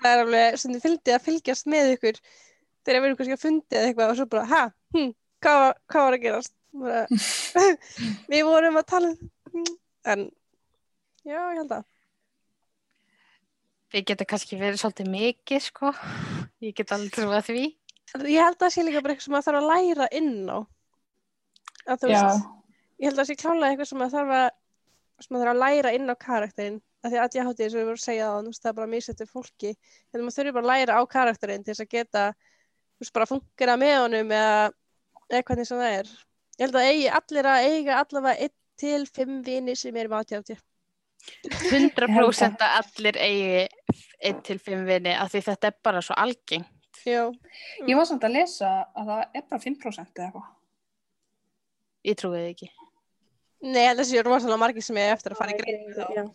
Það 0.01 0.11
er 0.11 0.23
alveg 0.25 0.59
sem 0.59 0.73
þið 0.75 0.85
fylgdi 0.85 1.15
að 1.15 1.25
fylgjast 1.25 1.69
með 1.71 1.93
ykkur 1.95 2.19
þegar 2.85 2.99
við 2.99 3.07
erum 3.07 3.19
kannski 3.19 3.35
að 3.35 3.43
fundið 3.45 3.79
eða 3.79 3.89
eitthvað 3.89 4.11
og 4.11 4.19
svo 4.19 4.27
bara, 4.29 4.45
ha, 4.51 4.63
hm, 4.95 5.11
hvað, 5.41 5.59
var, 5.61 5.77
hvað 5.91 6.05
var 6.05 6.17
að 6.17 6.25
gerast? 6.25 6.55
Bara, 6.75 7.03
við 8.33 8.45
vorum 8.49 8.79
að 8.81 8.87
tala 8.91 9.11
um, 9.15 9.69
en 10.13 10.25
já, 11.25 11.39
ég 11.39 11.61
held 11.61 11.77
að. 11.79 11.85
Við 13.93 14.07
getum 14.09 14.29
kannski 14.31 14.59
verið 14.59 14.81
svolítið 14.81 15.11
mikið, 15.13 15.61
sko. 15.69 15.91
Ég 16.65 16.75
get 16.77 16.93
alveg 16.95 17.13
trúið 17.13 17.37
að 17.37 17.49
því. 17.49 17.65
Ég 18.31 18.41
held 18.41 18.55
að 18.55 18.63
það 18.63 18.73
sé 18.73 18.85
líka 18.85 19.01
bara 19.03 19.13
eitthvað 19.13 19.27
sem 19.27 19.35
maður 19.35 19.47
þarf 19.49 19.61
að 19.61 19.69
læra 19.71 20.07
inn 20.15 20.33
á. 20.49 20.57
Að 21.85 22.05
veist, 22.09 22.45
ég 22.97 23.09
held 23.09 23.15
að 23.15 23.21
það 23.21 23.29
sé 23.29 23.37
klálega 23.39 23.71
eitthvað 23.71 23.89
sem 23.91 24.01
maður 24.01 24.15
þarf 24.17 24.37
að 24.39 24.47
sem 25.23 25.35
maður 25.35 25.45
þarf 25.45 25.55
að 25.55 25.63
læra 25.63 25.93
inn 25.95 26.11
á 26.11 26.15
karakterinn 26.19 26.81
af 27.05 27.11
því 27.11 27.19
að 27.21 27.37
ég 27.37 27.47
hátti 27.47 27.65
eins 27.65 27.75
og 27.75 27.79
við 27.79 27.85
vorum 27.85 27.99
að 27.99 28.03
segja 28.03 28.29
það 28.29 28.49
það 28.57 28.69
er 28.71 28.77
bara 28.79 28.91
mísettur 28.91 29.29
fólki 29.31 29.71
en 29.71 30.23
maður 30.23 30.37
þurfi 30.37 30.53
bara 30.57 30.65
að 30.65 30.71
læra 30.71 30.97
á 30.99 31.01
karakterinn 31.15 31.65
til 31.65 31.73
þess 31.73 31.85
að 31.85 31.91
geta 31.93 32.23
þú 32.35 33.05
veist, 33.05 33.15
bara 33.15 33.29
fungera 33.29 33.77
með 33.79 33.97
honum 34.01 34.33
eða, 34.35 34.55
eða 35.29 35.43
hvernig 35.49 35.69
sem 35.69 35.83
það 35.83 35.97
er 35.99 36.11
ég 36.55 36.65
held 36.65 36.79
að 36.79 36.89
eigi 36.89 37.09
allir 37.19 37.51
að 37.51 37.67
eiga 37.69 37.99
allavega 38.01 38.49
1 38.49 38.55
til 38.81 39.01
5 39.19 39.37
vini 39.45 39.77
sem 39.79 39.95
er 39.95 40.11
með 40.11 40.23
ADHD 40.23 40.57
100% 41.71 42.63
að 42.65 42.77
allir 42.79 43.19
eigi 43.21 43.65
1 44.31 44.41
til 44.45 44.59
5 44.59 44.85
vini 44.87 45.13
af 45.17 45.31
því 45.33 45.41
þetta 45.49 45.71
er 45.71 45.77
bara 45.83 46.01
svo 46.05 46.17
algeng. 46.17 46.65
já, 47.05 47.29
ég 47.87 47.97
var 47.97 48.07
samt 48.09 48.23
að 48.25 48.37
lesa 48.39 48.69
að 48.95 49.11
það 49.11 49.21
er 49.39 49.43
bara 49.49 49.61
5% 49.61 50.21
eða 50.21 50.25
eitthvað. 50.27 50.47
Ég 52.05 52.17
trúi 52.21 52.37
þið 52.37 52.49
ekki. 52.53 52.71
nei, 53.65 53.81
ég 53.81 53.89
held 53.89 53.99
að 53.99 54.03
það 54.03 54.09
séu 54.11 54.23
rosalega 54.25 54.61
margir 54.61 54.85
sem 54.85 54.97
er 55.01 55.13
eftir 55.13 55.33
að 55.33 55.41
fara 55.41 55.53
í 55.53 55.59
grein 55.59 55.85
Já. 56.15 56.25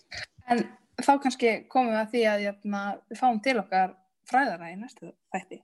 En 0.50 0.62
þá 1.00 1.12
kannski 1.22 1.56
komum 1.70 1.92
við 1.94 2.00
að 2.00 2.14
því 2.14 2.22
að 2.30 2.44
jötna, 2.46 2.84
við 3.10 3.20
fáum 3.20 3.42
til 3.44 3.58
okkar 3.60 3.92
fræðara 4.30 4.70
í 4.72 4.78
næstu 4.78 5.12
þætti 5.34 5.60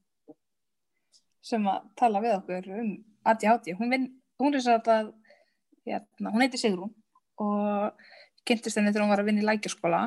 sem 1.47 1.67
að 1.71 1.91
tala 1.99 2.23
við 2.25 2.37
okkur 2.41 2.69
um 2.75 2.93
ADHD. 3.27 3.75
Hún, 3.79 3.91
vin, 3.91 4.07
hún 4.43 4.55
er 4.55 4.62
svo 4.65 4.77
að 4.79 5.12
jötna, 5.87 6.33
hún 6.33 6.43
heitir 6.43 6.62
Sigrún 6.62 6.95
og 7.43 8.07
kynntist 8.47 8.79
henni 8.79 8.93
þegar 8.93 9.05
hún 9.07 9.13
var 9.15 9.23
að 9.23 9.29
vinna 9.31 9.43
í 9.45 9.49
lækjaskóla 9.49 10.03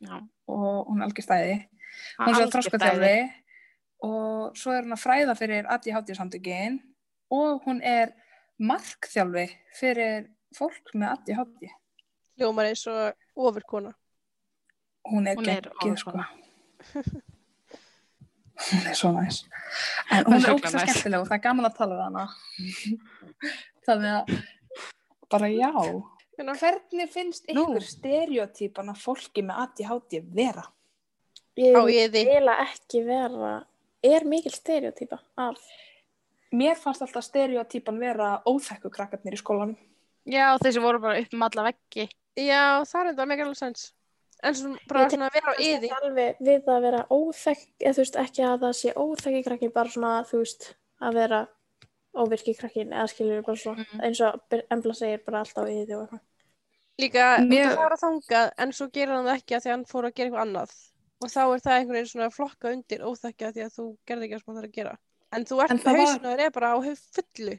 Já. 0.00 0.16
og 0.48 0.88
hún 0.88 1.00
er 1.02 1.06
algjör 1.08 1.26
stæði. 1.26 1.56
Hún 2.18 2.34
er 2.40 2.50
svo 2.50 2.78
dæmi. 2.78 3.16
og 4.02 4.56
svo 4.56 4.72
er 4.72 4.82
hún 4.86 4.96
að 4.96 5.02
fræða 5.04 5.34
fyrir 5.36 5.66
ADHD 5.68 6.14
samtökin 6.16 6.78
og 7.30 7.62
hún 7.66 7.82
er 7.84 8.14
markþjálfi 8.58 9.46
fyrir 9.76 10.28
fólk 10.56 10.94
með 10.94 11.08
ADHD. 11.16 11.68
hljómar 12.40 12.70
eins 12.70 12.86
og 12.88 13.12
ofurkona 13.36 13.92
Hún 15.10 15.26
er 15.28 15.36
er 15.40 15.44
geggjuð 15.70 15.96
sko. 15.98 16.10
hún 18.70 18.86
er 18.90 18.94
svo 18.94 19.10
næs. 19.16 19.44
En 20.10 20.24
Hún 20.24 20.34
er 20.34 20.36
er 20.36 20.40
svo 20.44 20.54
ógæslega 20.56 20.84
næs. 20.84 20.90
skemmtileg 20.90 21.20
og 21.20 21.26
það 21.28 21.36
er 21.38 21.44
gaman 21.44 21.68
að 21.68 21.76
tala 21.76 21.94
við 21.96 22.04
hana. 22.04 22.24
Þannig 23.86 24.12
að 24.16 24.24
bara 25.30 25.48
já. 25.48 25.72
Hvernig 26.40 27.10
finnst 27.12 27.44
ykkur 27.50 27.84
stereotypan 27.84 28.88
af 28.92 29.02
fólki 29.04 29.42
með 29.44 29.60
ADHD 29.64 30.20
vera? 30.34 30.64
Ég 31.60 31.76
vil 32.14 32.48
ekki 32.54 33.02
vera, 33.04 33.54
er 34.02 34.24
mikil 34.24 34.52
stereotýpa 34.54 35.18
af, 35.36 35.60
Mér 36.50 36.74
fannst 36.74 37.02
alltaf 37.04 37.22
stereotypan 37.22 37.98
vera 38.02 38.42
óþekku 38.48 38.90
krakkarnir 38.90 39.36
í 39.36 39.38
skólanum. 39.38 39.76
Já, 40.26 40.56
þessi 40.58 40.80
voru 40.82 40.98
bara 40.98 41.20
upp 41.20 41.34
um 41.36 41.42
alla 41.46 41.62
veggi. 41.68 42.08
já, 42.36 42.82
það 42.86 43.00
er 43.00 43.10
enda 43.12 43.26
mega 43.26 43.44
alveg 43.44 43.56
sens 43.56 43.92
en 44.42 44.54
svo 44.56 44.72
bara 44.88 45.08
svona 45.10 45.28
að 45.28 45.36
vera 45.36 45.52
á 45.52 45.54
yði 45.60 45.88
við 46.40 46.68
að 46.72 46.82
vera 46.86 47.00
óþekk, 47.12 47.64
eða 47.80 47.92
þú 47.94 48.02
veist 48.02 48.16
ekki 48.16 48.44
að 48.48 48.60
það 48.64 48.74
sé 48.80 48.92
óþekki 48.96 49.42
krakki, 49.44 49.68
bara 49.74 49.88
svona 49.92 50.12
þú 50.24 50.38
veist 50.40 50.74
að 51.00 51.14
vera 51.20 51.40
óvirki 52.16 52.54
krakkin 52.58 52.92
eða 52.92 53.08
skilur 53.12 53.42
bara 53.46 53.56
svona, 53.56 53.84
Mhm. 53.84 54.00
eins 54.00 54.20
og 54.20 54.40
Embla 54.70 54.94
segir 54.94 55.24
bara 55.24 55.40
alltaf 55.44 55.64
því 55.66 55.82
og 55.94 56.08
eitthvað. 56.08 56.20
Líka 57.00 57.26
Mér- 57.44 57.66
það 57.70 57.80
fara 57.82 57.98
þangað 58.04 58.52
en 58.64 58.72
svo 58.76 58.86
gerir 58.94 59.14
hann 59.16 59.26
það 59.30 59.38
ekki 59.40 59.56
að 59.56 59.62
því 59.64 59.70
að 59.70 59.76
hann 59.76 59.84
fór 59.92 60.04
að 60.08 60.14
gera 60.14 60.28
eitthvað 60.30 60.46
annað. 60.46 60.72
Og 61.20 61.28
þá 61.34 61.40
er 61.54 61.60
það 61.64 61.74
einhvern 61.76 61.96
veginn 61.98 62.10
svona 62.14 62.30
flokka 62.32 62.72
undir 62.74 63.04
óþekkja 63.10 63.52
því 63.56 63.64
að 63.66 63.74
þú 63.76 63.84
gerði 64.08 64.24
ekki 64.28 64.36
að 64.38 64.42
sem 64.44 64.54
það 64.54 64.62
er 64.62 64.68
að 64.70 64.76
gera. 64.78 64.94
En 65.36 65.44
þú 65.44 65.58
ert, 65.62 65.84
var- 65.84 65.98
hausinu 66.00 66.32
er 66.46 66.50
bara 66.50 66.70
á 66.74 66.78
fullu. 66.80 67.56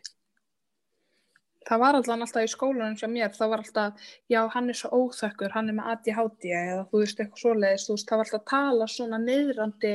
Það 1.69 1.77
var 1.83 1.93
allan 1.99 2.23
alltaf 2.25 2.41
í 2.43 2.49
skólanum 2.49 2.95
sem 2.97 3.11
mér, 3.13 3.29
það 3.37 3.49
var 3.51 3.61
alltaf, 3.61 4.05
já, 4.33 4.39
hann 4.49 4.69
er 4.73 4.77
svo 4.79 4.89
óþekkur, 4.97 5.51
hann 5.53 5.69
er 5.69 5.75
með 5.77 5.89
ADHD 5.91 6.47
eða 6.57 6.87
þú 6.89 7.01
veist 7.03 7.19
eitthvað 7.21 7.43
svoleiðis, 7.43 7.85
þú 7.85 7.93
veist, 7.95 8.07
það 8.09 8.17
var 8.17 8.25
alltaf 8.25 8.41
að 8.41 8.49
tala 8.49 8.87
svona 8.89 9.19
niðrandi 9.21 9.91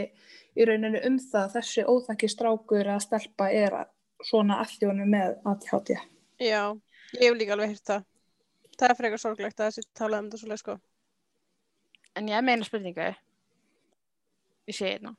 í 0.57 0.67
rauninu 0.71 1.01
um 1.11 1.17
það, 1.19 1.49
þessi 1.57 1.85
óþekki 1.91 2.31
strákur 2.31 2.85
eða 2.87 3.01
stelpa 3.03 3.49
er 3.51 3.75
að- 3.83 3.91
svona 4.31 4.61
að 4.63 4.77
þjónu 4.79 5.09
með 5.11 5.35
ADHD. 5.53 5.99
já, 6.39 6.63
ég 7.19 7.27
hef 7.27 7.35
líka 7.41 7.53
alveg 7.59 7.75
hýrt 7.75 7.85
það 7.91 8.05
það 8.79 8.93
er 8.93 8.99
frekar 9.01 9.23
sorglegt 9.23 9.61
að 9.61 9.71
þessi 9.71 9.89
tala 9.97 10.21
um 10.21 10.29
þetta 10.29 10.43
svoleið 10.43 10.63
sko 10.63 10.77
En 12.17 12.29
ég 12.33 12.45
meina 12.45 12.65
spurningu. 12.65 13.11
Ég 14.67 14.77
sé 14.77 14.95
hérna. 14.95 15.13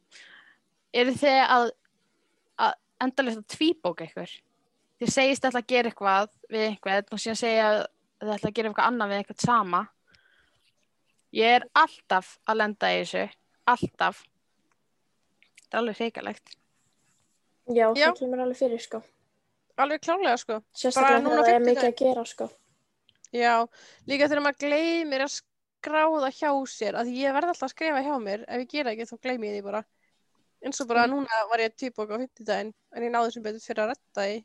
Eru 0.97 1.13
þið 1.13 1.41
að, 1.43 1.67
að 2.65 2.73
endalegt 3.05 3.41
að 3.43 3.51
tvíbóka 3.53 4.07
ykkur? 4.07 4.33
Þið 4.97 5.11
segist 5.13 5.45
alltaf 5.45 5.61
að 5.61 5.69
gera 5.75 5.91
eitthvað 5.91 6.31
við 6.49 6.65
einhvern 6.71 7.13
og 7.13 7.21
síðan 7.21 7.39
segja 7.43 7.67
að 7.67 7.83
þið 8.23 8.33
ætla 8.33 8.49
að 8.49 8.55
gera 8.57 8.71
eitthvað 8.71 8.89
annað 8.89 9.11
við 9.11 9.21
einhvern 9.21 9.43
sama. 9.43 9.83
Ég 11.37 11.57
er 11.59 11.67
alltaf 11.77 12.33
að 12.49 12.59
lenda 12.63 12.89
í 12.89 12.99
þessu. 13.03 13.25
Alltaf. 13.75 14.23
Þetta 15.61 15.77
er 15.77 15.81
alveg 15.83 16.01
hreikalegt. 16.01 16.57
Já, 17.67 17.85
Já. 17.91 18.07
það 18.07 18.19
kemur 18.23 18.41
alveg 18.47 18.57
fyrir 18.63 18.81
sko. 18.81 19.03
alveg 19.77 20.01
klálega 20.01 20.37
sko 20.41 20.55
Sérstaklega 20.73 21.19
núna 21.21 21.43
þegar 21.43 21.45
það 21.45 21.57
er 21.57 21.65
mikið 21.65 21.87
að 21.87 21.97
gera 21.99 22.23
sko. 22.25 22.45
Já, 23.35 23.67
líka 24.07 24.29
þegar 24.29 24.43
maður 24.45 24.61
gleymir 24.63 25.25
að 25.25 25.33
skráða 25.35 26.31
hjá 26.31 26.51
sér 26.71 26.97
að 26.99 27.11
ég 27.15 27.35
verð 27.35 27.51
alltaf 27.51 27.67
að 27.67 27.73
skrifa 27.75 28.03
hjá 28.05 28.15
mér 28.23 28.45
ef 28.47 28.63
ég 28.63 28.71
gera 28.71 28.93
ekki 28.93 29.07
þá 29.09 29.17
gleymi 29.25 29.49
ég 29.49 29.57
því 29.57 29.65
bara. 29.67 29.83
Eins 30.63 30.81
og 30.81 30.89
bara 30.89 31.05
núna 31.09 31.41
var 31.51 31.61
ég 31.61 31.75
týpok 31.77 32.13
á 32.13 32.17
50 32.17 32.47
daginn 32.47 32.73
en 32.95 33.05
ég 33.05 33.13
náði 33.13 33.35
sem 33.35 33.45
betur 33.45 33.61
fyrir 33.61 33.83
að 33.83 33.93
retta 33.93 34.23
því. 34.23 34.39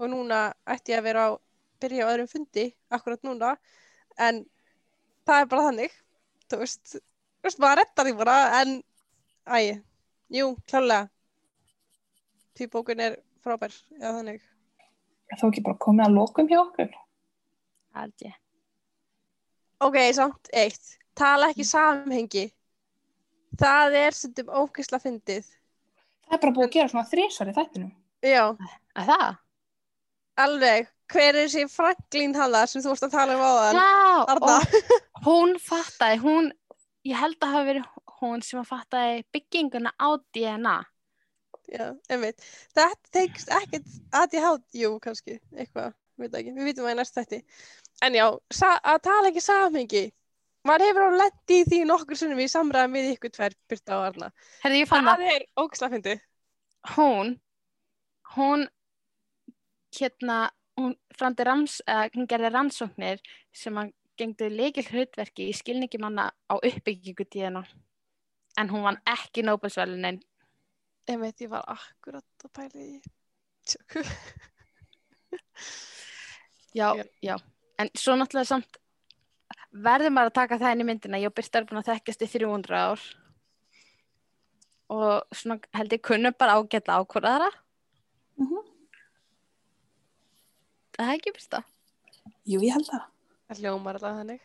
Og 0.00 0.10
núna 0.12 0.40
ætti 0.68 0.94
ég 0.94 1.00
að 1.00 1.08
vera 1.08 1.26
á 1.28 1.30
byrja 1.80 2.06
á 2.08 2.10
öðrum 2.12 2.28
fundi 2.28 2.66
akkurat 2.92 3.22
núna 3.24 3.54
en 4.20 4.44
það 5.28 5.42
er 5.44 5.50
bara 5.52 5.66
þannig 5.70 5.96
þú 6.50 6.60
veist, 6.64 6.96
þú 6.96 7.46
veist 7.46 7.62
maður 7.62 7.80
rettar 7.82 8.08
því 8.08 8.14
bara 8.18 8.36
en 8.60 8.76
æ, 9.46 9.80
jú, 10.34 10.52
klálega. 10.70 11.08
Týpokun 12.58 13.02
er 13.04 13.20
frábær 13.44 13.74
eða 14.00 14.16
þannig. 14.18 14.42
Þá 15.30 15.46
ekki 15.46 15.64
bara 15.64 15.80
komið 15.80 16.06
að 16.08 16.16
lokum 16.18 16.50
hjá 16.50 16.58
okkur? 16.64 16.90
Held 17.96 18.24
ég. 18.26 18.34
Ok, 19.80 19.96
samt 20.14 20.50
eitt. 20.52 20.96
Tala 21.16 21.48
ekki 21.50 21.64
samhengi. 21.66 22.46
Það 23.60 23.96
er 24.04 24.14
stundum 24.16 24.50
ókysla 24.62 25.00
fyndið. 25.02 25.46
Það 26.28 26.36
er 26.36 26.42
bara 26.44 26.54
búið 26.56 26.66
að 26.68 26.74
gera 26.76 26.92
svona 26.92 27.08
þrísvar 27.10 27.50
í 27.50 27.54
þættinum. 27.56 27.92
Já, 28.22 28.44
Er 29.00 29.06
það? 29.08 29.38
alveg. 30.40 30.88
Hver 31.10 31.34
er 31.34 31.48
þessi 31.48 31.64
Franklín 31.72 32.36
hana 32.38 32.60
sem 32.70 32.82
þú 32.84 32.92
vorst 32.92 33.02
að 33.08 33.14
tala 33.16 33.34
um 33.34 33.42
Arna. 33.42 34.58
og 34.60 35.24
hún 35.26 35.56
fattaði, 35.58 36.20
hún, 36.22 36.52
ég 37.04 37.18
held 37.18 37.36
að 37.42 37.54
hafa 37.56 37.66
verið 37.66 37.88
hún 38.20 38.44
sem 38.46 38.60
að 38.60 38.68
fattaði 38.70 39.24
bygginguna 39.34 39.90
á 39.98 40.08
DNA. 40.36 40.76
Já, 41.70 41.88
einmitt. 42.10 42.38
Þetta 42.74 43.10
teikst 43.14 43.50
ekkert 43.58 43.90
að 44.14 44.36
ég 44.38 44.46
hát, 44.46 44.62
jú, 44.74 44.92
kannski, 45.02 45.40
eitthvað, 45.56 45.92
veit 46.22 46.38
ekki. 46.40 46.54
Við 46.56 46.70
vitum 46.70 46.86
það 46.86 46.94
í 46.94 46.98
næst 46.98 47.18
þætti. 47.18 47.40
En 48.06 48.16
já, 48.16 48.26
að 48.30 48.98
tala 49.06 49.30
ekki 49.30 49.44
samhengi. 49.44 50.02
Maður 50.68 50.86
hefur 50.86 51.06
á 51.08 51.20
lendi 51.22 51.56
í 51.56 51.66
því 51.68 51.78
nokkur 51.88 52.18
sinnum 52.20 52.40
í 52.42 52.48
samræðum 52.52 52.96
við 52.98 53.12
ykkur 53.14 53.32
tvær 53.32 53.54
Byrta 53.70 53.96
og 53.96 54.06
Arna. 54.10 54.28
Ég 54.68 54.88
fann 54.88 55.08
það. 55.08 55.22
Er 55.32 55.46
ókysla 55.60 55.88
fyndið. 55.92 56.24
Hún, 56.96 57.32
hún 58.36 58.66
hérna, 59.96 60.40
hún, 60.76 60.96
frandi 61.16 61.46
rans, 61.48 61.78
uh, 61.88 62.06
hún 62.14 62.28
gerði 62.28 62.52
rannsóknir 62.52 63.22
sem 63.56 63.76
hann 63.80 63.92
gengdu 64.20 64.50
leikil 64.52 64.84
hlutverki 64.84 65.48
í 65.48 65.56
skilningi 65.56 66.00
manna 66.02 66.28
á 66.28 66.54
uppbyggingu 66.60 67.24
díðina. 67.24 67.64
En 68.60 68.68
hún 68.68 68.84
vann 68.84 69.00
ekki 69.08 69.44
Nobelsvælunin. 69.46 70.20
Einmitt, 71.08 71.40
ég 71.40 71.52
var 71.52 71.64
akkurat 71.72 72.44
að 72.44 72.52
pæla 72.58 72.84
í 72.84 73.00
Tjóku. 73.64 74.04
Já, 76.74 76.94
Já. 76.96 77.04
já. 77.22 77.36
En 77.78 77.88
svo 77.96 78.14
náttúrulega 78.14 78.46
samt 78.46 78.76
verður 79.72 80.12
maður 80.14 80.30
að 80.30 80.38
taka 80.38 80.58
það 80.60 80.72
inn 80.74 80.82
í 80.84 80.86
myndina. 80.88 81.20
Ég 81.22 81.30
og 81.30 81.34
Birta 81.34 81.58
er 81.58 81.66
búin 81.68 81.80
að 81.80 81.88
þekkjast 81.92 82.22
í 82.26 82.28
300 82.34 82.76
ár. 82.76 83.00
Og 84.90 85.34
svona 85.34 85.60
held 85.78 85.94
ég 85.94 86.02
kunnum 86.02 86.34
bara 86.38 86.58
ágætla 86.58 86.98
ákvörðara. 87.00 87.50
Mhm. 88.38 88.62
Það 90.98 91.08
er 91.08 91.16
ekki 91.16 91.34
Birta. 91.38 91.64
Jú, 92.46 92.60
ég 92.60 92.72
held 92.74 92.86
það. 92.90 93.04
Það 93.48 93.60
hljómar 93.64 93.98
alveg 93.98 94.16
þannig. 94.20 94.40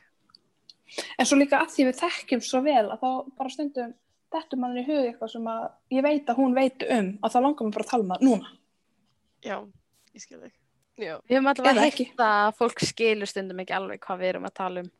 En 1.19 1.25
svo 1.25 1.37
líka 1.37 1.59
að 1.61 1.71
því 1.73 1.85
við 1.89 2.01
þekkjum 2.01 2.43
svo 2.45 2.61
vel 2.65 2.85
að 2.93 2.99
þá 3.01 3.09
bara 3.37 3.49
stundum 3.49 3.93
dettur 4.35 4.59
mann 4.61 4.77
í 4.77 4.83
hug 4.85 5.01
eitthvað 5.05 5.31
sem 5.33 5.47
að 5.49 5.65
ég 5.95 6.05
veit 6.05 6.29
að 6.29 6.39
hún 6.41 6.53
veit 6.57 6.85
um 6.89 7.09
að 7.23 7.33
þá 7.33 7.39
langar 7.41 7.65
mér 7.65 7.75
bara 7.75 7.85
að 7.85 7.89
tala 7.89 8.03
um 8.05 8.13
það 8.13 8.25
núna. 8.27 8.51
Já, 9.45 9.57
ég 10.13 10.21
skil 10.21 10.39
þig. 10.43 10.53
Já. 10.95 11.17
Við 11.27 11.35
höfum 11.35 11.49
Eða 11.51 11.81
heyrt 11.81 11.93
ekki. 11.93 12.05
að 12.23 12.51
fólk 12.59 12.83
skilur 12.87 13.27
stundum 13.27 13.59
ekki 13.63 13.75
alveg 13.75 13.99
hvað 14.05 14.21
við 14.21 14.29
erum 14.31 14.47
að 14.47 14.53
tala 14.61 14.83
um. 14.85 14.91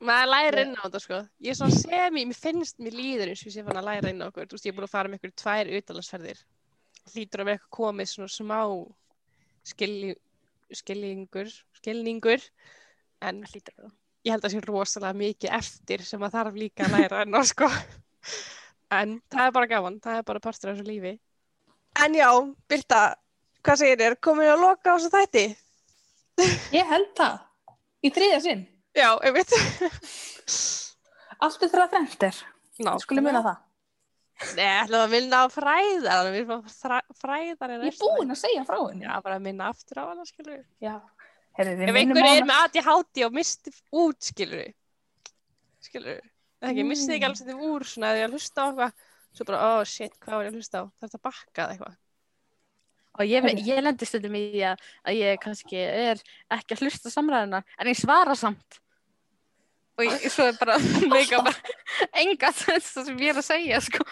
Maður 0.00 0.30
læra 0.30 0.62
inn 0.64 0.76
á 0.78 0.82
þetta 0.86 1.00
sko. 1.04 1.16
Ég 1.44 1.52
er 1.52 1.58
svona 1.58 1.76
semi, 1.76 2.22
mér 2.24 2.38
finnst 2.38 2.78
mér 2.80 2.94
líður 2.96 3.32
eins 3.32 3.42
og 3.42 3.50
ég 3.50 3.56
sé 3.58 3.64
fann 3.66 3.80
að 3.80 3.88
læra 3.90 4.12
inn 4.14 4.22
á 4.24 4.28
okkur. 4.30 4.46
Þú 4.48 4.56
veist, 4.56 4.68
ég 4.68 4.72
er 4.72 4.76
búin 4.78 4.86
að 4.86 4.94
fara 4.94 5.10
með 5.10 5.20
ykkur 5.20 5.34
tvær 5.42 5.72
utalansferðir. 5.80 6.40
Hlýtur 7.10 7.42
að 7.42 7.50
vera 7.50 7.58
eitthvað 7.58 7.74
komið 7.76 8.08
svona 8.14 8.32
smá 8.32 8.60
skilji, 9.68 10.14
skilningur, 10.80 11.50
skilningur. 11.80 12.46
En 13.20 13.42
það. 13.44 13.90
ég 14.24 14.32
held 14.32 14.46
að 14.46 14.54
sé 14.54 14.62
rosalega 14.64 15.18
mikið 15.20 15.56
eftir 15.58 16.06
sem 16.08 16.22
að 16.24 16.38
þarf 16.38 16.56
líka 16.62 16.86
að 16.86 16.94
læra 16.96 17.24
inn 17.26 17.36
á 17.36 17.42
sko. 17.44 17.68
En 18.90 19.18
það 19.30 19.46
er 19.46 19.52
bara 19.54 19.68
gaman, 19.70 20.00
það 20.00 20.16
er 20.22 20.24
bara 20.32 20.40
partur 20.42 20.72
af 20.72 20.78
þessu 20.78 20.88
lífi. 20.88 21.12
En 22.00 22.14
já, 22.16 22.30
Birta, 22.70 23.02
hvað 23.64 23.80
segir 23.82 23.98
þér? 24.00 24.16
Komin 24.24 24.50
að 24.52 24.62
loka 24.64 24.92
á 24.92 24.96
þessu 24.96 25.10
þætti? 25.14 25.44
Ég 26.72 26.86
held 26.88 27.10
það. 27.18 27.38
Í 28.06 28.10
þriðja 28.16 28.40
sinn. 28.44 28.62
Já, 28.96 29.10
einmitt. 29.22 29.52
Allt 31.40 31.62
er 31.64 31.70
þeirra 31.72 31.88
þrennt 31.92 32.24
er. 32.30 32.38
Ná, 32.80 32.94
Skulum 33.02 33.26
minna 33.28 33.42
það. 33.44 33.58
Nei, 34.56 34.64
ætlum 34.80 35.02
að 35.04 35.10
minna 35.12 35.38
á 35.44 35.46
fræðar, 35.52 36.28
við 36.32 36.38
erum 36.40 36.52
að 36.54 36.72
fræ- 36.72 37.16
fræðar 37.20 37.72
er 37.74 37.82
Ég 37.84 37.92
er 37.92 37.98
búin 38.00 38.32
að 38.32 38.38
segja 38.40 38.62
frá 38.64 38.78
henni. 38.86 39.04
Já, 39.04 39.18
bara 39.26 39.36
að 39.36 39.44
minna 39.44 39.66
aftur 39.68 40.00
á 40.00 40.04
hana, 40.08 40.24
skilur. 40.24 40.62
Já. 40.80 40.94
Herri, 41.58 41.74
við 41.76 41.90
Ef 41.90 41.96
minnum 41.98 42.16
einhver 42.16 42.24
á 42.24 42.32
er 42.32 42.40
hana. 42.40 42.48
með 42.48 42.62
ADHD 42.80 43.24
og 43.26 43.34
misti 43.36 43.72
út, 44.00 44.20
skilur. 44.30 44.70
Skilur. 45.84 46.22
Það 46.60 46.72
ekki, 46.72 46.86
misti 46.88 47.12
ekki 47.12 47.20
Mm. 47.20 47.28
alls 47.28 47.42
þetta 47.44 47.68
úr 47.68 47.84
svona 47.84 48.12
að 48.14 48.16
ég 48.20 48.24
að 48.28 48.32
hlusta 48.36 48.60
á 48.60 48.64
eitthvað, 48.70 48.92
svo 49.36 49.44
bara, 49.50 49.60
oh 49.76 49.84
shit, 49.84 50.16
hvað 50.20 50.32
var 50.38 50.44
ég 50.44 50.52
að 50.52 50.56
hlusta 50.60 50.76
á? 50.80 50.84
Það 50.88 51.04
er 51.04 51.08
þetta 51.10 51.24
bakkað 51.28 51.70
eitthvað. 51.76 51.96
Og 53.18 53.26
ég, 53.26 53.42
ég 53.66 53.80
lendi 53.82 54.06
stundum 54.06 54.36
í 54.38 54.44
því 54.52 54.60
að, 54.70 54.84
að 55.10 55.16
ég 55.18 55.40
kannski 55.42 55.80
er 55.82 56.20
ekki 56.54 56.76
að 56.76 56.84
hlusta 56.84 57.10
á 57.10 57.16
samræðuna, 57.16 57.60
en 57.82 57.90
ég 57.90 57.98
svara 57.98 58.36
samt. 58.38 58.78
Og 59.98 60.06
ég, 60.06 60.28
svo 60.32 60.46
er 60.48 60.54
bara 60.60 60.78
meika 61.12 61.40
bara 61.42 62.06
enga 62.22 62.52
þess 62.54 62.94
sem 63.04 63.18
ég 63.20 63.34
er 63.34 63.40
að 63.42 63.48
segja, 63.50 63.80
sko. 63.84 64.06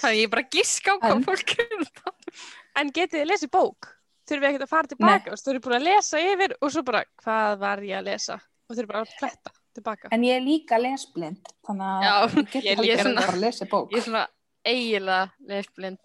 Þannig 0.00 0.18
ég 0.20 0.26
er 0.28 0.32
bara 0.32 0.44
að 0.46 0.56
giska 0.56 0.94
á 0.94 0.96
hvað 1.02 1.16
En- 1.18 1.26
fólk 1.28 1.52
er 1.58 1.68
að 1.76 1.84
um. 1.84 2.14
En 2.74 2.90
getið 2.90 3.20
þið 3.20 3.28
lesið 3.30 3.50
bók? 3.54 3.90
Þurfum 4.24 4.42
við 4.42 4.48
ekkert 4.50 4.64
að 4.64 4.72
fara 4.72 4.90
tilbaka? 4.90 5.36
Þú 5.38 5.50
eru 5.52 5.60
búin 5.66 5.76
að 5.76 5.84
lesa 5.86 6.20
yfir 6.24 6.54
og 6.58 6.72
svo 6.74 6.82
bara, 6.88 7.02
hvað 7.22 7.58
var 7.60 7.82
ég 7.86 7.98
að 8.00 8.08
lesa? 8.08 8.38
Og 8.66 8.74
þurfum 8.78 8.90
bara 8.90 9.02
að 9.04 9.12
fletta 9.20 9.52
tilbaka. 9.76 10.10
En 10.16 10.24
ég 10.26 10.38
er 10.40 10.42
líka 10.42 10.78
lesblind, 10.80 11.52
þannig 11.68 11.92
að 11.92 12.08
Já, 12.08 12.14
ég 12.24 12.48
get 12.50 12.64
er 12.64 12.82
ekki 12.82 12.96
svona- 13.04 13.20
bara 13.20 13.36
að 13.36 13.44
lesa 13.44 13.68
bók. 13.70 13.92
Ég 13.94 14.00
er 14.00 14.06
svona 14.08 14.24
eiginlega 14.64 15.30
lesblind. 15.52 16.00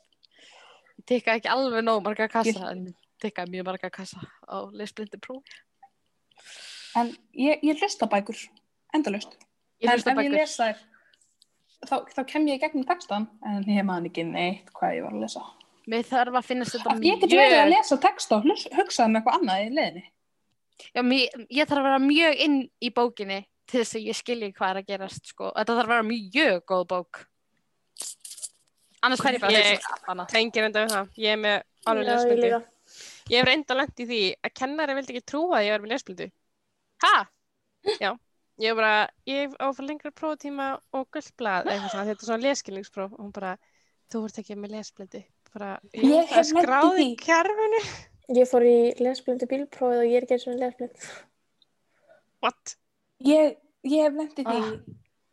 Ég 1.09 1.23
tekka 1.23 1.33
ekki 1.39 1.49
alveg 1.49 1.81
nóg 1.83 2.03
marga 2.05 2.27
kassa, 2.29 2.51
Ég- 2.51 2.69
en 2.71 2.85
ég 2.87 2.95
tekka 3.21 3.45
mjög 3.49 3.65
marga 3.65 3.89
kassa 3.89 4.19
á 4.45 4.57
lesblindi 4.71 5.17
próf. 5.17 5.43
En 6.95 7.09
ég, 7.33 7.59
ég 7.63 7.79
hlusta 7.81 8.05
á 8.05 8.09
bækur, 8.11 8.37
endalust. 8.93 9.33
Ég 9.81 9.89
en 9.89 9.97
ef 9.97 10.05
ég 10.05 10.15
bækur. 10.15 10.35
lesa 10.37 10.67
þær, 10.69 10.77
þá, 11.89 11.95
þá 12.13 12.21
kem 12.27 12.45
ég 12.47 12.59
gegnum 12.61 12.85
textan, 12.85 13.27
en 13.45 13.63
ég 13.63 13.83
man 13.85 14.05
ekki 14.05 14.23
neitt 14.25 14.69
hvað 14.73 14.95
ég 14.99 15.03
var 15.03 15.13
að 15.13 15.21
lesa. 15.25 15.43
Mér 15.89 16.03
þarf 16.05 16.35
að 16.37 16.45
finnast 16.45 16.75
þetta 16.77 16.99
Ég 17.01 17.19
get 17.21 17.29
verið 17.31 17.63
að 17.63 17.69
lesa 17.73 17.97
texta 17.97 18.35
og 18.37 18.43
hlus- 18.45 18.67
hugsa 18.77 19.05
um 19.05 19.15
eitthvað 19.15 19.39
annað 19.39 19.65
í 19.65 19.69
leiðinni. 19.73 20.03
Já, 20.95 21.01
mér, 21.01 21.47
ég 21.49 21.65
þarf 21.67 21.79
að 21.81 21.87
vera 21.89 21.99
mjög 21.99 22.35
inn 22.45 22.59
í 22.81 22.89
bókinni 22.93 23.45
til 23.67 23.81
þess 23.81 23.95
að 23.97 24.05
ég 24.05 24.15
skilji 24.15 24.53
hvað 24.53 24.69
er 24.69 24.81
að 24.83 24.85
gerast, 24.87 25.25
sko. 25.25 25.51
Þetta 25.55 25.73
þarf 25.79 25.89
að 25.89 25.93
vera 25.95 26.03
mjög 26.03 26.61
góð 26.69 26.85
bók. 26.87 27.25
Annars 29.05 29.21
fær 29.23 29.35
ég 29.37 29.43
bara 29.43 29.51
Ég- 29.53 29.89
hana. 30.07 30.25
Tengir 30.29 30.65
enda 30.67 30.85
við 30.85 30.95
það. 30.95 31.11
Ég 31.17 31.35
er 31.35 31.37
með 31.37 31.57
alveg 31.87 32.05
Já, 32.05 32.09
ég 32.09 32.15
lesblindu. 32.15 32.63
Ég 33.29 33.37
hef 33.37 33.47
reynda 33.47 33.75
lent 33.77 33.99
í 33.99 34.05
því 34.09 34.21
að 34.43 34.53
kennari 34.59 34.95
vildi 34.97 35.13
ekki 35.13 35.29
trúa 35.31 35.59
að 35.59 35.65
ég 35.67 35.71
var 35.75 35.83
með 35.85 35.93
lesblindu. 35.93 36.31
Hæ? 37.03 37.13
Ég 38.59 38.75
var 38.75 38.83
bara, 38.83 39.09
ég 39.23 39.53
á 39.55 39.71
að 39.71 39.75
fara 39.77 39.87
lengra 39.87 40.09
próftíma 40.11 40.65
og 40.91 41.07
svona, 41.15 42.01
þetta 42.03 42.11
er 42.11 42.25
svona 42.27 42.43
leskilningspróf 42.43 43.13
og 43.15 43.21
hún 43.21 43.31
bara, 43.31 43.53
þú 44.11 44.25
ert 44.27 44.39
ekki 44.41 44.57
með 44.59 44.73
lesblindu. 44.73 45.21
Bara, 45.53 45.69
Ég 45.95 46.27
það 46.27 46.33
hef 46.33 46.49
skráð 46.49 46.99
í 46.99 47.05
kerfinu. 47.21 47.79
Ég 48.35 48.49
fór 48.51 48.65
í 48.67 48.75
lesblindu 48.99 49.47
bílprófið 49.47 50.01
og 50.01 50.09
ég 50.09 50.17
er 50.19 50.27
ekki 50.27 50.35
eins 50.35 50.47
og 50.51 50.59
lesblind. 50.59 51.07
What? 52.43 52.75
Ég, 53.23 53.55
ég 53.87 54.03
hef 54.03 54.19
lent 54.19 54.43
í 54.43 54.45
því 54.49 54.59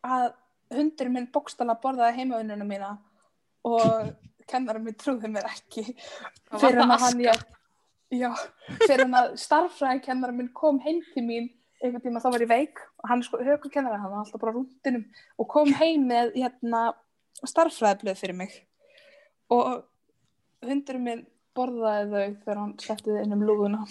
að 0.07 0.29
hundurinn 0.77 1.19
minn 1.19 1.29
bókstala 1.35 1.75
borðaði 1.83 2.21
heimavinnuna 2.21 2.69
mína 2.69 2.93
og 3.67 4.12
kennarum 4.51 4.87
minn 4.87 4.99
trúði 5.01 5.31
mér 5.33 5.49
ekki 5.51 5.85
fyrir 6.57 6.81
hann 6.83 6.95
að 6.95 7.05
hann 7.05 7.23
ég 7.25 7.45
já, 8.14 8.31
fyrir 8.85 9.05
hann 9.05 9.19
að 9.19 9.37
starffræðikennarum 9.43 10.41
minn 10.43 10.53
kom 10.55 10.79
heim 10.85 11.03
til 11.12 11.25
mín 11.27 11.51
einhvern 11.83 12.05
tíma 12.05 12.23
þá 12.23 12.31
var 12.31 12.47
ég 12.47 12.53
veik 12.53 12.81
og 13.03 13.11
hann 13.11 13.21
er 13.21 13.29
sko 13.29 13.43
högukennari, 13.43 14.01
hann 14.01 14.12
var 14.12 14.23
alltaf 14.23 14.43
bara 14.43 14.55
rúndinum 14.57 15.05
og 15.37 15.51
kom 15.53 15.73
heim 15.81 16.07
með 16.09 16.37
hérna 16.39 16.87
starffræðiblöð 17.43 18.23
fyrir 18.23 18.39
mig 18.39 18.55
og 19.53 19.85
hundurinn 20.64 21.05
minn 21.05 21.27
borðaði 21.57 22.09
þau 22.11 22.41
þegar 22.45 22.62
hann 22.62 22.75
setti 22.83 23.12
þau 23.12 23.23
inn 23.23 23.37
um 23.37 23.45
lúðuna 23.49 23.85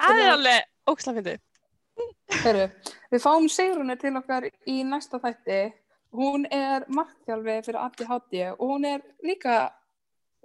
Það 0.00 0.22
er 0.22 0.32
alveg. 0.34 0.66
Heru, 2.40 2.64
við 3.12 3.22
fáum 3.22 3.46
Sigrunu 3.52 3.96
til 4.00 4.14
okkar 4.16 4.46
í 4.48 4.80
næsta 4.86 5.20
þætti. 5.20 5.58
Hún 6.10 6.46
er 6.50 6.88
markþjálfi 6.90 7.60
fyrir 7.66 7.78
ADHD 7.84 8.34
og 8.56 8.64
hún 8.72 8.86
er 8.88 9.04
líka 9.22 9.70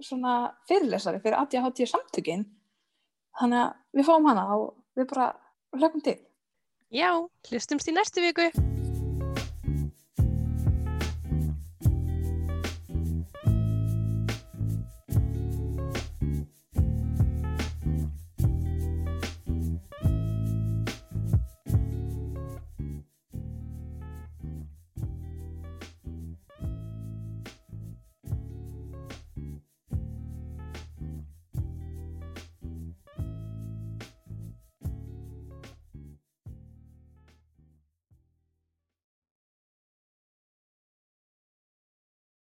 svona 0.02 0.54
fyrirlesari 0.70 1.24
fyrir 1.24 1.40
ADHD 1.40 1.88
samtökin. 1.90 2.46
Þannig 3.40 3.64
að 3.64 3.74
við 3.98 4.10
fáum 4.12 4.30
hana 4.30 4.46
og 4.56 4.70
við 4.96 5.10
bara 5.12 5.32
hlökkum 5.76 6.06
til. 6.06 6.20
Já, 6.94 7.12
hlustumst 7.50 7.90
í 7.90 7.98
næstu 7.98 8.24
viku. 8.24 8.75